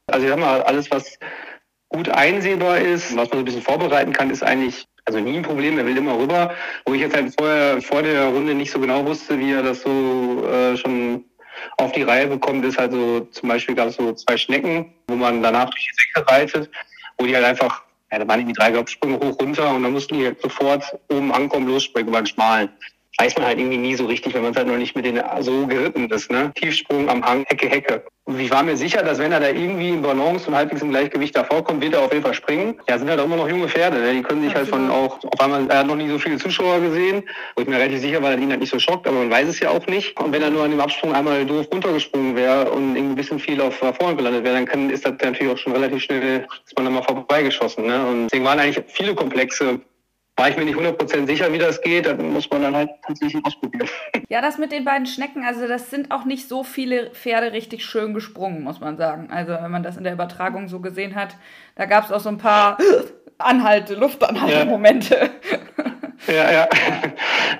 Also 0.07 0.25
ich 0.25 0.31
sag 0.31 0.39
mal, 0.39 0.61
alles, 0.61 0.91
was 0.91 1.17
gut 1.87 2.09
einsehbar 2.09 2.79
ist, 2.79 3.15
was 3.15 3.29
man 3.29 3.31
so 3.31 3.37
ein 3.37 3.45
bisschen 3.45 3.61
vorbereiten 3.61 4.11
kann, 4.11 4.31
ist 4.31 4.43
eigentlich 4.43 4.85
also 5.05 5.19
nie 5.19 5.37
ein 5.37 5.43
Problem, 5.43 5.77
er 5.77 5.85
will 5.85 5.97
immer 5.97 6.17
rüber. 6.17 6.53
Wo 6.85 6.93
ich 6.93 7.01
jetzt 7.01 7.15
halt 7.15 7.33
vorher 7.37 7.81
vor 7.81 8.01
der 8.01 8.25
Runde 8.25 8.53
nicht 8.53 8.71
so 8.71 8.79
genau 8.79 9.05
wusste, 9.05 9.39
wie 9.39 9.53
er 9.53 9.63
das 9.63 9.81
so 9.81 10.45
äh, 10.45 10.75
schon 10.75 11.23
auf 11.77 11.91
die 11.91 12.03
Reihe 12.03 12.27
bekommt, 12.27 12.65
ist 12.65 12.77
halt 12.77 12.91
so, 12.91 13.21
zum 13.31 13.49
Beispiel 13.49 13.75
gab 13.75 13.89
es 13.89 13.95
so 13.95 14.13
zwei 14.13 14.37
Schnecken, 14.37 14.93
wo 15.07 15.15
man 15.15 15.41
danach 15.41 15.69
durch 15.69 15.87
die 15.87 16.03
Säcke 16.03 16.31
reitet, 16.31 16.69
wo 17.17 17.25
die 17.25 17.35
halt 17.35 17.45
einfach, 17.45 17.81
ja, 18.11 18.19
da 18.19 18.27
waren 18.27 18.39
irgendwie 18.39 18.59
drei 18.59 18.71
Kopfsprünge 18.71 19.19
hoch 19.19 19.39
runter 19.39 19.73
und 19.73 19.83
dann 19.83 19.93
mussten 19.93 20.17
die 20.17 20.25
halt 20.25 20.41
sofort 20.41 20.83
oben 21.09 21.31
ankommen, 21.31 21.67
losspringen 21.67 22.09
über 22.09 22.21
den 22.21 22.27
Schmalen 22.27 22.69
weiß 23.17 23.37
man 23.37 23.45
halt 23.45 23.59
irgendwie 23.59 23.77
nie 23.77 23.95
so 23.95 24.05
richtig, 24.05 24.33
wenn 24.33 24.41
man 24.41 24.51
es 24.51 24.57
halt 24.57 24.67
noch 24.67 24.77
nicht 24.77 24.95
mit 24.95 25.05
denen 25.05 25.23
so 25.39 25.67
geritten 25.67 26.09
ist. 26.09 26.31
Ne? 26.31 26.51
Tiefsprung 26.55 27.09
am 27.09 27.23
Hang, 27.25 27.45
Hecke, 27.47 27.69
Hecke. 27.69 28.03
Und 28.27 28.39
ich 28.39 28.49
war 28.49 28.63
mir 28.63 28.75
sicher, 28.75 29.03
dass 29.03 29.19
wenn 29.19 29.31
er 29.31 29.39
da 29.39 29.49
irgendwie 29.49 29.89
in 29.89 30.01
Balance 30.01 30.47
und 30.47 30.55
halbwegs 30.55 30.81
im 30.81 30.89
Gleichgewicht 30.89 31.37
davor 31.37 31.63
kommt, 31.63 31.83
wird 31.83 31.93
er 31.93 32.01
auf 32.01 32.11
jeden 32.11 32.25
Fall 32.25 32.33
springen. 32.33 32.75
Ja, 32.89 32.97
sind 32.97 33.07
halt 33.07 33.19
auch 33.19 33.25
immer 33.25 33.35
noch 33.35 33.47
junge 33.47 33.67
Pferde. 33.67 33.99
Ne? 33.99 34.13
Die 34.13 34.23
können 34.23 34.41
sich 34.41 34.55
halt 34.55 34.67
von 34.67 34.89
auch, 34.89 35.23
auf 35.23 35.39
einmal, 35.39 35.69
er 35.69 35.79
hat 35.79 35.87
noch 35.87 35.95
nie 35.95 36.09
so 36.09 36.17
viele 36.17 36.37
Zuschauer 36.37 36.79
gesehen, 36.79 37.23
wo 37.55 37.61
ich 37.61 37.67
mir 37.67 37.75
relativ 37.75 37.99
sicher 38.01 38.23
war, 38.23 38.31
dass 38.31 38.41
ihn 38.41 38.49
halt 38.49 38.61
nicht 38.61 38.71
so 38.71 38.79
schockt, 38.79 39.07
aber 39.07 39.17
man 39.17 39.29
weiß 39.29 39.47
es 39.47 39.59
ja 39.59 39.69
auch 39.69 39.85
nicht. 39.85 40.19
Und 40.19 40.31
wenn 40.31 40.41
er 40.41 40.49
nur 40.49 40.63
an 40.63 40.71
dem 40.71 40.79
Absprung 40.79 41.13
einmal 41.13 41.45
doof 41.45 41.67
runtergesprungen 41.71 42.35
wäre 42.35 42.71
und 42.71 42.95
irgendwie 42.95 43.13
ein 43.13 43.15
bisschen 43.15 43.39
viel 43.39 43.61
auf 43.61 43.75
vorne 43.75 44.15
gelandet 44.15 44.43
wäre, 44.43 44.55
dann 44.55 44.65
kann, 44.65 44.89
ist 44.89 45.05
das 45.05 45.13
natürlich 45.21 45.53
auch 45.53 45.57
schon 45.59 45.73
relativ 45.73 46.01
schnell, 46.01 46.47
ist 46.65 46.75
man 46.75 46.85
dann 46.85 46.95
mal 46.95 47.03
vorbeigeschossen. 47.03 47.85
Ne? 47.85 48.07
Und 48.07 48.23
deswegen 48.25 48.45
waren 48.45 48.59
eigentlich 48.59 48.83
viele 48.87 49.13
Komplexe 49.13 49.79
war 50.37 50.49
ich 50.49 50.57
mir 50.57 50.65
nicht 50.65 50.77
100% 50.77 51.27
sicher, 51.27 51.51
wie 51.53 51.57
das 51.57 51.81
geht, 51.81 52.05
dann 52.05 52.33
muss 52.33 52.49
man 52.49 52.61
dann 52.61 52.75
halt 52.75 52.89
tatsächlich 53.05 53.43
ausprobieren. 53.45 53.89
Ja, 54.27 54.41
das 54.41 54.57
mit 54.57 54.71
den 54.71 54.83
beiden 54.83 55.05
Schnecken, 55.05 55.45
also 55.45 55.67
das 55.67 55.91
sind 55.91 56.11
auch 56.11 56.25
nicht 56.25 56.49
so 56.49 56.63
viele 56.63 57.11
Pferde 57.11 57.53
richtig 57.53 57.85
schön 57.85 58.13
gesprungen, 58.13 58.63
muss 58.63 58.79
man 58.79 58.97
sagen. 58.97 59.29
Also 59.31 59.53
wenn 59.53 59.69
man 59.69 59.83
das 59.83 59.97
in 59.97 60.03
der 60.03 60.13
Übertragung 60.13 60.67
so 60.67 60.79
gesehen 60.79 61.15
hat, 61.15 61.35
da 61.75 61.85
gab 61.85 62.05
es 62.05 62.11
auch 62.11 62.19
so 62.19 62.29
ein 62.29 62.39
paar 62.39 62.77
Anhalte, 63.37 63.95
Luftanhalte-Momente. 63.95 65.29
Ja. 66.27 66.33
ja, 66.33 66.51
ja. 66.51 66.69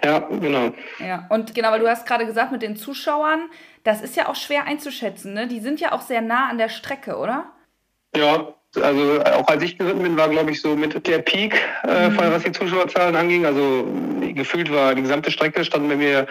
Ja, 0.03 0.19
genau. 0.19 0.71
Ja, 0.99 1.27
und 1.29 1.53
genau, 1.53 1.69
weil 1.71 1.81
du 1.81 1.87
hast 1.87 2.07
gerade 2.07 2.25
gesagt 2.25 2.51
mit 2.51 2.63
den 2.63 2.75
Zuschauern, 2.75 3.49
das 3.83 4.01
ist 4.01 4.15
ja 4.15 4.27
auch 4.27 4.35
schwer 4.35 4.65
einzuschätzen, 4.65 5.33
ne? 5.33 5.45
Die 5.47 5.59
sind 5.59 5.79
ja 5.79 5.91
auch 5.91 6.01
sehr 6.01 6.21
nah 6.21 6.49
an 6.49 6.57
der 6.57 6.69
Strecke, 6.69 7.17
oder? 7.17 7.51
Ja, 8.15 8.55
also 8.77 9.21
auch 9.23 9.47
als 9.47 9.63
ich 9.63 9.77
geritten 9.77 10.03
bin, 10.03 10.17
war 10.17 10.29
glaube 10.29 10.51
ich 10.51 10.61
so 10.61 10.75
mit 10.75 11.07
der 11.07 11.19
Peak, 11.19 11.55
äh, 11.87 12.09
mhm. 12.09 12.17
was 12.17 12.43
die 12.43 12.51
Zuschauerzahlen 12.51 13.15
anging. 13.15 13.45
Also 13.45 13.85
gefühlt 14.33 14.71
war 14.71 14.95
die 14.95 15.01
gesamte 15.01 15.31
Strecke, 15.31 15.63
standen 15.63 15.89
bei 15.89 15.95
mir 15.95 16.27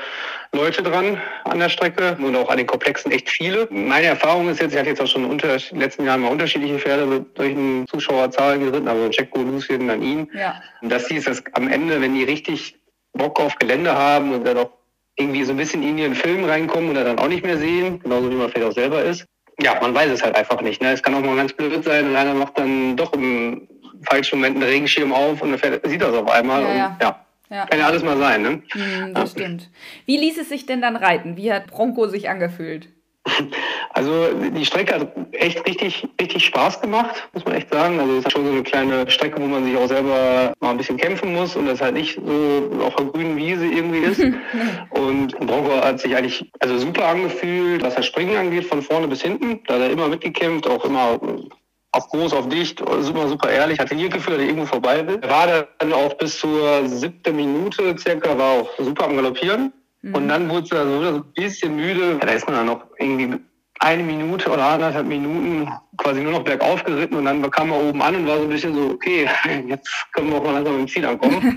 Leute 0.53 0.83
dran 0.83 1.21
an 1.45 1.59
der 1.59 1.69
Strecke 1.69 2.17
und 2.21 2.37
auch 2.37 2.49
an 2.49 2.59
den 2.59 2.67
Komplexen 2.67 3.11
echt 3.11 3.29
viele. 3.29 3.67
Meine 3.71 4.07
Erfahrung 4.07 4.49
ist 4.49 4.61
jetzt, 4.61 4.73
ich 4.73 4.79
hatte 4.79 4.91
jetzt 4.91 5.01
auch 5.01 5.07
schon 5.07 5.31
in 5.31 5.39
den 5.39 5.81
letzten 5.81 6.05
Jahren 6.05 6.21
mal 6.21 6.31
unterschiedliche 6.31 6.79
Pferde 6.79 7.07
mit 7.07 7.37
solchen 7.37 7.87
Zuschauerzahlen 7.89 8.61
geritten, 8.61 8.89
also 8.89 9.09
Jacko, 9.11 9.43
Lucien, 9.43 9.89
dann 9.89 10.03
ihn. 10.03 10.29
Ja. 10.35 10.63
Und 10.81 10.91
das 10.91 11.09
hieß, 11.09 11.25
dass 11.25 11.43
am 11.53 11.69
Ende, 11.69 12.01
wenn 12.01 12.15
die 12.15 12.25
richtig 12.25 12.77
Bock 13.13 13.41
auf 13.41 13.57
Gelände 13.57 13.95
haben 13.95 14.33
und 14.33 14.47
dann 14.47 14.59
auch 14.59 14.71
irgendwie 15.17 15.45
so 15.45 15.53
ein 15.53 15.57
bisschen 15.57 15.83
in 15.83 15.99
ihren 15.99 16.15
Film 16.15 16.45
reinkommen 16.45 16.91
oder 16.91 17.05
dann 17.05 17.19
auch 17.19 17.29
nicht 17.29 17.45
mehr 17.45 17.59
sehen, 17.59 18.01
genauso 18.01 18.31
wie 18.31 18.35
man 18.35 18.51
vielleicht 18.51 18.69
auch 18.69 18.75
selber 18.75 19.03
ist, 19.03 19.27
ja, 19.61 19.79
man 19.81 19.95
weiß 19.95 20.11
es 20.11 20.23
halt 20.23 20.37
einfach 20.37 20.61
nicht. 20.61 20.83
Ne? 20.83 20.93
Es 20.93 21.03
kann 21.03 21.15
auch 21.15 21.21
mal 21.21 21.37
ganz 21.37 21.53
blöd 21.53 21.85
sein 21.85 22.09
und 22.09 22.17
einer 22.17 22.35
macht 22.35 22.59
dann 22.59 22.97
doch 22.97 23.13
im 23.13 23.69
falschen 24.03 24.39
Moment 24.39 24.57
einen 24.57 24.65
Regenschirm 24.65 25.13
auf 25.13 25.41
und 25.43 25.61
dann 25.61 25.81
sieht 25.85 26.03
das 26.03 26.15
auf 26.15 26.31
einmal. 26.31 26.63
Ja, 26.63 26.69
und, 26.69 26.77
ja. 26.77 26.97
ja. 27.01 27.21
Ja. 27.51 27.67
Kann 27.67 27.79
ja 27.79 27.87
alles 27.87 28.03
mal 28.03 28.17
sein, 28.17 28.43
ne? 28.43 28.51
Mm, 28.75 29.15
das 29.15 29.35
ja. 29.35 29.41
stimmt. 29.41 29.71
Wie 30.07 30.17
ließ 30.17 30.39
es 30.39 30.49
sich 30.49 30.67
denn 30.67 30.81
dann 30.81 30.97
reiten? 30.97 31.37
Wie 31.37 31.53
hat 31.53 31.67
Bronco 31.67 32.09
sich 32.09 32.29
angefühlt? 32.29 32.89
Also 33.95 34.29
die 34.35 34.65
Strecke 34.65 34.95
hat 34.95 35.09
echt 35.33 35.67
richtig, 35.67 36.07
richtig 36.21 36.45
Spaß 36.47 36.81
gemacht, 36.81 37.29
muss 37.33 37.45
man 37.45 37.55
echt 37.55 37.73
sagen. 37.73 37.99
Also 37.99 38.19
es 38.19 38.25
ist 38.25 38.33
schon 38.33 38.45
so 38.45 38.53
eine 38.53 38.63
kleine 38.63 39.11
Strecke, 39.11 39.41
wo 39.41 39.47
man 39.47 39.65
sich 39.65 39.77
auch 39.77 39.87
selber 39.87 40.53
mal 40.61 40.71
ein 40.71 40.77
bisschen 40.77 40.97
kämpfen 40.97 41.33
muss 41.33 41.57
und 41.57 41.67
das 41.67 41.81
halt 41.81 41.95
nicht 41.95 42.21
so 42.25 42.71
auf 42.85 42.97
der 42.97 43.07
grünen 43.07 43.37
Wiese 43.37 43.67
irgendwie 43.67 44.01
ist. 44.01 44.21
und 44.91 45.39
Bronco 45.39 45.81
hat 45.81 46.01
sich 46.01 46.15
eigentlich 46.15 46.51
also 46.61 46.77
super 46.79 47.07
angefühlt, 47.07 47.83
was 47.83 47.95
das 47.95 48.07
Springen 48.07 48.37
angeht, 48.37 48.67
von 48.67 48.83
vorne 48.83 49.09
bis 49.09 49.23
hinten. 49.23 49.61
Da 49.67 49.75
hat 49.75 49.83
er 49.83 49.91
immer 49.91 50.09
mitgekämpft, 50.09 50.69
auch 50.69 50.85
immer 50.85 51.19
auf 51.93 52.09
groß, 52.09 52.33
auf 52.33 52.49
dicht, 52.49 52.81
super, 53.01 53.29
super 53.29 53.51
ehrlich. 53.51 53.79
Hatte 53.79 53.95
nie 53.95 54.09
Gefühl, 54.09 54.35
dass 54.35 54.43
er 54.43 54.49
irgendwo 54.49 54.67
vorbei 54.67 55.07
will. 55.07 55.19
Er 55.23 55.31
war 55.31 55.69
dann 55.79 55.93
auch 55.93 56.15
bis 56.15 56.39
zur 56.39 56.87
siebten 56.89 57.37
Minute 57.37 57.95
circa, 57.97 58.37
war 58.37 58.61
auch 58.61 58.71
super 58.79 59.05
am 59.05 59.17
Galoppieren. 59.17 59.73
Mhm. 60.05 60.15
Und 60.15 60.29
dann 60.29 60.51
wurde 60.51 60.67
es 60.67 60.73
also 60.73 61.03
so 61.03 61.17
ein 61.17 61.25
bisschen 61.35 61.77
müde. 61.77 62.19
Ja, 62.21 62.27
da 62.27 62.33
ist 62.33 62.47
man 62.47 62.57
dann 62.57 62.67
noch 62.67 62.85
irgendwie 62.99 63.39
eine 63.81 64.03
Minute 64.03 64.51
oder 64.51 64.65
anderthalb 64.67 65.07
Minuten 65.07 65.69
quasi 65.97 66.21
nur 66.21 66.33
noch 66.33 66.45
bergauf 66.45 66.85
geritten 66.85 67.17
und 67.17 67.25
dann 67.25 67.51
kam 67.51 67.73
er 67.73 67.83
oben 67.83 68.03
an 68.03 68.17
und 68.17 68.27
war 68.27 68.37
so 68.37 68.43
ein 68.43 68.49
bisschen 68.51 68.75
so, 68.75 68.91
okay, 68.91 69.29
jetzt 69.69 69.89
können 70.13 70.31
wir 70.31 70.37
auch 70.37 70.45
mal 70.45 70.53
langsam 70.53 70.79
im 70.79 70.89
Ziel 70.89 71.07
ankommen. 71.07 71.57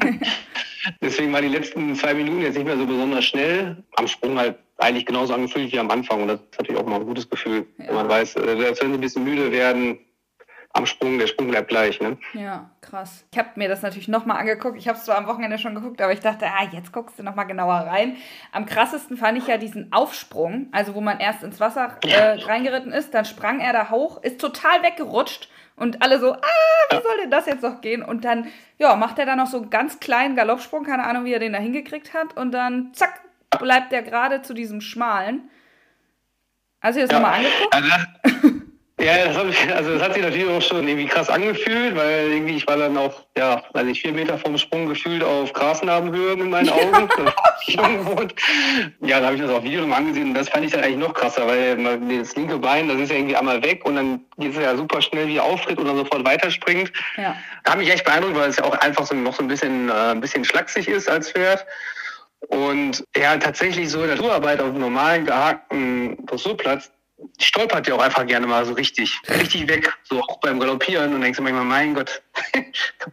Deswegen 1.02 1.34
waren 1.34 1.44
die 1.44 1.50
letzten 1.50 1.94
zwei 1.96 2.14
Minuten 2.14 2.42
jetzt 2.42 2.56
nicht 2.56 2.66
mehr 2.66 2.78
so 2.78 2.86
besonders 2.86 3.26
schnell. 3.26 3.84
Am 3.98 4.08
Sprung 4.08 4.38
halt 4.40 4.58
eigentlich 4.78 5.06
genauso 5.06 5.34
angefühlt 5.34 5.72
wie 5.74 5.80
am 5.80 5.92
Anfang 5.92 6.22
und 6.22 6.30
das 6.30 6.40
ist 6.40 6.60
natürlich 6.60 6.82
auch 6.82 6.88
mal 6.88 7.02
ein 7.02 7.06
gutes 7.06 7.30
Gefühl, 7.30 7.66
ja. 7.78 7.88
wenn 7.88 7.96
man 7.96 8.10
weiß, 8.10 8.38
äh, 8.38 8.58
selbst 8.58 8.82
wenn 8.82 8.92
sie 8.92 8.98
ein 8.98 9.02
bisschen 9.02 9.24
müde 9.26 9.52
werden, 9.52 10.00
am 10.78 10.86
Sprung, 10.86 11.18
der 11.20 11.28
Sprung 11.28 11.50
bleibt 11.50 11.70
gleich. 11.70 12.00
Ne? 12.00 12.18
Ja, 12.34 12.70
krass. 12.82 13.26
Ich 13.32 13.38
habe 13.38 13.50
mir 13.56 13.68
das 13.68 13.82
natürlich 13.82 14.08
nochmal 14.08 14.38
angeguckt. 14.38 14.78
Ich 14.78 14.88
habe 14.88 14.98
es 14.98 15.06
zwar 15.06 15.18
am 15.18 15.28
Wochenende 15.28 15.58
schon 15.58 15.76
geguckt, 15.76 16.02
aber 16.02 16.14
ich 16.14 16.20
dachte, 16.20 16.46
ah, 16.46 16.68
jetzt 16.72 16.92
guckst 16.92 17.20
du 17.20 17.24
nochmal 17.24 17.48
genauer 17.48 17.76
rein. 17.76 18.18
Am 18.52 18.66
krassesten 18.66 19.18
fand 19.18 19.38
ich 19.38 19.48
ja 19.48 19.58
diesen 19.58 19.92
Aufsprung, 19.92 20.68
also 20.72 20.96
wo 20.96 21.02
man 21.02 21.20
erst 21.20 21.44
ins 21.44 21.60
Wasser 21.60 21.98
äh, 22.04 22.40
reingeritten 22.44 22.92
ist, 22.92 23.14
dann 23.14 23.26
sprang 23.26 23.60
er 23.60 23.74
da 23.74 23.90
hoch, 23.90 24.22
ist 24.24 24.40
total 24.40 24.84
weggerutscht 24.84 25.50
und 25.78 26.02
alle 26.02 26.20
so, 26.20 26.34
ah, 26.34 26.42
wie 26.90 27.02
soll 27.02 27.18
denn 27.22 27.32
das 27.32 27.46
jetzt 27.46 27.62
noch 27.62 27.82
gehen? 27.82 28.02
Und 28.02 28.26
dann, 28.26 28.48
ja, 28.80 28.96
macht 28.96 29.20
er 29.20 29.28
da 29.28 29.36
noch 29.36 29.48
so 29.48 29.58
einen 29.58 29.70
ganz 29.70 30.00
kleinen 30.00 30.36
Galoppsprung, 30.36 30.84
keine 30.84 31.06
Ahnung, 31.06 31.26
wie 31.26 31.34
er 31.34 31.40
den 31.40 31.54
da 31.54 31.60
hingekriegt 31.60 32.14
hat. 32.16 32.36
Und 32.36 32.52
dann, 32.52 32.94
zack, 32.94 33.22
bleibt 33.60 33.94
er 33.94 34.02
gerade 34.02 34.42
zu 34.42 34.56
diesem 34.56 34.82
schmalen. 34.82 35.50
Hast 36.82 36.98
du 36.98 37.02
das 37.02 37.12
ja. 37.12 37.20
nochmal 37.20 37.36
angeguckt? 37.36 37.76
Also, 37.76 38.56
ja, 39.00 39.26
das, 39.26 39.44
ich, 39.50 39.74
also 39.74 39.94
das 39.94 40.02
hat 40.02 40.14
sich 40.16 40.24
natürlich 40.24 40.50
auch 40.50 40.62
schon 40.62 40.88
irgendwie 40.88 41.06
krass 41.06 41.30
angefühlt, 41.30 41.96
weil 41.96 42.32
irgendwie 42.32 42.56
ich 42.56 42.66
war 42.66 42.78
dann 42.78 42.98
auch, 42.98 43.24
ja, 43.38 43.64
weiß 43.74 43.86
ich, 43.88 44.02
vier 44.02 44.12
Meter 44.12 44.40
vom 44.40 44.58
Sprung 44.58 44.88
gefühlt 44.88 45.24
auf 45.24 45.54
Grasnarbenhöhe 45.54 46.34
in 46.34 46.50
meinen 46.50 46.70
Augen. 46.70 47.08
ja, 49.02 49.20
da 49.20 49.26
habe 49.28 49.36
ich 49.36 49.42
das 49.42 49.52
auf 49.52 49.64
Video 49.64 49.82
nochmal 49.82 50.00
angesehen 50.00 50.30
und 50.30 50.34
das 50.34 50.50
fand 50.50 50.66
ich 50.66 50.72
dann 50.72 50.84
eigentlich 50.84 50.98
noch 50.98 51.14
krasser, 51.14 51.46
weil 51.46 51.78
das 52.18 52.36
linke 52.36 52.58
Bein, 52.58 52.88
das 52.88 52.98
ist 53.00 53.12
ja 53.12 53.18
irgendwie 53.18 53.36
einmal 53.36 53.62
weg 53.62 53.86
und 53.86 53.96
dann 53.96 54.22
geht 54.40 54.56
es 54.56 54.62
ja 54.62 54.76
super 54.76 55.00
schnell 55.02 55.28
wie 55.28 55.40
auftritt 55.40 55.78
und 55.78 55.86
dann 55.86 55.98
sofort 55.98 56.26
weiterspringt. 56.26 56.92
Ja. 57.18 57.36
Da 57.66 57.74
hat 57.74 57.78
mich 57.78 57.92
echt 57.92 58.04
beeindruckt, 58.04 58.36
weil 58.36 58.50
es 58.50 58.58
ja 58.58 58.64
auch 58.64 58.78
einfach 58.80 59.06
so 59.06 59.14
noch 59.14 59.36
so 59.36 59.44
ein 59.44 59.48
bisschen, 59.48 59.90
äh, 59.90 59.94
ein 59.94 60.22
bisschen 60.22 60.44
schlaksig 60.44 60.88
ist 60.88 61.08
als 61.08 61.32
Pferd. 61.32 61.66
Und 62.48 63.04
ja, 63.16 63.38
tatsächlich 63.38 63.90
so 63.90 64.02
in 64.02 64.10
der 64.10 64.18
Tourarbeit 64.18 64.60
auf 64.60 64.68
einem 64.68 64.80
normalen 64.80 65.26
gehakten 65.26 66.26
Dressurplatz, 66.26 66.92
stolpert 67.40 67.88
ja 67.88 67.96
auch 67.96 68.02
einfach 68.02 68.26
gerne 68.26 68.48
mal 68.48 68.66
so 68.66 68.74
richtig, 68.74 69.20
richtig 69.30 69.68
weg, 69.68 69.92
so 70.04 70.22
auch 70.22 70.40
beim 70.40 70.60
Galoppieren 70.60 71.14
und 71.14 71.22
denkst 71.22 71.38
du 71.38 71.44
manchmal, 71.44 71.64
mein 71.64 71.94
Gott, 71.96 72.22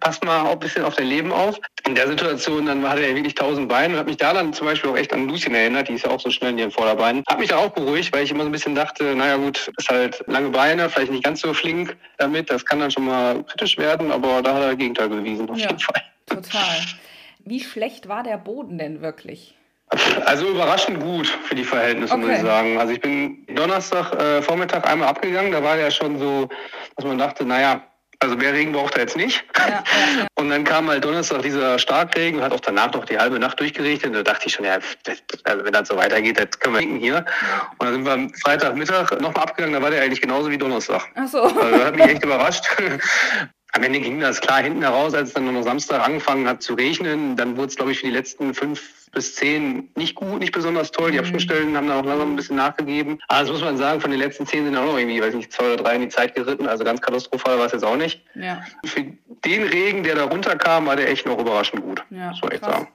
passt 0.00 0.24
mal 0.24 0.42
auch 0.42 0.52
ein 0.52 0.58
bisschen 0.58 0.84
auf 0.84 0.96
dein 0.96 1.06
Leben 1.06 1.32
auf. 1.32 1.58
In 1.86 1.94
der 1.94 2.08
Situation, 2.08 2.66
dann 2.66 2.86
hatte 2.88 3.02
er 3.02 3.14
wirklich 3.14 3.34
tausend 3.34 3.68
Beine 3.68 3.94
und 3.94 4.00
hat 4.00 4.06
mich 4.06 4.16
da 4.16 4.32
dann 4.32 4.52
zum 4.52 4.66
Beispiel 4.66 4.90
auch 4.90 4.96
echt 4.96 5.12
an 5.12 5.28
Lucien 5.28 5.54
erinnert, 5.54 5.88
die 5.88 5.94
ist 5.94 6.04
ja 6.04 6.10
auch 6.10 6.20
so 6.20 6.30
schnell 6.30 6.50
in 6.50 6.58
ihren 6.58 6.70
Vorderbeinen. 6.70 7.22
Hat 7.28 7.38
mich 7.38 7.48
da 7.48 7.56
auch 7.56 7.70
beruhigt, 7.70 8.12
weil 8.12 8.24
ich 8.24 8.30
immer 8.30 8.42
so 8.42 8.48
ein 8.48 8.52
bisschen 8.52 8.74
dachte, 8.74 9.14
naja 9.14 9.36
gut, 9.36 9.70
ist 9.76 9.88
halt 9.88 10.22
lange 10.26 10.50
Beine, 10.50 10.88
vielleicht 10.90 11.12
nicht 11.12 11.24
ganz 11.24 11.40
so 11.40 11.54
flink 11.54 11.96
damit, 12.18 12.50
das 12.50 12.64
kann 12.64 12.80
dann 12.80 12.90
schon 12.90 13.06
mal 13.06 13.42
kritisch 13.44 13.78
werden, 13.78 14.12
aber 14.12 14.42
da 14.42 14.54
hat 14.54 14.62
er 14.62 14.76
Gegenteil 14.76 15.08
bewiesen, 15.08 15.48
auf 15.48 15.58
ja, 15.58 15.68
jeden 15.68 15.80
Fall. 15.80 16.02
Total. 16.26 16.76
Wie 17.44 17.60
schlecht 17.60 18.08
war 18.08 18.22
der 18.22 18.38
Boden 18.38 18.78
denn 18.78 19.02
wirklich? 19.02 19.54
Also 20.24 20.48
überraschend 20.48 21.00
gut 21.00 21.28
für 21.28 21.54
die 21.54 21.64
Verhältnisse, 21.64 22.14
okay. 22.14 22.22
muss 22.22 22.36
ich 22.36 22.42
sagen. 22.42 22.78
Also 22.78 22.92
ich 22.92 23.00
bin 23.00 23.46
Donnerstag 23.54 24.12
äh, 24.14 24.42
Vormittag 24.42 24.88
einmal 24.88 25.08
abgegangen, 25.08 25.52
da 25.52 25.62
war 25.62 25.76
ja 25.76 25.90
schon 25.90 26.18
so, 26.18 26.48
dass 26.96 27.04
man 27.04 27.18
dachte, 27.18 27.44
naja, 27.44 27.82
also 28.20 28.36
mehr 28.36 28.54
Regen 28.54 28.72
braucht 28.72 28.94
er 28.94 29.02
jetzt 29.02 29.16
nicht. 29.16 29.44
Ja, 29.58 29.68
ja, 29.68 29.84
ja. 30.18 30.26
Und 30.36 30.48
dann 30.48 30.64
kam 30.64 30.88
halt 30.88 31.04
Donnerstag 31.04 31.42
dieser 31.42 31.78
Starkregen, 31.78 32.40
hat 32.40 32.52
auch 32.52 32.60
danach 32.60 32.92
noch 32.92 33.04
die 33.04 33.18
halbe 33.18 33.38
Nacht 33.38 33.60
durchgerichtet. 33.60 34.06
Und 34.06 34.14
da 34.14 34.22
dachte 34.22 34.46
ich 34.46 34.54
schon, 34.54 34.64
ja, 34.64 34.78
also 35.44 35.64
wenn 35.64 35.72
das 35.72 35.88
so 35.88 35.96
weitergeht, 35.96 36.38
dann 36.38 36.48
können 36.58 36.74
wir 36.74 36.80
hinken 36.80 36.98
hier. 36.98 37.24
Und 37.78 37.86
dann 37.86 37.92
sind 37.92 38.04
wir 38.06 38.12
am 38.12 38.34
Freitagmittag 38.34 39.20
nochmal 39.20 39.44
abgegangen, 39.44 39.74
da 39.74 39.82
war 39.82 39.90
der 39.90 40.02
eigentlich 40.02 40.22
genauso 40.22 40.50
wie 40.50 40.58
Donnerstag. 40.58 41.06
Ach 41.14 41.28
so. 41.28 41.42
Also 41.42 41.70
das 41.70 41.84
hat 41.84 41.96
mich 41.96 42.06
echt 42.06 42.24
überrascht. 42.24 42.64
Am 43.76 43.82
Ende 43.82 43.98
ging 43.98 44.20
das 44.20 44.40
klar 44.40 44.62
hinten 44.62 44.82
heraus, 44.82 45.14
als 45.14 45.28
es 45.28 45.34
dann 45.34 45.52
noch 45.52 45.62
Samstag 45.62 46.06
angefangen 46.06 46.46
hat 46.46 46.62
zu 46.62 46.74
regnen. 46.74 47.36
Dann 47.36 47.56
wurde 47.56 47.68
es, 47.68 47.76
glaube 47.76 47.90
ich, 47.90 47.98
für 47.98 48.06
die 48.06 48.12
letzten 48.12 48.54
fünf 48.54 49.10
bis 49.10 49.34
zehn 49.34 49.90
nicht 49.96 50.14
gut, 50.14 50.38
nicht 50.38 50.52
besonders 50.52 50.92
toll. 50.92 51.10
Die 51.10 51.18
mhm. 51.18 51.24
Abschlussstellen 51.24 51.76
haben 51.76 51.88
dann 51.88 51.98
auch 51.98 52.04
langsam 52.04 52.32
ein 52.32 52.36
bisschen 52.36 52.54
nachgegeben. 52.54 53.18
Aber 53.26 53.40
das 53.40 53.50
muss 53.50 53.62
man 53.62 53.76
sagen, 53.76 54.00
von 54.00 54.12
den 54.12 54.20
letzten 54.20 54.46
zehn 54.46 54.64
sind 54.64 54.76
auch 54.76 54.84
noch 54.84 54.96
irgendwie, 54.96 55.20
weiß 55.20 55.34
nicht, 55.34 55.52
zwei 55.52 55.72
oder 55.72 55.82
drei 55.82 55.96
in 55.96 56.02
die 56.02 56.08
Zeit 56.08 56.36
geritten. 56.36 56.68
Also 56.68 56.84
ganz 56.84 57.00
katastrophal 57.00 57.58
war 57.58 57.66
es 57.66 57.72
jetzt 57.72 57.84
auch 57.84 57.96
nicht. 57.96 58.22
Ja. 58.36 58.62
Für 58.84 59.04
den 59.44 59.62
Regen, 59.64 60.04
der 60.04 60.14
da 60.14 60.24
runterkam, 60.24 60.86
war 60.86 60.94
der 60.94 61.08
echt 61.08 61.26
noch 61.26 61.38
überraschend 61.40 61.82
gut. 61.82 62.04
Ja, 62.10 62.30
das 62.30 62.40
muss 62.42 62.52
ich 62.52 62.60
sagen. 62.60 62.86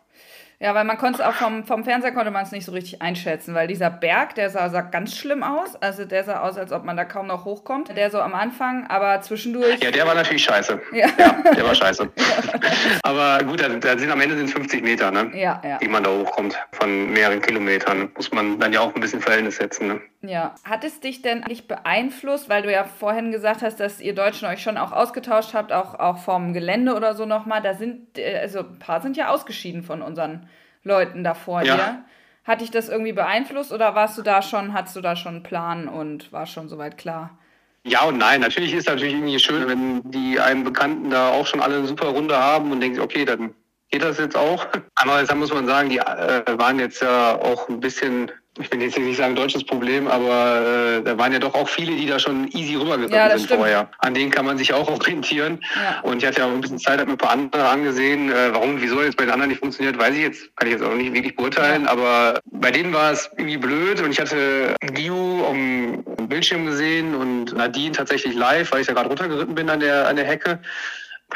Ja, 0.61 0.75
weil 0.75 0.83
man 0.83 0.97
konnte 0.97 1.21
es 1.21 1.25
auch 1.25 1.35
vom, 1.35 1.63
vom 1.63 1.85
Fernseher 1.85 2.11
konnte 2.11 2.31
man 2.31 2.43
es 2.43 2.51
nicht 2.51 2.65
so 2.65 2.73
richtig 2.73 3.01
einschätzen, 3.01 3.55
weil 3.55 3.67
dieser 3.67 3.89
Berg, 3.89 4.35
der 4.35 4.49
sah, 4.49 4.67
sah 4.67 4.81
ganz 4.81 5.15
schlimm 5.15 5.41
aus. 5.41 5.77
Also 5.77 6.03
der 6.03 6.25
sah 6.25 6.41
aus, 6.41 6.57
als 6.57 6.73
ob 6.73 6.83
man 6.83 6.97
da 6.97 7.05
kaum 7.05 7.27
noch 7.27 7.45
hochkommt. 7.45 7.95
Der 7.95 8.11
so 8.11 8.19
am 8.19 8.35
Anfang, 8.35 8.85
aber 8.87 9.21
zwischendurch. 9.21 9.81
Ja, 9.81 9.89
der 9.89 10.05
war 10.05 10.15
natürlich 10.15 10.43
scheiße. 10.43 10.81
Ja, 10.91 11.07
ja 11.17 11.53
der 11.55 11.63
war 11.63 11.73
scheiße. 11.73 12.09
aber 13.03 13.41
gut, 13.45 13.61
da, 13.61 13.69
da 13.69 13.97
sind 13.97 14.11
am 14.11 14.19
Ende 14.19 14.35
sind 14.35 14.49
50 14.49 14.83
Meter, 14.83 15.11
ne? 15.11 15.31
Ja, 15.33 15.61
ja. 15.63 15.77
Die 15.77 15.87
man 15.87 16.03
da 16.03 16.09
hochkommt 16.09 16.57
von 16.73 17.09
mehreren 17.11 17.41
Kilometern. 17.41 18.11
Muss 18.17 18.29
man 18.33 18.59
dann 18.59 18.73
ja 18.73 18.81
auch 18.81 18.93
ein 18.93 18.99
bisschen 18.99 19.21
Verhältnis 19.21 19.55
setzen, 19.55 19.87
ne? 19.87 20.01
Ja. 20.23 20.55
Hat 20.65 20.83
es 20.83 20.99
dich 20.99 21.21
denn 21.21 21.43
eigentlich 21.43 21.69
beeinflusst, 21.69 22.49
weil 22.49 22.63
du 22.63 22.71
ja 22.71 22.83
vorhin 22.83 23.31
gesagt 23.31 23.61
hast, 23.61 23.79
dass 23.79 24.01
ihr 24.01 24.13
Deutschen 24.13 24.49
euch 24.49 24.61
schon 24.61 24.77
auch 24.77 24.91
ausgetauscht 24.91 25.53
habt, 25.53 25.71
auch, 25.71 25.97
auch 25.97 26.17
vom 26.17 26.51
Gelände 26.51 26.95
oder 26.95 27.15
so 27.15 27.25
nochmal? 27.25 27.61
Da 27.61 27.75
sind, 27.75 28.17
äh, 28.17 28.39
also 28.41 28.59
ein 28.59 28.79
paar 28.79 28.99
sind 28.99 29.15
ja 29.15 29.29
ausgeschieden 29.29 29.83
von 29.83 30.01
unseren 30.01 30.48
Leuten 30.89 31.23
da 31.23 31.33
vor 31.33 31.61
ja. 31.61 31.75
dir. 31.75 32.03
Hat 32.43 32.61
dich 32.61 32.71
das 32.71 32.89
irgendwie 32.89 33.13
beeinflusst 33.13 33.71
oder 33.71 33.95
warst 33.95 34.17
du 34.17 34.21
da 34.21 34.41
schon, 34.41 34.73
hattest 34.73 34.95
du 34.95 35.01
da 35.01 35.15
schon 35.15 35.35
einen 35.35 35.43
Plan 35.43 35.87
und 35.87 36.33
war 36.33 36.45
schon 36.45 36.67
soweit 36.67 36.97
klar? 36.97 37.37
Ja 37.83 38.03
und 38.03 38.17
nein. 38.17 38.41
Natürlich 38.41 38.73
ist 38.73 38.81
es 38.81 38.85
natürlich 38.87 39.13
irgendwie 39.13 39.39
schön, 39.39 39.67
wenn 39.67 40.11
die 40.11 40.39
einen 40.39 40.63
Bekannten 40.63 41.09
da 41.09 41.29
auch 41.29 41.47
schon 41.47 41.61
alle 41.61 41.77
eine 41.77 41.87
super 41.87 42.07
Runde 42.07 42.37
haben 42.37 42.71
und 42.71 42.81
denken, 42.81 42.99
okay, 42.99 43.23
dann 43.23 43.53
geht 43.89 44.03
das 44.03 44.17
jetzt 44.17 44.35
auch. 44.35 44.67
Aber 44.95 45.19
jetzt 45.19 45.33
muss 45.35 45.53
man 45.53 45.65
sagen, 45.65 45.89
die 45.89 45.99
äh, 45.99 46.57
waren 46.57 46.79
jetzt 46.79 47.01
ja 47.01 47.35
auch 47.35 47.69
ein 47.69 47.79
bisschen 47.79 48.31
ich 48.57 48.71
will 48.71 48.81
jetzt 48.81 48.97
nicht 48.97 49.17
sagen 49.17 49.35
deutsches 49.35 49.63
Problem, 49.63 50.07
aber 50.07 50.97
äh, 50.99 51.03
da 51.03 51.17
waren 51.17 51.31
ja 51.31 51.39
doch 51.39 51.53
auch 51.53 51.69
viele, 51.69 51.95
die 51.95 52.07
da 52.07 52.19
schon 52.19 52.47
easy 52.51 52.75
rübergegangen 52.75 53.13
ja, 53.13 53.29
sind 53.29 53.45
stimmt. 53.45 53.59
vorher. 53.59 53.89
An 53.99 54.13
denen 54.13 54.31
kann 54.31 54.45
man 54.45 54.57
sich 54.57 54.73
auch 54.73 54.89
orientieren. 54.91 55.59
Ja. 55.75 56.01
Und 56.01 56.17
ich 56.17 56.27
hatte 56.27 56.39
ja 56.39 56.45
auch 56.45 56.51
ein 56.51 56.61
bisschen 56.61 56.79
Zeit, 56.79 56.99
habe 56.99 57.05
mir 57.05 57.13
ein 57.13 57.17
paar 57.17 57.31
andere 57.31 57.67
angesehen. 57.67 58.31
Äh, 58.31 58.53
warum, 58.53 58.81
wieso 58.81 59.01
jetzt 59.01 59.17
bei 59.17 59.25
den 59.25 59.33
anderen 59.33 59.49
nicht 59.49 59.59
funktioniert, 59.59 59.97
weiß 59.97 60.15
ich 60.15 60.21
jetzt, 60.21 60.55
kann 60.57 60.67
ich 60.67 60.73
jetzt 60.73 60.83
auch 60.83 60.93
nicht 60.93 61.13
wirklich 61.13 61.35
beurteilen. 61.35 61.83
Ja. 61.83 61.91
Aber 61.91 62.39
bei 62.45 62.71
denen 62.71 62.91
war 62.91 63.11
es 63.11 63.29
irgendwie 63.37 63.57
blöd 63.57 64.01
und 64.01 64.11
ich 64.11 64.19
hatte 64.19 64.75
Giu 64.93 65.45
am 65.45 66.03
Bildschirm 66.27 66.65
gesehen 66.65 67.15
und 67.15 67.53
Nadine 67.53 67.91
tatsächlich 67.91 68.35
live, 68.35 68.71
weil 68.71 68.81
ich 68.81 68.87
ja 68.87 68.93
gerade 68.93 69.07
runtergeritten 69.07 69.55
bin 69.55 69.69
an 69.69 69.79
der, 69.79 70.07
an 70.07 70.15
der 70.15 70.25
Hecke. 70.25 70.59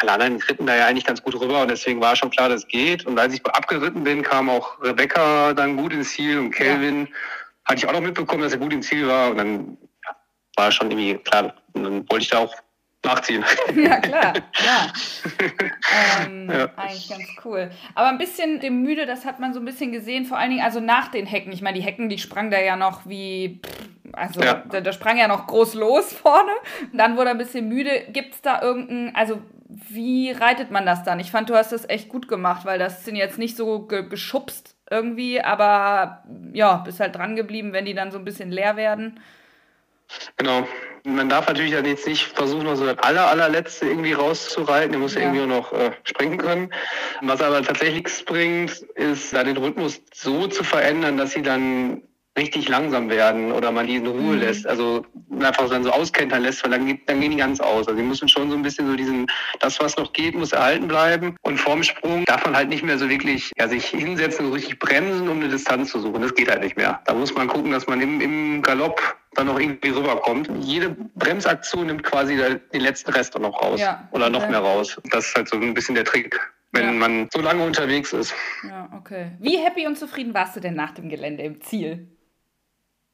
Anderen 0.01 0.41
ritten 0.41 0.65
da 0.65 0.75
ja 0.75 0.87
eigentlich 0.87 1.05
ganz 1.05 1.21
gut 1.21 1.39
rüber 1.39 1.61
und 1.61 1.69
deswegen 1.69 2.01
war 2.01 2.15
schon 2.15 2.29
klar, 2.29 2.49
das 2.49 2.67
geht. 2.67 3.05
Und 3.05 3.19
als 3.19 3.33
ich 3.33 3.45
abgeritten 3.45 4.03
bin, 4.03 4.23
kam 4.23 4.49
auch 4.49 4.81
Rebecca 4.81 5.53
dann 5.53 5.77
gut 5.77 5.93
ins 5.93 6.11
Ziel 6.11 6.39
und 6.39 6.51
Kelvin 6.51 7.05
ja. 7.05 7.11
hatte 7.65 7.77
ich 7.77 7.87
auch 7.87 7.93
noch 7.93 8.01
mitbekommen, 8.01 8.41
dass 8.41 8.53
er 8.53 8.59
gut 8.59 8.73
im 8.73 8.81
Ziel 8.81 9.07
war 9.07 9.31
und 9.31 9.37
dann 9.37 9.77
ja, 10.05 10.15
war 10.57 10.71
schon 10.71 10.91
irgendwie 10.91 11.15
klar, 11.23 11.53
und 11.73 11.83
dann 11.83 12.09
wollte 12.09 12.23
ich 12.23 12.29
da 12.29 12.39
auch 12.39 12.55
nachziehen. 13.03 13.43
Ja, 13.75 13.99
klar, 13.99 14.33
ja. 14.63 14.93
ähm, 16.25 16.49
ja. 16.49 16.69
Eigentlich 16.75 17.09
ganz 17.09 17.23
cool. 17.43 17.69
Aber 17.95 18.07
ein 18.07 18.17
bisschen 18.17 18.59
dem 18.59 18.81
müde, 18.81 19.05
das 19.05 19.25
hat 19.25 19.39
man 19.39 19.53
so 19.53 19.59
ein 19.59 19.65
bisschen 19.65 19.91
gesehen, 19.91 20.25
vor 20.25 20.37
allen 20.37 20.51
Dingen 20.51 20.63
also 20.63 20.79
nach 20.79 21.09
den 21.09 21.25
Hecken. 21.25 21.51
Ich 21.51 21.61
meine, 21.61 21.77
die 21.77 21.83
Hecken, 21.83 22.09
die 22.09 22.17
sprang 22.17 22.51
da 22.51 22.59
ja 22.59 22.75
noch 22.75 23.05
wie, 23.05 23.61
also 24.13 24.41
ja. 24.41 24.63
da, 24.69 24.81
da, 24.81 24.93
sprang 24.93 25.17
ja 25.17 25.27
noch 25.27 25.47
groß 25.47 25.73
los 25.73 26.13
vorne. 26.13 26.51
Und 26.91 26.97
dann 26.97 27.17
wurde 27.17 27.29
er 27.29 27.35
ein 27.35 27.37
bisschen 27.37 27.67
müde. 27.67 28.05
Gibt 28.09 28.35
es 28.35 28.41
da 28.41 28.61
irgendein, 28.61 29.15
also 29.15 29.41
wie 29.89 30.31
reitet 30.31 30.71
man 30.71 30.85
das 30.85 31.03
dann? 31.03 31.19
Ich 31.19 31.31
fand, 31.31 31.49
du 31.49 31.55
hast 31.55 31.71
das 31.71 31.87
echt 31.89 32.09
gut 32.09 32.27
gemacht, 32.27 32.65
weil 32.65 32.79
das 32.79 33.05
sind 33.05 33.15
jetzt 33.15 33.37
nicht 33.37 33.55
so 33.55 33.87
ge 33.87 34.07
geschubst 34.07 34.75
irgendwie, 34.89 35.41
aber 35.41 36.23
ja, 36.53 36.77
bist 36.77 36.99
halt 36.99 37.15
dran 37.15 37.35
geblieben, 37.35 37.73
wenn 37.73 37.85
die 37.85 37.93
dann 37.93 38.11
so 38.11 38.17
ein 38.17 38.25
bisschen 38.25 38.51
leer 38.51 38.75
werden. 38.75 39.19
Genau. 40.37 40.67
Man 41.05 41.27
darf 41.27 41.47
natürlich 41.47 41.73
dann 41.73 41.85
jetzt 41.85 42.07
nicht 42.07 42.27
versuchen, 42.27 42.63
noch 42.63 42.75
so 42.75 42.85
das 42.85 42.97
aller, 42.99 43.27
allerletzte 43.27 43.87
irgendwie 43.87 44.13
rauszureiten. 44.13 44.91
Der 44.91 44.99
muss 44.99 45.15
ja. 45.15 45.21
irgendwie 45.21 45.45
noch 45.45 45.73
äh, 45.73 45.91
springen 46.03 46.37
können. 46.37 46.69
Was 47.21 47.41
aber 47.41 47.61
tatsächlich 47.61 48.05
bringt, 48.25 48.71
ist, 48.95 49.33
da 49.33 49.43
den 49.43 49.57
Rhythmus 49.57 50.01
so 50.13 50.47
zu 50.47 50.63
verändern, 50.63 51.17
dass 51.17 51.31
sie 51.31 51.41
dann 51.41 52.03
richtig 52.37 52.67
langsam 52.67 53.09
werden 53.09 53.51
oder 53.51 53.71
man 53.71 53.87
die 53.87 53.97
in 53.97 54.07
Ruhe 54.07 54.35
mhm. 54.35 54.39
lässt, 54.39 54.65
also 54.65 55.05
einfach 55.39 55.69
dann 55.69 55.83
so 55.83 55.91
auskentern 55.91 56.41
lässt, 56.41 56.63
weil 56.63 56.71
dann, 56.71 56.99
dann 57.05 57.21
gehen 57.21 57.31
die 57.31 57.37
ganz 57.37 57.59
aus. 57.59 57.87
Also 57.87 57.99
die 57.99 58.05
müssen 58.05 58.27
schon 58.27 58.49
so 58.49 58.55
ein 58.55 58.63
bisschen 58.63 58.87
so 58.87 58.95
diesen, 58.95 59.27
das 59.59 59.79
was 59.79 59.95
noch 59.97 60.13
geht, 60.13 60.35
muss 60.35 60.51
erhalten 60.51 60.87
bleiben 60.87 61.35
und 61.43 61.57
vorm 61.57 61.83
Sprung 61.83 62.25
darf 62.25 62.43
man 62.45 62.55
halt 62.55 62.69
nicht 62.69 62.83
mehr 62.83 62.97
so 62.97 63.09
wirklich 63.09 63.51
ja, 63.57 63.67
sich 63.67 63.85
hinsetzen 63.85 64.47
und 64.47 64.53
richtig 64.53 64.79
bremsen, 64.79 65.29
um 65.29 65.39
eine 65.39 65.49
Distanz 65.49 65.91
zu 65.91 65.99
suchen. 65.99 66.21
Das 66.21 66.33
geht 66.33 66.49
halt 66.49 66.63
nicht 66.63 66.77
mehr. 66.77 67.01
Da 67.05 67.13
muss 67.13 67.33
man 67.35 67.47
gucken, 67.47 67.71
dass 67.71 67.87
man 67.87 68.01
im, 68.01 68.19
im 68.19 68.61
Galopp 68.61 69.15
dann 69.35 69.47
noch 69.47 69.59
irgendwie 69.59 69.89
rüberkommt. 69.89 70.49
Jede 70.61 70.95
Bremsaktion 71.15 71.87
nimmt 71.87 72.03
quasi 72.03 72.35
den 72.35 72.81
letzten 72.81 73.11
Rest 73.11 73.37
noch 73.37 73.61
raus 73.61 73.79
ja, 73.79 74.07
oder 74.11 74.29
noch 74.29 74.47
mehr 74.47 74.59
raus. 74.59 74.99
Das 75.11 75.27
ist 75.27 75.35
halt 75.35 75.49
so 75.49 75.57
ein 75.57 75.73
bisschen 75.73 75.95
der 75.95 76.05
Trick 76.05 76.39
wenn 76.73 76.85
ja. 76.85 76.91
man 76.91 77.29
so 77.31 77.39
lange 77.39 77.63
unterwegs 77.63 78.13
ist. 78.13 78.33
Ja, 78.67 78.89
okay. 78.97 79.33
Wie 79.39 79.57
happy 79.59 79.85
und 79.85 79.95
zufrieden 79.95 80.33
warst 80.33 80.55
du 80.55 80.59
denn 80.59 80.73
nach 80.73 80.91
dem 80.91 81.07
Gelände 81.07 81.43
im 81.43 81.61
Ziel? 81.61 82.07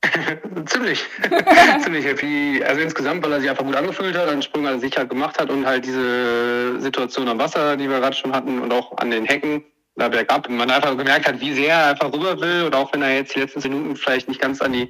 ziemlich, 0.65 1.05
ziemlich 1.83 2.05
happy. 2.05 2.63
Also 2.65 2.81
insgesamt, 2.81 3.23
weil 3.23 3.33
er 3.33 3.41
sich 3.41 3.49
einfach 3.49 3.65
gut 3.65 3.75
angefühlt 3.75 4.17
hat, 4.17 4.29
einen 4.29 4.41
Sprung 4.41 4.67
an 4.67 4.79
sich 4.79 4.97
halt 4.97 5.09
gemacht 5.09 5.39
hat 5.39 5.49
und 5.49 5.65
halt 5.65 5.85
diese 5.85 6.79
Situation 6.79 7.27
am 7.27 7.39
Wasser, 7.39 7.75
die 7.75 7.89
wir 7.89 7.99
gerade 7.99 8.15
schon 8.15 8.33
hatten 8.33 8.59
und 8.59 8.71
auch 8.71 8.97
an 8.97 9.11
den 9.11 9.25
Hecken 9.25 9.63
da 9.99 10.07
bergab. 10.07 10.47
Und 10.47 10.57
man 10.57 10.71
einfach 10.71 10.97
gemerkt 10.97 11.27
hat, 11.27 11.39
wie 11.41 11.53
sehr 11.53 11.75
er 11.75 11.87
einfach 11.87 12.13
rüber 12.13 12.39
will 12.39 12.63
und 12.63 12.75
auch 12.75 12.91
wenn 12.93 13.01
er 13.01 13.15
jetzt 13.15 13.35
die 13.35 13.41
letzten 13.41 13.61
Minuten 13.61 13.95
vielleicht 13.95 14.27
nicht 14.27 14.41
ganz 14.41 14.61
an 14.61 14.73
die 14.73 14.89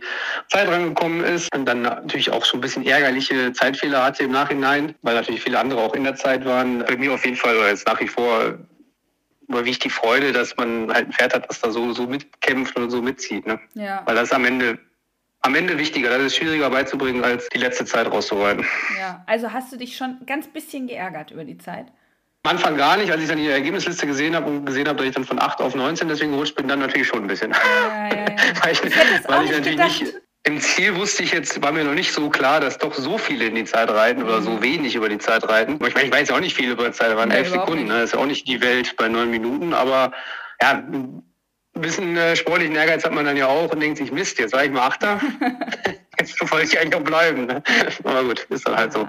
Zeit 0.50 0.67
rangekommen 0.69 1.24
ist 1.24 1.54
und 1.56 1.65
dann 1.65 1.82
natürlich 1.82 2.32
auch 2.32 2.45
schon 2.45 2.60
ein 2.60 2.62
bisschen 2.62 2.86
ärgerliche 2.86 3.52
Zeitfehler 3.54 4.04
hatte 4.04 4.24
im 4.24 4.32
Nachhinein, 4.32 4.95
weil 5.02 5.15
natürlich 5.15 5.41
viele 5.41 5.60
andere 5.60 5.82
auch 5.82 5.95
in 5.95 6.04
der 6.04 6.15
Zeit 6.15 6.45
waren. 6.45 6.86
Bei 6.86 6.95
mir 6.95 7.13
auf 7.13 7.26
jeden 7.26 7.38
Fall, 7.38 7.58
oder 7.58 7.69
jetzt 7.69 7.88
nach 7.88 8.00
wie 8.00 8.08
vor 8.08 8.60
überwiegt 9.48 9.84
die 9.84 9.89
Freude, 9.89 10.32
dass 10.32 10.56
man 10.58 10.93
halt 10.93 11.08
ein 11.08 11.12
Pferd 11.12 11.34
hat, 11.34 11.50
das 11.50 11.60
da 11.60 11.72
so, 11.72 11.91
so 11.91 12.06
mitkämpft 12.06 12.78
und 12.78 12.91
so 12.91 13.02
mitzieht. 13.02 13.48
Ne? 13.48 13.60
Ja. 13.74 14.04
Weil 14.06 14.15
das 14.15 14.32
am 14.32 14.45
Ende 14.45 14.78
am 15.41 15.56
Ende 15.56 15.78
wichtiger. 15.78 16.10
Das 16.10 16.21
ist 16.21 16.36
schwieriger 16.36 16.69
beizubringen, 16.69 17.23
als 17.23 17.47
die 17.49 17.58
letzte 17.60 17.86
Zeit 17.86 18.12
rauszureiten. 18.12 18.65
Ja, 18.97 19.23
also 19.25 19.52
hast 19.52 19.71
du 19.71 19.78
dich 19.78 19.95
schon 19.95 20.17
ganz 20.25 20.47
bisschen 20.47 20.88
geärgert 20.88 21.32
über 21.32 21.43
die 21.43 21.58
Zeit? 21.58 21.88
Am 22.43 22.52
Anfang 22.52 22.78
gar 22.78 22.95
nicht, 22.97 23.12
als 23.12 23.21
ich 23.21 23.28
dann 23.28 23.38
die 23.38 23.47
Ergebnisliste 23.47 24.08
gesehen 24.08 24.36
habe 24.36 24.49
und 24.49 24.65
gesehen 24.65 24.88
habe, 24.88 24.97
dass 24.97 25.08
ich 25.08 25.15
dann 25.15 25.25
von 25.25 25.39
8 25.39 25.60
auf 25.60 25.75
19 25.75 26.08
deswegen 26.08 26.32
gerutscht 26.32 26.56
bin, 26.56 26.67
dann 26.67 26.80
natürlich 26.80 27.08
schon 27.08 27.21
ein 27.21 27.28
bisschen. 27.28 27.52
Ja, 27.52 28.08
ja, 28.08 28.15
ja. 28.15 28.25
weil 28.63 28.71
ich, 28.71 28.82
weil 29.28 29.45
ich 29.45 29.52
natürlich 29.52 29.71
gedacht. 29.71 30.02
nicht. 30.02 30.13
Im 30.43 30.62
Ziel 30.62 30.95
wusste 30.95 31.23
ich 31.23 31.34
jetzt, 31.34 31.62
war 31.62 31.73
mir 31.73 31.84
noch 31.84 31.93
nicht 31.93 32.13
so 32.13 32.30
klar, 32.30 32.62
dass 32.62 32.78
doch 32.78 32.93
so 32.93 33.17
viele 33.17 33.45
in 33.45 33.56
die 33.56 33.65
Zeit 33.65 33.89
reiten 33.89 34.23
oder 34.23 34.41
so 34.41 34.52
mhm. 34.52 34.62
wenig 34.62 34.95
über 34.95 35.10
die 35.10 35.17
Zeit 35.17 35.47
reiten. 35.49 35.73
Ich 35.86 35.93
meine, 35.93 36.08
ich 36.08 36.13
weiß 36.13 36.32
auch 36.32 36.39
nicht 36.39 36.56
viel 36.56 36.71
über 36.71 36.86
die 36.86 36.93
Zeit, 36.93 37.15
waren 37.15 37.30
elf 37.30 37.49
Sekunden, 37.49 37.88
ne? 37.88 37.99
das 37.99 38.13
ist 38.13 38.15
auch 38.17 38.25
nicht 38.25 38.47
die 38.47 38.62
Welt 38.62 38.95
bei 38.95 39.10
neun 39.10 39.30
Minuten, 39.30 39.73
aber 39.73 40.13
ja, 40.62 40.82
ein 41.80 41.82
bisschen 41.82 42.18
äh, 42.18 42.36
sportlichen 42.36 42.76
Ehrgeiz 42.76 43.04
hat 43.06 43.13
man 43.13 43.26
dann 43.26 43.38
ja 43.38 43.48
auch 43.48 43.72
und 43.72 43.80
denkt 43.80 43.98
sich, 43.98 44.12
Mist, 44.12 44.38
jetzt 44.39 44.54
war 44.54 44.65
ich 44.65 44.72
mal 44.72 44.88
Achter. 44.88 45.20
jetzt 46.20 46.52
wollte 46.52 46.65
ich 46.65 46.80
eigentlich 46.80 46.96
auch 46.96 47.04
bleiben. 47.04 47.46
Ne? 47.46 47.63
Aber 48.04 48.24
gut, 48.24 48.39
ist 48.50 48.68
dann 48.68 48.76
halt 48.76 48.94
so. 48.94 49.08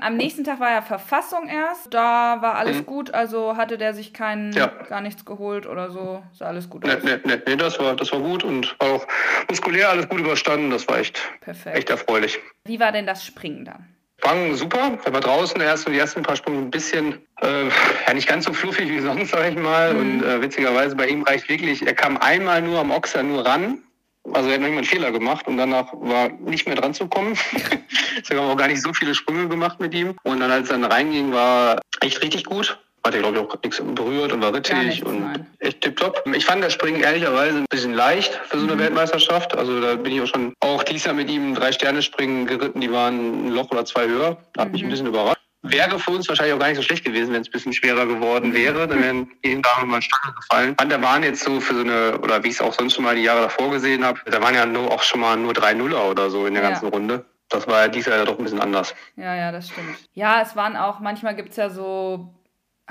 Am 0.00 0.16
nächsten 0.16 0.44
Tag 0.44 0.60
war 0.60 0.70
ja 0.70 0.82
Verfassung 0.82 1.48
erst. 1.48 1.92
Da 1.92 2.38
war 2.40 2.56
alles 2.56 2.78
mhm. 2.78 2.86
gut, 2.86 3.14
also 3.14 3.56
hatte 3.56 3.78
der 3.78 3.94
sich 3.94 4.12
keinen, 4.12 4.52
ja. 4.52 4.66
gar 4.88 5.00
nichts 5.00 5.24
geholt 5.24 5.66
oder 5.66 5.90
so. 5.90 6.22
Sah 6.32 6.46
alles 6.46 6.68
gut 6.68 6.84
nee, 6.84 6.92
aus. 6.92 7.02
Nee, 7.02 7.18
nee, 7.24 7.38
nee, 7.46 7.56
das 7.56 7.78
war, 7.78 7.96
das 7.96 8.12
war 8.12 8.20
gut 8.20 8.44
und 8.44 8.76
auch 8.78 9.06
muskulär 9.48 9.88
alles 9.90 10.08
gut 10.08 10.20
überstanden. 10.20 10.70
Das 10.70 10.86
war 10.88 10.98
echt, 10.98 11.22
Perfekt. 11.40 11.76
echt 11.76 11.90
erfreulich. 11.90 12.38
Wie 12.64 12.78
war 12.78 12.92
denn 12.92 13.06
das 13.06 13.24
Springen 13.24 13.64
dann? 13.64 13.88
Sprang 14.22 14.54
super. 14.54 14.96
Er 15.04 15.12
war 15.12 15.20
draußen 15.20 15.60
erst 15.60 15.82
so 15.82 15.90
die 15.90 15.98
ersten 15.98 16.22
paar 16.22 16.36
Sprünge 16.36 16.58
ein 16.58 16.70
bisschen, 16.70 17.14
äh, 17.40 17.66
ja 18.06 18.14
nicht 18.14 18.28
ganz 18.28 18.44
so 18.44 18.52
fluffig 18.52 18.88
wie 18.88 19.00
sonst, 19.00 19.30
sag 19.30 19.50
ich 19.50 19.58
mal. 19.58 19.92
Mhm. 19.92 20.00
Und 20.00 20.22
äh, 20.22 20.40
witzigerweise 20.40 20.94
bei 20.94 21.08
ihm 21.08 21.24
reicht 21.24 21.48
wirklich, 21.48 21.84
er 21.84 21.92
kam 21.92 22.16
einmal 22.18 22.62
nur 22.62 22.78
am 22.78 22.92
Ochser 22.92 23.24
nur 23.24 23.44
ran. 23.44 23.82
Also 24.32 24.48
er 24.48 24.54
hat 24.54 24.60
noch 24.60 24.68
einen 24.68 24.84
Fehler 24.84 25.10
gemacht 25.10 25.48
und 25.48 25.56
danach 25.56 25.92
war 25.94 26.28
nicht 26.28 26.68
mehr 26.68 26.76
dran 26.76 26.94
zu 26.94 27.08
kommen. 27.08 27.36
Deswegen 28.16 28.38
haben 28.38 28.46
wir 28.46 28.52
auch 28.52 28.56
gar 28.56 28.68
nicht 28.68 28.80
so 28.80 28.92
viele 28.92 29.12
Sprünge 29.16 29.48
gemacht 29.48 29.80
mit 29.80 29.92
ihm. 29.92 30.14
Und 30.22 30.38
dann 30.38 30.52
als 30.52 30.70
er 30.70 30.78
dann 30.78 30.84
reinging, 30.84 31.32
war 31.32 31.80
echt 32.00 32.22
richtig 32.22 32.44
gut 32.44 32.78
hat 33.04 33.14
er, 33.14 33.20
glaube 33.20 33.38
ich, 33.38 33.44
auch 33.44 33.62
nichts 33.62 33.82
berührt 33.94 34.32
und 34.32 34.42
war 34.42 34.54
rittig 34.54 35.04
und 35.04 35.20
nein. 35.20 35.46
echt 35.58 35.80
tipptopp. 35.80 36.22
Ich 36.34 36.44
fand 36.44 36.62
das 36.62 36.72
Springen 36.72 37.02
ehrlicherweise 37.02 37.58
ein 37.58 37.66
bisschen 37.68 37.94
leicht 37.94 38.34
für 38.48 38.58
so 38.58 38.66
eine 38.66 38.76
mhm. 38.76 38.80
Weltmeisterschaft. 38.80 39.56
Also 39.56 39.80
da 39.80 39.96
bin 39.96 40.12
ich 40.12 40.20
auch 40.20 40.26
schon 40.26 40.54
auch 40.60 40.84
dieses 40.84 41.04
Jahr 41.04 41.14
mit 41.14 41.28
ihm 41.28 41.54
drei 41.54 41.72
Sterne 41.72 42.02
springen 42.02 42.46
geritten, 42.46 42.80
die 42.80 42.92
waren 42.92 43.46
ein 43.46 43.50
Loch 43.50 43.70
oder 43.70 43.84
zwei 43.84 44.06
höher. 44.06 44.36
Da 44.52 44.62
hat 44.62 44.68
mhm. 44.68 44.72
mich 44.72 44.82
ein 44.82 44.86
mhm. 44.86 44.90
bisschen 44.90 45.06
überrascht. 45.06 45.38
Wäre 45.64 45.98
für 46.00 46.10
uns 46.10 46.28
wahrscheinlich 46.28 46.54
auch 46.54 46.58
gar 46.58 46.68
nicht 46.68 46.76
so 46.76 46.82
schlecht 46.82 47.04
gewesen, 47.04 47.32
wenn 47.32 47.42
es 47.42 47.48
ein 47.48 47.52
bisschen 47.52 47.72
schwerer 47.72 48.06
geworden 48.06 48.50
mhm. 48.50 48.54
wäre. 48.54 48.86
Dann 48.86 49.02
wären 49.02 49.30
jeden 49.44 49.62
Tag 49.62 49.84
mal 49.84 50.02
Stange 50.02 50.34
gefallen. 50.34 50.76
Und 50.80 50.92
da 50.92 51.02
waren 51.02 51.22
jetzt 51.22 51.42
so 51.42 51.60
für 51.60 51.74
so 51.74 51.80
eine, 51.80 52.18
oder 52.18 52.42
wie 52.42 52.48
ich 52.48 52.54
es 52.54 52.60
auch 52.60 52.72
sonst 52.72 52.94
schon 52.94 53.04
mal 53.04 53.16
die 53.16 53.22
Jahre 53.22 53.42
davor 53.42 53.70
gesehen 53.70 54.04
habe, 54.04 54.20
da 54.26 54.40
waren 54.40 54.54
ja 54.54 54.66
nur, 54.66 54.90
auch 54.90 55.02
schon 55.02 55.20
mal 55.20 55.36
nur 55.36 55.54
drei 55.54 55.74
Nuller 55.74 56.08
oder 56.08 56.30
so 56.30 56.46
in 56.46 56.54
der 56.54 56.62
ja. 56.62 56.70
ganzen 56.70 56.88
Runde. 56.88 57.24
Das 57.48 57.66
war 57.66 57.82
ja 57.82 57.88
dieses 57.88 58.12
Jahr 58.12 58.24
doch 58.24 58.38
ein 58.38 58.44
bisschen 58.44 58.60
anders. 58.60 58.94
Ja, 59.16 59.34
ja, 59.34 59.52
das 59.52 59.68
stimmt. 59.68 59.96
Ja, 60.14 60.40
es 60.40 60.56
waren 60.56 60.76
auch, 60.76 61.00
manchmal 61.00 61.36
gibt 61.36 61.50
es 61.50 61.56
ja 61.56 61.68
so 61.68 62.34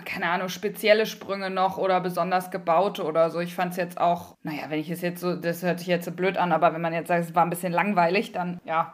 keine 0.06 0.30
Ahnung, 0.30 0.50
spezielle 0.50 1.06
Sprünge 1.06 1.50
noch 1.50 1.78
oder 1.78 2.02
besonders 2.02 2.52
gebaute 2.52 3.04
oder 3.04 3.30
so. 3.30 3.40
Ich 3.40 3.56
fand 3.56 3.72
es 3.72 3.78
jetzt 3.78 4.00
auch, 4.00 4.36
naja, 4.44 4.64
wenn 4.70 4.80
ich 4.80 4.90
es 4.90 5.02
jetzt 5.02 5.22
so, 5.22 5.36
das 5.36 5.64
hört 5.64 5.80
sich 5.80 5.88
jetzt 5.88 6.06
so 6.06 6.12
blöd 6.12 6.38
an, 6.38 6.52
aber 6.52 6.74
wenn 6.74 6.82
man 6.82 6.94
jetzt 6.94 7.08
sagt, 7.08 7.24
es 7.24 7.36
war 7.36 7.44
ein 7.44 7.50
bisschen 7.50 7.74
langweilig, 7.74 8.32
dann 8.32 8.60
ja, 8.66 8.94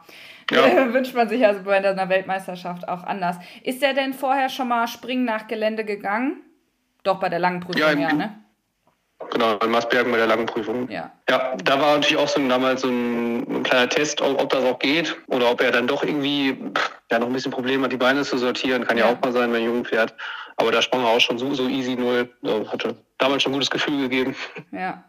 ja. 0.50 0.62
wünscht 0.92 1.14
man 1.14 1.28
sich 1.28 1.44
also 1.46 1.62
bei 1.62 1.76
einer 1.76 2.08
Weltmeisterschaft 2.08 2.88
auch 2.88 3.04
anders. 3.04 3.36
Ist 3.62 3.82
der 3.82 3.94
denn 3.94 4.14
vorher 4.14 4.48
schon 4.48 4.68
mal 4.68 4.88
Springen 4.88 5.24
nach 5.24 5.46
Gelände 5.46 5.84
gegangen? 5.84 6.42
Doch, 7.02 7.20
bei 7.20 7.28
der 7.28 7.38
langen 7.38 7.60
Prüfung, 7.60 7.80
ja, 7.80 7.92
ja 7.92 8.12
ne? 8.12 8.38
Genau, 9.30 9.58
in 9.58 9.70
Maßbergen 9.70 10.12
bei 10.12 10.18
der 10.18 10.26
langen 10.26 10.46
Prüfung. 10.46 10.88
Ja. 10.88 11.10
ja, 11.28 11.56
da 11.64 11.80
war 11.80 11.94
natürlich 11.94 12.16
auch 12.16 12.28
so 12.28 12.40
ein, 12.40 12.48
damals 12.48 12.82
so 12.82 12.88
ein, 12.88 13.40
ein 13.48 13.62
kleiner 13.62 13.88
Test, 13.88 14.20
ob, 14.20 14.40
ob, 14.40 14.48
das 14.50 14.64
auch 14.64 14.78
geht 14.78 15.16
oder 15.26 15.50
ob 15.50 15.60
er 15.60 15.72
dann 15.72 15.86
doch 15.86 16.04
irgendwie 16.04 16.56
ja, 17.10 17.18
noch 17.18 17.26
ein 17.26 17.32
bisschen 17.32 17.50
Probleme 17.50 17.84
hat, 17.84 17.92
die 17.92 17.96
Beine 17.96 18.22
zu 18.22 18.38
sortieren. 18.38 18.86
Kann 18.86 18.96
ja, 18.96 19.06
ja 19.06 19.12
auch 19.12 19.20
mal 19.20 19.32
sein, 19.32 19.52
wenn 19.52 19.60
ein 19.60 19.66
Jungen 19.66 19.84
fährt. 19.84 20.14
Aber 20.58 20.72
da 20.72 20.82
sprang 20.82 21.02
er 21.02 21.08
auch 21.08 21.20
schon 21.20 21.38
so, 21.38 21.54
so 21.54 21.68
easy 21.68 21.94
null. 21.94 22.28
Hatte 22.66 22.96
damals 23.16 23.42
schon 23.42 23.52
ein 23.52 23.54
gutes 23.54 23.70
Gefühl 23.70 24.08
gegeben. 24.08 24.36
Ja. 24.72 25.04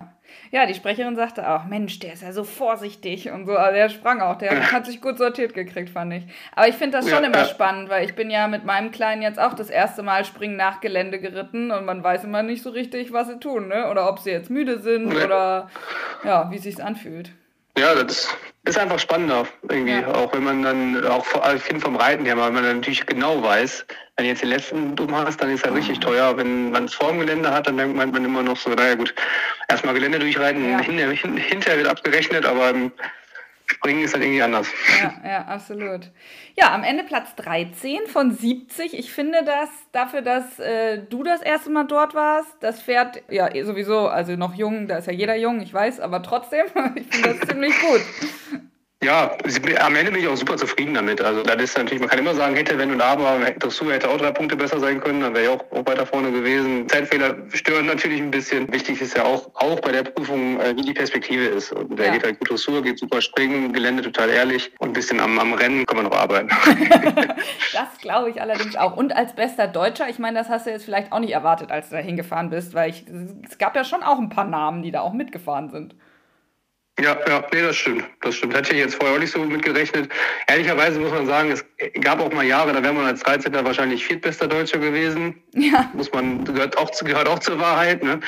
Ja, 0.52 0.66
die 0.66 0.74
Sprecherin 0.74 1.16
sagte 1.16 1.48
auch, 1.50 1.66
Mensch, 1.66 2.00
der 2.00 2.14
ist 2.14 2.24
ja 2.24 2.32
so 2.32 2.44
vorsichtig 2.44 3.30
und 3.32 3.46
so. 3.46 3.56
Also 3.56 3.76
der 3.76 3.90
sprang 3.90 4.22
auch, 4.22 4.36
der 4.36 4.72
hat 4.72 4.86
sich 4.86 5.02
gut 5.02 5.18
sortiert 5.18 5.54
gekriegt, 5.54 5.90
fand 5.90 6.14
ich. 6.14 6.24
Aber 6.56 6.68
ich 6.68 6.76
finde 6.76 6.98
das 6.98 7.10
schon 7.10 7.24
ja, 7.24 7.30
immer 7.30 7.40
ja. 7.40 7.46
spannend, 7.46 7.90
weil 7.90 8.06
ich 8.06 8.16
bin 8.16 8.32
ja 8.32 8.48
mit 8.48 8.66
meinem 8.66 8.92
Kleinen 8.92 9.22
jetzt 9.22 9.40
auch 9.40 9.54
das 9.54 9.70
erste 9.70 10.02
Mal 10.02 10.26
Springen 10.26 10.56
nach 10.56 10.82
Gelände 10.82 11.20
geritten 11.20 11.72
und 11.72 11.86
man 11.86 12.04
weiß 12.04 12.24
immer 12.24 12.42
nicht 12.42 12.64
so 12.64 12.70
richtig, 12.70 13.14
was 13.14 13.28
sie 13.28 13.40
tun, 13.40 13.68
ne? 13.68 13.90
Oder 13.90 14.10
ob 14.10 14.20
sie 14.20 14.32
jetzt 14.32 14.50
müde 14.50 14.80
sind 14.80 15.14
oder 15.14 15.70
ja, 16.24 16.50
wie 16.52 16.58
es 16.58 16.64
sich 16.64 16.84
anfühlt. 16.84 17.32
Ja, 17.80 17.96
das 17.96 18.28
ist 18.66 18.78
einfach 18.78 19.00
spannender 19.00 19.48
irgendwie, 19.70 19.94
ja. 19.94 20.14
auch 20.14 20.34
wenn 20.34 20.44
man 20.44 20.64
dann, 20.64 21.06
auch 21.06 21.26
ich 21.56 21.62
finde 21.62 21.80
vom 21.80 21.96
Reiten 21.96 22.26
her, 22.26 22.38
weil 22.38 22.52
man 22.52 22.64
dann 22.64 22.78
natürlich 22.78 23.06
genau 23.06 23.42
weiß, 23.42 23.86
wenn 24.18 24.26
du 24.26 24.30
jetzt 24.30 24.42
den 24.42 24.50
letzten 24.50 24.96
dumm 24.98 25.16
hast, 25.16 25.42
dann 25.42 25.50
ist 25.50 25.66
er 25.66 25.74
richtig 25.74 26.02
teuer. 26.02 26.36
Wenn 26.36 26.72
man 26.72 26.86
es 26.86 26.94
vor 26.94 27.10
dem 27.10 27.22
Gelände 27.22 27.54
hat, 27.54 27.68
dann 27.68 27.78
denkt 27.78 27.96
man 27.96 28.26
immer 28.26 28.44
noch 28.44 28.58
so, 28.58 28.70
naja 28.72 28.96
gut, 28.96 29.16
erstmal 29.70 29.94
Gelände 29.94 30.20
durchreiten, 30.20 30.72
ja. 30.72 30.80
hinterher, 30.80 31.12
hinterher 31.12 31.78
wird 31.78 31.88
abgerechnet, 31.88 32.46
aber 32.46 32.74
Springen 33.80 34.04
ist 34.04 34.14
halt 34.14 34.24
irgendwie 34.24 34.42
anders. 34.42 34.68
Ja, 35.02 35.14
ja, 35.24 35.46
absolut. 35.46 36.12
Ja, 36.58 36.74
am 36.74 36.84
Ende 36.84 37.06
Platz 37.06 37.34
13 37.36 38.08
von 38.08 38.32
70. 38.32 38.94
Ich 38.94 39.14
finde 39.14 39.46
das 39.46 39.70
dafür, 39.94 40.22
dass 40.22 40.60
äh, 40.60 41.02
du 41.10 41.24
das 41.24 41.42
erste 41.42 41.70
Mal 41.70 41.86
dort 41.86 42.14
warst, 42.14 42.58
das 42.60 42.82
Pferd, 42.82 43.24
ja, 43.30 43.50
sowieso, 43.64 44.10
also 44.10 44.36
noch 44.36 44.54
jung, 44.54 44.90
da 44.90 44.98
ist 44.98 45.08
ja 45.08 45.14
jeder 45.14 45.38
jung, 45.38 45.62
ich 45.62 45.74
weiß, 45.74 46.02
aber 46.02 46.22
trotzdem, 46.22 46.66
ich 46.96 47.08
finde 47.08 47.40
das 47.40 47.40
ziemlich 47.48 47.74
gut. 47.80 48.02
Ja, 49.02 49.32
am 49.80 49.96
Ende 49.96 50.12
bin 50.12 50.22
ich 50.22 50.28
auch 50.28 50.36
super 50.36 50.58
zufrieden 50.58 50.94
damit. 50.94 51.22
Also 51.22 51.42
das 51.42 51.56
ist 51.64 51.78
natürlich, 51.78 52.02
man 52.02 52.10
kann 52.10 52.20
immer 52.20 52.36
sagen, 52.36 52.54
hätte, 52.58 52.78
wenn 52.78 52.92
und 52.92 53.00
aber, 53.00 53.40
Dressur 53.52 53.94
hätte 53.94 54.10
auch 54.10 54.18
drei 54.18 54.32
Punkte 54.32 54.58
besser 54.58 54.78
sein 54.78 55.00
können, 55.00 55.22
dann 55.22 55.34
wäre 55.34 55.46
ich 55.46 55.50
auch, 55.52 55.72
auch 55.72 55.86
weiter 55.86 56.06
vorne 56.06 56.34
gewesen. 56.34 56.90
Zeitfehler 56.90 57.38
stören 57.54 57.86
natürlich 57.86 58.20
ein 58.20 58.30
bisschen. 58.30 58.70
Wichtig 58.74 59.00
ist 59.00 59.16
ja 59.16 59.24
auch, 59.24 59.52
auch 59.54 59.80
bei 59.80 59.94
der 59.94 60.04
Prüfung, 60.04 60.60
äh, 60.60 60.76
wie 60.76 60.82
die 60.82 60.94
Perspektive 60.94 61.46
ist. 61.46 61.72
Und 61.72 61.98
der 61.98 62.08
ja. 62.08 62.12
geht 62.12 62.26
halt 62.26 62.40
gut 62.40 62.50
Dressur, 62.50 62.84
geht 62.84 63.00
super 63.00 63.22
springen, 63.22 63.72
Gelände 63.72 64.04
total 64.04 64.30
ehrlich 64.32 64.70
und 64.80 64.90
ein 64.90 64.94
bisschen 64.94 65.22
am, 65.22 65.40
am 65.40 65.54
Rennen 65.54 65.86
kann 65.86 65.96
man 65.96 66.08
noch 66.08 66.18
arbeiten. 66.18 66.50
das 67.74 67.98
glaube 68.02 68.32
ich 68.32 68.42
allerdings 68.42 68.76
auch. 68.76 68.98
Und 68.98 69.16
als 69.16 69.34
bester 69.34 69.70
Deutscher, 69.70 70.10
ich 70.10 70.20
meine, 70.20 70.40
das 70.40 70.50
hast 70.50 70.66
du 70.66 70.72
jetzt 70.72 70.84
vielleicht 70.84 71.14
auch 71.14 71.20
nicht 71.20 71.32
erwartet, 71.32 71.72
als 71.72 71.88
du 71.88 71.96
da 71.96 72.02
hingefahren 72.02 72.50
bist, 72.50 72.74
weil 72.74 72.90
ich, 72.90 73.06
es 73.50 73.58
gab 73.58 73.78
ja 73.78 73.86
schon 73.86 74.04
auch 74.04 74.20
ein 74.20 74.28
paar 74.28 74.44
Namen, 74.44 74.84
die 74.84 74.92
da 74.92 75.00
auch 75.00 75.14
mitgefahren 75.14 75.70
sind. 75.70 75.96
Ja, 77.02 77.18
ja, 77.28 77.44
nee, 77.54 77.62
das 77.62 77.76
stimmt. 77.76 78.04
Das 78.22 78.36
stimmt. 78.36 78.56
Hätte 78.56 78.74
ich 78.74 78.80
jetzt 78.80 78.96
vorher 78.96 79.16
auch 79.16 79.20
nicht 79.20 79.32
so 79.32 79.40
mitgerechnet. 79.40 80.12
Ehrlicherweise 80.48 81.00
muss 81.00 81.12
man 81.12 81.26
sagen, 81.26 81.52
es 81.52 81.66
gab 82.02 82.20
auch 82.20 82.32
mal 82.32 82.46
Jahre, 82.46 82.74
da 82.74 82.84
wäre 82.84 82.94
man 82.94 83.06
als 83.06 83.22
13. 83.22 83.54
wahrscheinlich 83.54 84.06
viertbester 84.06 84.48
Deutscher 84.48 84.80
gewesen. 84.80 85.42
Ja. 85.54 85.90
Muss 85.94 86.12
man, 86.12 86.44
gehört 86.44 86.78
auch, 86.78 86.92
gehört 86.92 87.28
auch 87.28 87.40
zur 87.40 87.60
Wahrheit, 87.60 88.04
ne? 88.04 88.20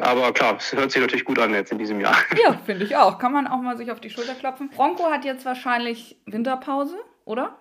Aber 0.00 0.32
klar, 0.32 0.56
es 0.58 0.72
hört 0.72 0.92
sich 0.92 1.00
natürlich 1.00 1.24
gut 1.24 1.38
an 1.38 1.52
jetzt 1.54 1.72
in 1.72 1.78
diesem 1.78 2.00
Jahr. 2.00 2.16
Ja, 2.42 2.58
finde 2.66 2.84
ich 2.84 2.96
auch. 2.96 3.18
Kann 3.18 3.32
man 3.32 3.46
auch 3.46 3.60
mal 3.60 3.76
sich 3.76 3.90
auf 3.90 4.00
die 4.00 4.10
Schulter 4.10 4.34
klopfen. 4.34 4.70
Bronco 4.70 5.10
hat 5.10 5.24
jetzt 5.24 5.44
wahrscheinlich 5.44 6.16
Winterpause, 6.26 6.96
oder? 7.24 7.56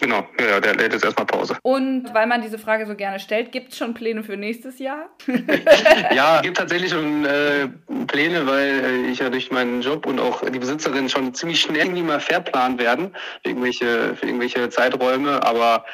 Genau, 0.00 0.26
ja, 0.40 0.60
der 0.60 0.76
lädt 0.76 0.94
jetzt 0.94 1.04
erstmal 1.04 1.26
Pause. 1.26 1.58
Und 1.62 2.14
weil 2.14 2.26
man 2.26 2.40
diese 2.40 2.58
Frage 2.58 2.86
so 2.86 2.94
gerne 2.96 3.20
stellt, 3.20 3.52
gibt 3.52 3.72
es 3.72 3.78
schon 3.78 3.92
Pläne 3.92 4.24
für 4.24 4.36
nächstes 4.36 4.78
Jahr? 4.78 5.10
ja, 6.14 6.36
es 6.36 6.42
gibt 6.42 6.56
tatsächlich 6.58 6.90
schon 6.90 7.26
äh, 7.26 7.68
Pläne, 8.06 8.46
weil 8.46 8.84
äh, 8.84 9.10
ich 9.10 9.18
ja 9.18 9.28
durch 9.28 9.50
meinen 9.50 9.82
Job 9.82 10.06
und 10.06 10.18
auch 10.18 10.42
die 10.48 10.58
Besitzerin 10.58 11.10
schon 11.10 11.34
ziemlich 11.34 11.60
schnell 11.60 11.76
irgendwie 11.76 12.02
mal 12.02 12.18
verplant 12.18 12.80
werden 12.80 13.14
für 13.42 13.50
irgendwelche, 13.50 14.16
für 14.16 14.26
irgendwelche 14.26 14.70
Zeiträume. 14.70 15.42
Aber 15.42 15.84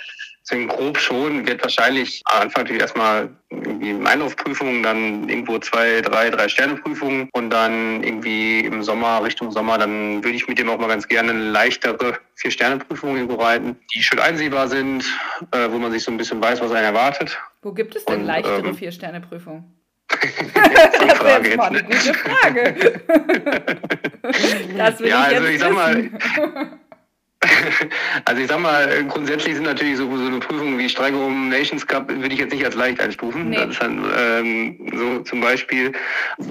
Deswegen 0.48 0.68
grob 0.68 0.96
schon, 0.96 1.44
wird 1.44 1.60
wahrscheinlich 1.62 2.22
am 2.26 2.42
Anfang 2.42 2.62
natürlich 2.62 2.82
erstmal 2.82 3.28
irgendwie 3.50 4.06
Einlaufprüfungen, 4.06 4.80
dann 4.84 5.28
irgendwo 5.28 5.58
zwei, 5.58 6.00
drei, 6.02 6.30
drei 6.30 6.48
Sterneprüfungen 6.48 7.28
und 7.32 7.50
dann 7.50 8.04
irgendwie 8.04 8.60
im 8.60 8.84
Sommer, 8.84 9.24
Richtung 9.24 9.50
Sommer, 9.50 9.76
dann 9.76 10.22
würde 10.22 10.36
ich 10.36 10.46
mit 10.46 10.60
dem 10.60 10.70
auch 10.70 10.78
mal 10.78 10.86
ganz 10.86 11.08
gerne 11.08 11.32
leichtere 11.32 12.18
Vier-Sterne-Prüfung 12.36 13.16
irgendwo 13.16 13.42
reiten, 13.42 13.76
die 13.92 14.02
schön 14.04 14.20
einsehbar 14.20 14.68
sind, 14.68 15.04
äh, 15.50 15.68
wo 15.68 15.78
man 15.78 15.90
sich 15.90 16.04
so 16.04 16.12
ein 16.12 16.16
bisschen 16.16 16.40
weiß, 16.40 16.60
was 16.60 16.70
einen 16.70 16.84
erwartet. 16.84 17.36
Wo 17.62 17.72
gibt 17.72 17.96
es 17.96 18.04
denn 18.04 18.20
und, 18.20 18.26
leichtere 18.26 18.68
ähm, 18.68 18.76
Vier-Sterne-Prüfungen? 18.76 19.64
das 20.08 21.24
wäre 21.24 21.42
jetzt 21.42 21.56
mal 21.56 21.66
eine 21.66 21.78
ne? 21.78 21.84
gute 21.84 22.14
Frage. 22.14 23.00
das 24.76 25.00
will 25.00 25.08
ja, 25.08 25.28
ich 25.28 25.36
also 25.36 25.48
ich 25.48 25.58
sag 25.58 25.72
mal, 25.72 26.10
Also 28.24 28.42
ich 28.42 28.48
sag 28.48 28.60
mal, 28.60 29.04
grundsätzlich 29.04 29.54
sind 29.54 29.64
natürlich 29.64 29.96
so, 29.96 30.16
so 30.16 30.26
eine 30.26 30.38
Prüfung 30.38 30.78
wie 30.78 30.88
Steigerung 30.88 31.48
Nations 31.48 31.86
Cup 31.86 32.08
würde 32.08 32.34
ich 32.34 32.40
jetzt 32.40 32.52
nicht 32.52 32.64
als 32.64 32.74
leicht 32.74 33.00
einstufen. 33.00 33.50
Nee. 33.50 33.56
Das 33.56 33.70
ist 33.70 33.82
dann 33.82 34.04
ähm, 34.16 34.92
so 34.94 35.20
zum 35.20 35.40
Beispiel, 35.40 35.92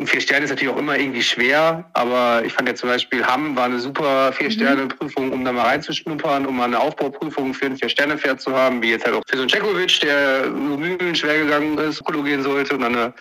vier 0.05 0.21
Sterne 0.21 0.45
ist 0.45 0.51
natürlich 0.51 0.73
auch 0.73 0.79
immer 0.79 0.97
irgendwie 0.97 1.21
schwer, 1.21 1.89
aber 1.93 2.43
ich 2.45 2.53
fand 2.53 2.69
ja 2.69 2.75
zum 2.75 2.89
Beispiel 2.89 3.25
Hamm 3.25 3.55
war 3.55 3.65
eine 3.65 3.79
super 3.79 4.31
Vier-Sterne-Prüfung, 4.33 5.31
um 5.31 5.43
da 5.43 5.51
mal 5.51 5.63
reinzuschnuppern, 5.63 6.45
um 6.45 6.57
mal 6.57 6.65
eine 6.65 6.79
Aufbauprüfung 6.79 7.53
für 7.53 7.65
ein 7.65 7.77
Vier-Sterne-Pferd 7.77 8.41
zu 8.41 8.55
haben, 8.55 8.81
wie 8.81 8.91
jetzt 8.91 9.05
halt 9.05 9.15
auch 9.15 9.23
für 9.27 9.37
so 9.37 9.43
einen 9.43 9.49
Cekovic, 9.49 9.99
der 10.01 10.45
so 10.45 10.77
Mühlen 10.77 11.15
schwer 11.15 11.39
gegangen 11.39 11.77
ist, 11.77 12.03
Polo 12.03 12.23
gehen 12.23 12.43
sollte 12.43 12.75
und 12.75 12.81
dann 12.81 12.95
eine 12.95 13.13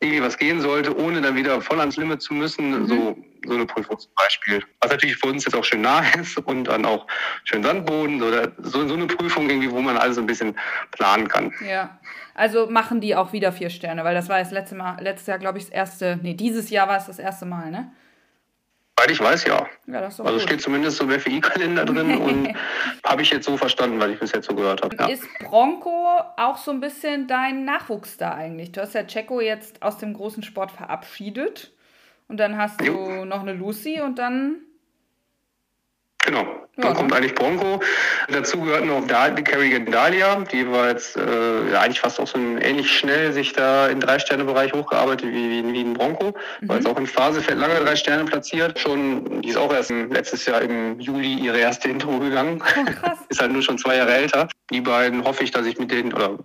irgendwie 0.00 0.22
was 0.22 0.38
gehen 0.38 0.60
sollte, 0.60 0.96
ohne 0.96 1.20
dann 1.20 1.34
wieder 1.34 1.60
voll 1.60 1.80
ans 1.80 1.96
Limit 1.96 2.22
zu 2.22 2.34
müssen. 2.34 2.82
Mhm. 2.82 2.86
So, 2.86 3.18
so 3.46 3.54
eine 3.54 3.66
Prüfung 3.66 3.98
zum 3.98 4.12
Beispiel. 4.16 4.62
Was 4.80 4.90
natürlich 4.90 5.16
für 5.16 5.28
uns 5.28 5.44
jetzt 5.44 5.54
auch 5.54 5.64
schön 5.64 5.80
nah 5.80 6.02
ist 6.20 6.38
und 6.38 6.64
dann 6.64 6.84
auch 6.84 7.06
schön 7.44 7.62
Sandboden. 7.62 8.22
Oder 8.22 8.52
so, 8.58 8.86
so 8.86 8.94
eine 8.94 9.06
Prüfung 9.06 9.48
irgendwie, 9.48 9.70
wo 9.70 9.80
man 9.80 9.96
alles 9.96 10.18
ein 10.18 10.26
bisschen 10.26 10.56
planen 10.92 11.28
kann. 11.28 11.52
Ja. 11.66 11.98
Also 12.34 12.68
machen 12.68 13.00
die 13.00 13.16
auch 13.16 13.32
wieder 13.32 13.50
vier 13.50 13.70
Sterne, 13.70 14.04
weil 14.04 14.14
das 14.14 14.28
war 14.28 14.38
das 14.38 14.52
letzte 14.52 14.76
Mal, 14.76 15.02
letztes 15.02 15.26
Jahr, 15.26 15.38
glaube 15.38 15.58
ich, 15.58 15.64
das 15.64 15.72
erste, 15.72 16.20
nee, 16.22 16.34
dieses 16.34 16.70
Jahr 16.70 16.86
war 16.86 16.98
es 16.98 17.06
das 17.06 17.18
erste 17.18 17.46
Mal, 17.46 17.70
ne? 17.72 17.90
Soweit 18.98 19.10
ich 19.12 19.20
weiß, 19.20 19.44
ja. 19.44 19.66
ja 19.86 20.00
also 20.00 20.24
gut. 20.24 20.42
steht 20.42 20.60
zumindest 20.60 20.96
so 20.96 21.04
im 21.04 21.10
FI-Kalender 21.20 21.84
drin 21.84 22.18
und 22.20 22.48
habe 23.06 23.22
ich 23.22 23.30
jetzt 23.30 23.46
so 23.46 23.56
verstanden, 23.56 24.00
weil 24.00 24.10
ich 24.10 24.18
bis 24.18 24.32
jetzt 24.32 24.48
so 24.48 24.56
gehört 24.56 24.82
habe. 24.82 24.96
Ja. 24.96 25.06
Ist 25.06 25.24
Bronco 25.38 26.18
auch 26.36 26.56
so 26.56 26.72
ein 26.72 26.80
bisschen 26.80 27.28
dein 27.28 27.64
Nachwuchs 27.64 28.16
da 28.16 28.34
eigentlich? 28.34 28.72
Du 28.72 28.80
hast 28.80 28.94
ja 28.94 29.04
Checo 29.04 29.40
jetzt 29.40 29.82
aus 29.82 29.98
dem 29.98 30.14
großen 30.14 30.42
Sport 30.42 30.72
verabschiedet 30.72 31.72
und 32.26 32.40
dann 32.40 32.56
hast 32.56 32.82
jo. 32.82 32.92
du 32.92 33.24
noch 33.24 33.42
eine 33.42 33.52
Lucy 33.52 34.00
und 34.00 34.18
dann 34.18 34.62
Genau. 36.24 36.46
Dann 36.78 36.92
ja, 36.92 36.94
kommt 36.94 37.12
eigentlich 37.12 37.34
Bronco. 37.34 37.80
Dazu 38.28 38.60
gehört 38.60 38.84
noch 38.84 39.02
die 39.04 39.42
Kerrigan 39.42 39.86
Dahlia. 39.86 40.36
Die 40.52 40.70
war 40.70 40.88
jetzt 40.88 41.16
äh, 41.16 41.72
ja, 41.72 41.80
eigentlich 41.80 42.00
fast 42.00 42.20
auch 42.20 42.28
so 42.28 42.38
ein, 42.38 42.58
ähnlich 42.58 42.96
schnell 42.96 43.32
sich 43.32 43.52
da 43.52 43.88
im 43.88 43.98
Drei-Sterne-Bereich 43.98 44.72
hochgearbeitet 44.72 45.28
wie, 45.28 45.50
wie, 45.50 45.72
wie 45.72 45.80
ein 45.80 45.94
Bronco. 45.94 46.34
Mhm. 46.60 46.68
War 46.68 46.76
jetzt 46.76 46.86
auch 46.86 46.96
im 46.96 47.06
Phasefeld 47.06 47.58
lange 47.58 47.74
drei 47.80 47.96
Sterne 47.96 48.24
platziert. 48.24 48.78
Schon, 48.78 49.42
die 49.42 49.48
ist 49.48 49.56
auch 49.56 49.72
erst 49.72 49.90
letztes 49.90 50.46
Jahr 50.46 50.62
im 50.62 51.00
Juli 51.00 51.34
ihre 51.34 51.58
erste 51.58 51.88
Intro 51.88 52.16
gegangen. 52.20 52.62
Oh, 52.76 53.10
ist 53.28 53.40
halt 53.40 53.50
nur 53.50 53.62
schon 53.62 53.78
zwei 53.78 53.96
Jahre 53.96 54.14
älter. 54.14 54.48
Die 54.70 54.80
beiden 54.80 55.24
hoffe 55.24 55.42
ich, 55.42 55.50
dass 55.50 55.66
ich 55.66 55.80
mit 55.80 55.90
denen 55.90 56.12
oder 56.12 56.38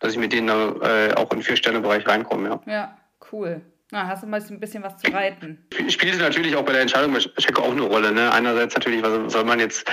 dass 0.00 0.12
ich 0.12 0.18
mit 0.18 0.32
denen 0.32 0.48
äh, 0.48 1.14
auch 1.14 1.30
in 1.30 1.42
Vier-Sterne-Bereich 1.42 2.04
reinkomme, 2.04 2.48
ja. 2.48 2.60
Ja, 2.66 2.98
cool. 3.30 3.60
Na, 3.90 4.06
hast 4.06 4.22
du 4.22 4.26
mal 4.26 4.42
ein 4.42 4.60
bisschen 4.60 4.82
was 4.82 4.98
zu 4.98 5.10
reiten? 5.10 5.66
Spielt 5.88 6.18
natürlich 6.18 6.54
auch 6.54 6.64
bei 6.64 6.72
der 6.72 6.82
Entscheidung 6.82 7.12
bei 7.14 7.20
Checo 7.20 7.62
auch 7.62 7.72
eine 7.72 7.82
Rolle. 7.82 8.12
Ne? 8.12 8.30
Einerseits 8.30 8.74
natürlich, 8.74 9.02
was 9.02 9.32
soll 9.32 9.44
man 9.44 9.60
jetzt 9.60 9.90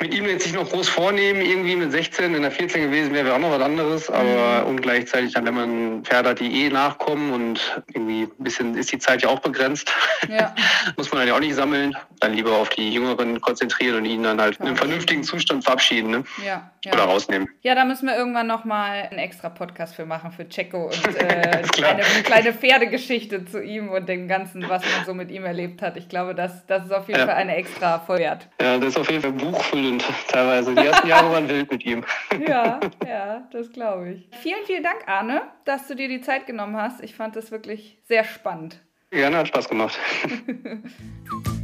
mit 0.00 0.14
ihm 0.14 0.26
jetzt 0.26 0.46
nicht 0.46 0.54
noch 0.54 0.70
groß 0.70 0.88
vornehmen, 0.88 1.40
irgendwie 1.40 1.74
mit 1.74 1.90
16, 1.90 2.34
in 2.34 2.42
der 2.42 2.50
14 2.50 2.82
gewesen 2.82 3.12
wäre, 3.12 3.26
wäre 3.26 3.34
auch 3.34 3.40
noch 3.40 3.50
was 3.50 3.62
anderes, 3.62 4.10
aber 4.10 4.62
mhm. 4.62 4.68
und 4.68 4.82
gleichzeitig 4.82 5.32
dann, 5.32 5.44
wenn 5.44 5.54
man 5.54 6.04
Pferde 6.04 6.30
hat, 6.30 6.40
die 6.40 6.64
eh 6.64 6.68
nachkommen 6.68 7.32
und 7.32 7.82
irgendwie 7.92 8.22
ein 8.22 8.44
bisschen 8.44 8.76
ist 8.76 8.92
die 8.92 8.98
Zeit 8.98 9.22
ja 9.22 9.28
auch 9.28 9.40
begrenzt, 9.40 9.92
ja. 10.28 10.54
muss 10.96 11.10
man 11.10 11.20
dann 11.20 11.28
ja 11.28 11.34
auch 11.34 11.40
nicht 11.40 11.56
sammeln, 11.56 11.96
dann 12.20 12.34
lieber 12.34 12.52
auf 12.52 12.68
die 12.68 12.92
Jüngeren 12.92 13.40
konzentrieren 13.40 13.96
und 13.96 14.04
ihn 14.04 14.22
dann 14.22 14.40
halt 14.40 14.54
ja. 14.54 14.60
in 14.60 14.66
einem 14.68 14.76
vernünftigen 14.76 15.24
Zustand 15.24 15.64
verabschieden, 15.64 16.10
ne? 16.10 16.24
Ja, 16.44 16.70
ja. 16.84 16.92
Oder 16.92 17.04
rausnehmen. 17.04 17.48
Ja, 17.62 17.74
da 17.74 17.84
müssen 17.84 18.06
wir 18.06 18.16
irgendwann 18.16 18.46
nochmal 18.46 19.08
einen 19.10 19.18
extra 19.18 19.48
Podcast 19.48 19.96
für 19.96 20.06
machen, 20.06 20.30
für 20.30 20.48
Checo 20.48 20.86
und 20.86 21.16
äh, 21.16 21.24
eine, 21.24 21.86
eine, 21.86 22.22
kleine 22.22 22.52
Pferdegeschichte 22.52 23.46
zu 23.46 23.60
ihm 23.60 23.88
und 23.88 24.08
dem 24.08 24.28
Ganzen, 24.28 24.68
was 24.68 24.82
man 24.82 25.04
so 25.04 25.14
mit 25.14 25.32
ihm 25.32 25.44
erlebt 25.44 25.82
hat. 25.82 25.96
Ich 25.96 26.08
glaube, 26.08 26.36
das, 26.36 26.66
das 26.66 26.84
ist 26.84 26.92
auf 26.92 27.08
jeden 27.08 27.20
Fall 27.20 27.34
eine 27.34 27.56
extra 27.56 27.98
Vollwert. 27.98 28.46
Ja, 28.60 28.78
das 28.78 28.90
ist 28.90 28.98
auf 28.98 29.10
jeden 29.10 29.22
Fall 29.22 29.32
buchfüllend 29.32 29.87
sind 29.88 30.04
teilweise. 30.28 30.74
Die 30.74 30.86
ersten 30.86 31.08
Jahre 31.08 31.30
waren 31.32 31.48
wild 31.48 31.70
mit 31.70 31.84
ihm. 31.84 32.04
Ja, 32.46 32.80
ja, 33.06 33.48
das 33.50 33.72
glaube 33.72 34.10
ich. 34.10 34.28
Vielen, 34.40 34.64
vielen 34.64 34.82
Dank, 34.82 35.06
Arne, 35.06 35.42
dass 35.64 35.88
du 35.88 35.94
dir 35.94 36.08
die 36.08 36.20
Zeit 36.20 36.46
genommen 36.46 36.76
hast. 36.76 37.02
Ich 37.02 37.14
fand 37.14 37.36
das 37.36 37.50
wirklich 37.50 37.98
sehr 38.04 38.24
spannend. 38.24 38.80
Gerne, 39.10 39.38
hat 39.38 39.48
Spaß 39.48 39.68
gemacht. 39.68 39.98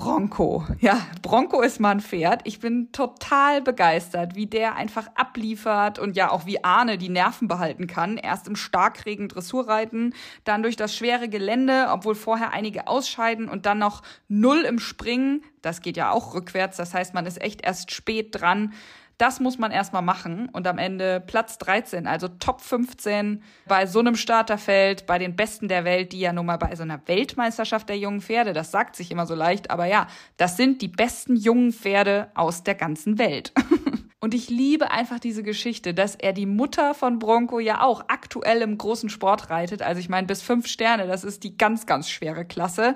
Bronco. 0.00 0.64
Ja, 0.78 0.98
Bronco 1.20 1.60
ist 1.60 1.78
mal 1.78 1.90
ein 1.90 2.00
Pferd. 2.00 2.40
Ich 2.44 2.58
bin 2.58 2.90
total 2.90 3.60
begeistert, 3.60 4.34
wie 4.34 4.46
der 4.46 4.74
einfach 4.76 5.08
abliefert 5.14 5.98
und 5.98 6.16
ja 6.16 6.30
auch 6.30 6.46
wie 6.46 6.64
Arne 6.64 6.96
die 6.96 7.10
Nerven 7.10 7.48
behalten 7.48 7.86
kann. 7.86 8.16
Erst 8.16 8.48
im 8.48 8.56
Starkregen 8.56 9.28
Dressurreiten, 9.28 10.14
dann 10.44 10.62
durch 10.62 10.76
das 10.76 10.96
schwere 10.96 11.28
Gelände, 11.28 11.88
obwohl 11.90 12.14
vorher 12.14 12.54
einige 12.54 12.88
ausscheiden 12.88 13.46
und 13.46 13.66
dann 13.66 13.76
noch 13.76 14.00
null 14.26 14.62
im 14.62 14.78
Springen. 14.78 15.42
Das 15.60 15.82
geht 15.82 15.98
ja 15.98 16.12
auch 16.12 16.32
rückwärts. 16.32 16.78
Das 16.78 16.94
heißt, 16.94 17.12
man 17.12 17.26
ist 17.26 17.38
echt 17.38 17.60
erst 17.62 17.90
spät 17.90 18.28
dran. 18.32 18.72
Das 19.20 19.38
muss 19.38 19.58
man 19.58 19.70
erstmal 19.70 20.00
machen 20.00 20.48
und 20.48 20.66
am 20.66 20.78
Ende 20.78 21.20
Platz 21.20 21.58
13, 21.58 22.06
also 22.06 22.26
Top 22.26 22.62
15 22.62 23.42
bei 23.66 23.84
so 23.84 23.98
einem 23.98 24.14
Starterfeld, 24.16 25.04
bei 25.04 25.18
den 25.18 25.36
Besten 25.36 25.68
der 25.68 25.84
Welt, 25.84 26.12
die 26.12 26.20
ja 26.20 26.32
nun 26.32 26.46
mal 26.46 26.56
bei 26.56 26.74
so 26.74 26.84
einer 26.84 27.06
Weltmeisterschaft 27.06 27.90
der 27.90 27.98
jungen 27.98 28.22
Pferde, 28.22 28.54
das 28.54 28.70
sagt 28.70 28.96
sich 28.96 29.10
immer 29.10 29.26
so 29.26 29.34
leicht, 29.34 29.70
aber 29.70 29.84
ja, 29.84 30.06
das 30.38 30.56
sind 30.56 30.80
die 30.80 30.88
besten 30.88 31.36
jungen 31.36 31.70
Pferde 31.70 32.30
aus 32.34 32.62
der 32.62 32.74
ganzen 32.74 33.18
Welt. 33.18 33.52
Und 34.20 34.32
ich 34.32 34.48
liebe 34.48 34.90
einfach 34.90 35.18
diese 35.18 35.42
Geschichte, 35.42 35.92
dass 35.92 36.14
er 36.14 36.32
die 36.32 36.46
Mutter 36.46 36.94
von 36.94 37.18
Bronco 37.18 37.58
ja 37.58 37.82
auch 37.82 38.04
aktuell 38.08 38.62
im 38.62 38.78
großen 38.78 39.10
Sport 39.10 39.50
reitet. 39.50 39.82
Also 39.82 40.00
ich 40.00 40.08
meine, 40.08 40.26
bis 40.26 40.40
fünf 40.40 40.66
Sterne, 40.66 41.06
das 41.06 41.24
ist 41.24 41.44
die 41.44 41.58
ganz, 41.58 41.84
ganz 41.84 42.08
schwere 42.08 42.46
Klasse 42.46 42.94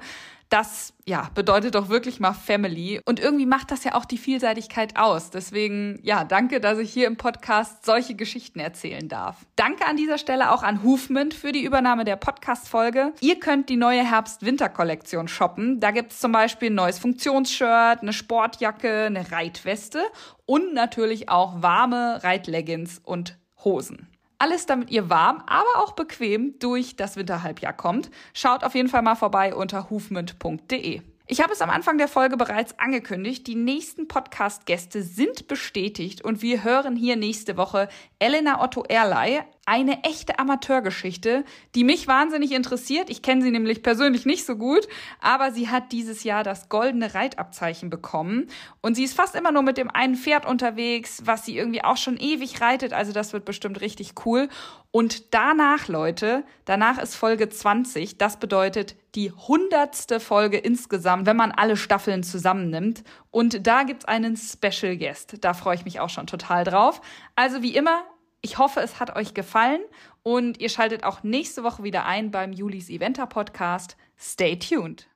das 0.54 0.92
ja 1.04 1.30
bedeutet 1.34 1.74
doch 1.74 1.88
wirklich 1.88 2.20
mal 2.20 2.32
Family 2.32 3.00
und 3.04 3.18
irgendwie 3.18 3.44
macht 3.44 3.72
das 3.72 3.82
ja 3.82 3.96
auch 3.96 4.04
die 4.04 4.18
Vielseitigkeit 4.18 4.96
aus. 4.96 5.30
Deswegen 5.30 5.98
ja, 6.04 6.22
danke, 6.22 6.60
dass 6.60 6.78
ich 6.78 6.92
hier 6.92 7.08
im 7.08 7.16
Podcast 7.16 7.84
solche 7.84 8.14
Geschichten 8.14 8.60
erzählen 8.60 9.08
darf. 9.08 9.44
Danke 9.56 9.84
an 9.84 9.96
dieser 9.96 10.16
Stelle 10.16 10.52
auch 10.52 10.62
an 10.62 10.84
Hoofment 10.84 11.34
für 11.34 11.50
die 11.50 11.64
Übernahme 11.64 12.04
der 12.04 12.14
Podcast 12.14 12.68
Folge. 12.68 13.12
Ihr 13.20 13.40
könnt 13.40 13.68
die 13.68 13.76
neue 13.76 14.08
Herbst-Winter 14.08 14.68
Kollektion 14.68 15.26
shoppen. 15.26 15.80
Da 15.80 15.90
gibt's 15.90 16.20
zum 16.20 16.30
Beispiel 16.30 16.70
ein 16.70 16.76
neues 16.76 17.00
Funktionsshirt, 17.00 18.02
eine 18.02 18.12
Sportjacke, 18.12 19.06
eine 19.06 19.32
Reitweste 19.32 20.04
und 20.46 20.72
natürlich 20.72 21.28
auch 21.28 21.62
warme 21.62 22.22
Reitleggings 22.22 23.00
und 23.02 23.36
Hosen. 23.64 24.13
Alles, 24.44 24.66
damit 24.66 24.90
ihr 24.90 25.08
warm, 25.08 25.42
aber 25.46 25.70
auch 25.76 25.92
bequem 25.92 26.58
durch 26.58 26.96
das 26.96 27.16
Winterhalbjahr 27.16 27.72
kommt. 27.72 28.10
Schaut 28.34 28.62
auf 28.62 28.74
jeden 28.74 28.90
Fall 28.90 29.00
mal 29.00 29.14
vorbei 29.14 29.54
unter 29.54 29.88
hufmünd.de. 29.88 31.00
Ich 31.26 31.40
habe 31.40 31.54
es 31.54 31.62
am 31.62 31.70
Anfang 31.70 31.96
der 31.96 32.08
Folge 32.08 32.36
bereits 32.36 32.78
angekündigt. 32.78 33.46
Die 33.46 33.54
nächsten 33.54 34.06
Podcast-Gäste 34.06 35.02
sind 35.02 35.48
bestätigt 35.48 36.22
und 36.22 36.42
wir 36.42 36.62
hören 36.62 36.94
hier 36.94 37.16
nächste 37.16 37.56
Woche 37.56 37.88
Elena 38.18 38.62
Otto 38.62 38.84
Erlei, 38.86 39.46
eine 39.66 40.04
echte 40.04 40.38
Amateurgeschichte, 40.38 41.44
die 41.74 41.84
mich 41.84 42.06
wahnsinnig 42.06 42.52
interessiert. 42.52 43.10
Ich 43.10 43.22
kenne 43.22 43.42
sie 43.42 43.50
nämlich 43.50 43.82
persönlich 43.82 44.26
nicht 44.26 44.44
so 44.44 44.56
gut, 44.56 44.86
aber 45.20 45.52
sie 45.52 45.68
hat 45.68 45.92
dieses 45.92 46.24
Jahr 46.24 46.44
das 46.44 46.68
goldene 46.68 47.14
Reitabzeichen 47.14 47.90
bekommen 47.90 48.48
und 48.82 48.94
sie 48.94 49.04
ist 49.04 49.14
fast 49.14 49.34
immer 49.34 49.52
nur 49.52 49.62
mit 49.62 49.78
dem 49.78 49.90
einen 49.90 50.16
Pferd 50.16 50.46
unterwegs, 50.46 51.22
was 51.24 51.44
sie 51.44 51.56
irgendwie 51.56 51.84
auch 51.84 51.96
schon 51.96 52.16
ewig 52.16 52.60
reitet. 52.60 52.92
Also 52.92 53.12
das 53.12 53.32
wird 53.32 53.44
bestimmt 53.44 53.80
richtig 53.80 54.12
cool. 54.26 54.48
Und 54.90 55.34
danach, 55.34 55.88
Leute, 55.88 56.44
danach 56.66 56.98
ist 56.98 57.16
Folge 57.16 57.48
20. 57.48 58.16
Das 58.16 58.38
bedeutet 58.38 58.94
die 59.16 59.32
hundertste 59.32 60.20
Folge 60.20 60.56
insgesamt, 60.56 61.26
wenn 61.26 61.36
man 61.36 61.50
alle 61.50 61.76
Staffeln 61.76 62.22
zusammennimmt. 62.22 63.02
Und 63.32 63.66
da 63.66 63.82
gibt's 63.82 64.04
einen 64.04 64.36
Special 64.36 64.96
Guest. 64.96 65.38
Da 65.40 65.52
freue 65.52 65.74
ich 65.74 65.84
mich 65.84 65.98
auch 65.98 66.10
schon 66.10 66.28
total 66.28 66.62
drauf. 66.62 67.00
Also 67.34 67.60
wie 67.60 67.74
immer, 67.74 68.04
ich 68.44 68.58
hoffe, 68.58 68.80
es 68.80 69.00
hat 69.00 69.16
euch 69.16 69.32
gefallen 69.32 69.80
und 70.22 70.60
ihr 70.60 70.68
schaltet 70.68 71.02
auch 71.02 71.22
nächste 71.22 71.64
Woche 71.64 71.82
wieder 71.82 72.04
ein 72.04 72.30
beim 72.30 72.52
Julis 72.52 72.90
Eventer 72.90 73.26
Podcast. 73.26 73.96
Stay 74.20 74.56
tuned. 74.56 75.08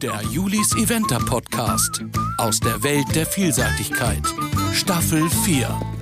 Der 0.00 0.20
Julis 0.32 0.74
Eventer 0.76 1.18
Podcast 1.18 2.02
aus 2.38 2.58
der 2.58 2.82
Welt 2.82 3.14
der 3.14 3.26
Vielseitigkeit. 3.26 4.22
Staffel 4.72 5.28
4. 5.28 5.99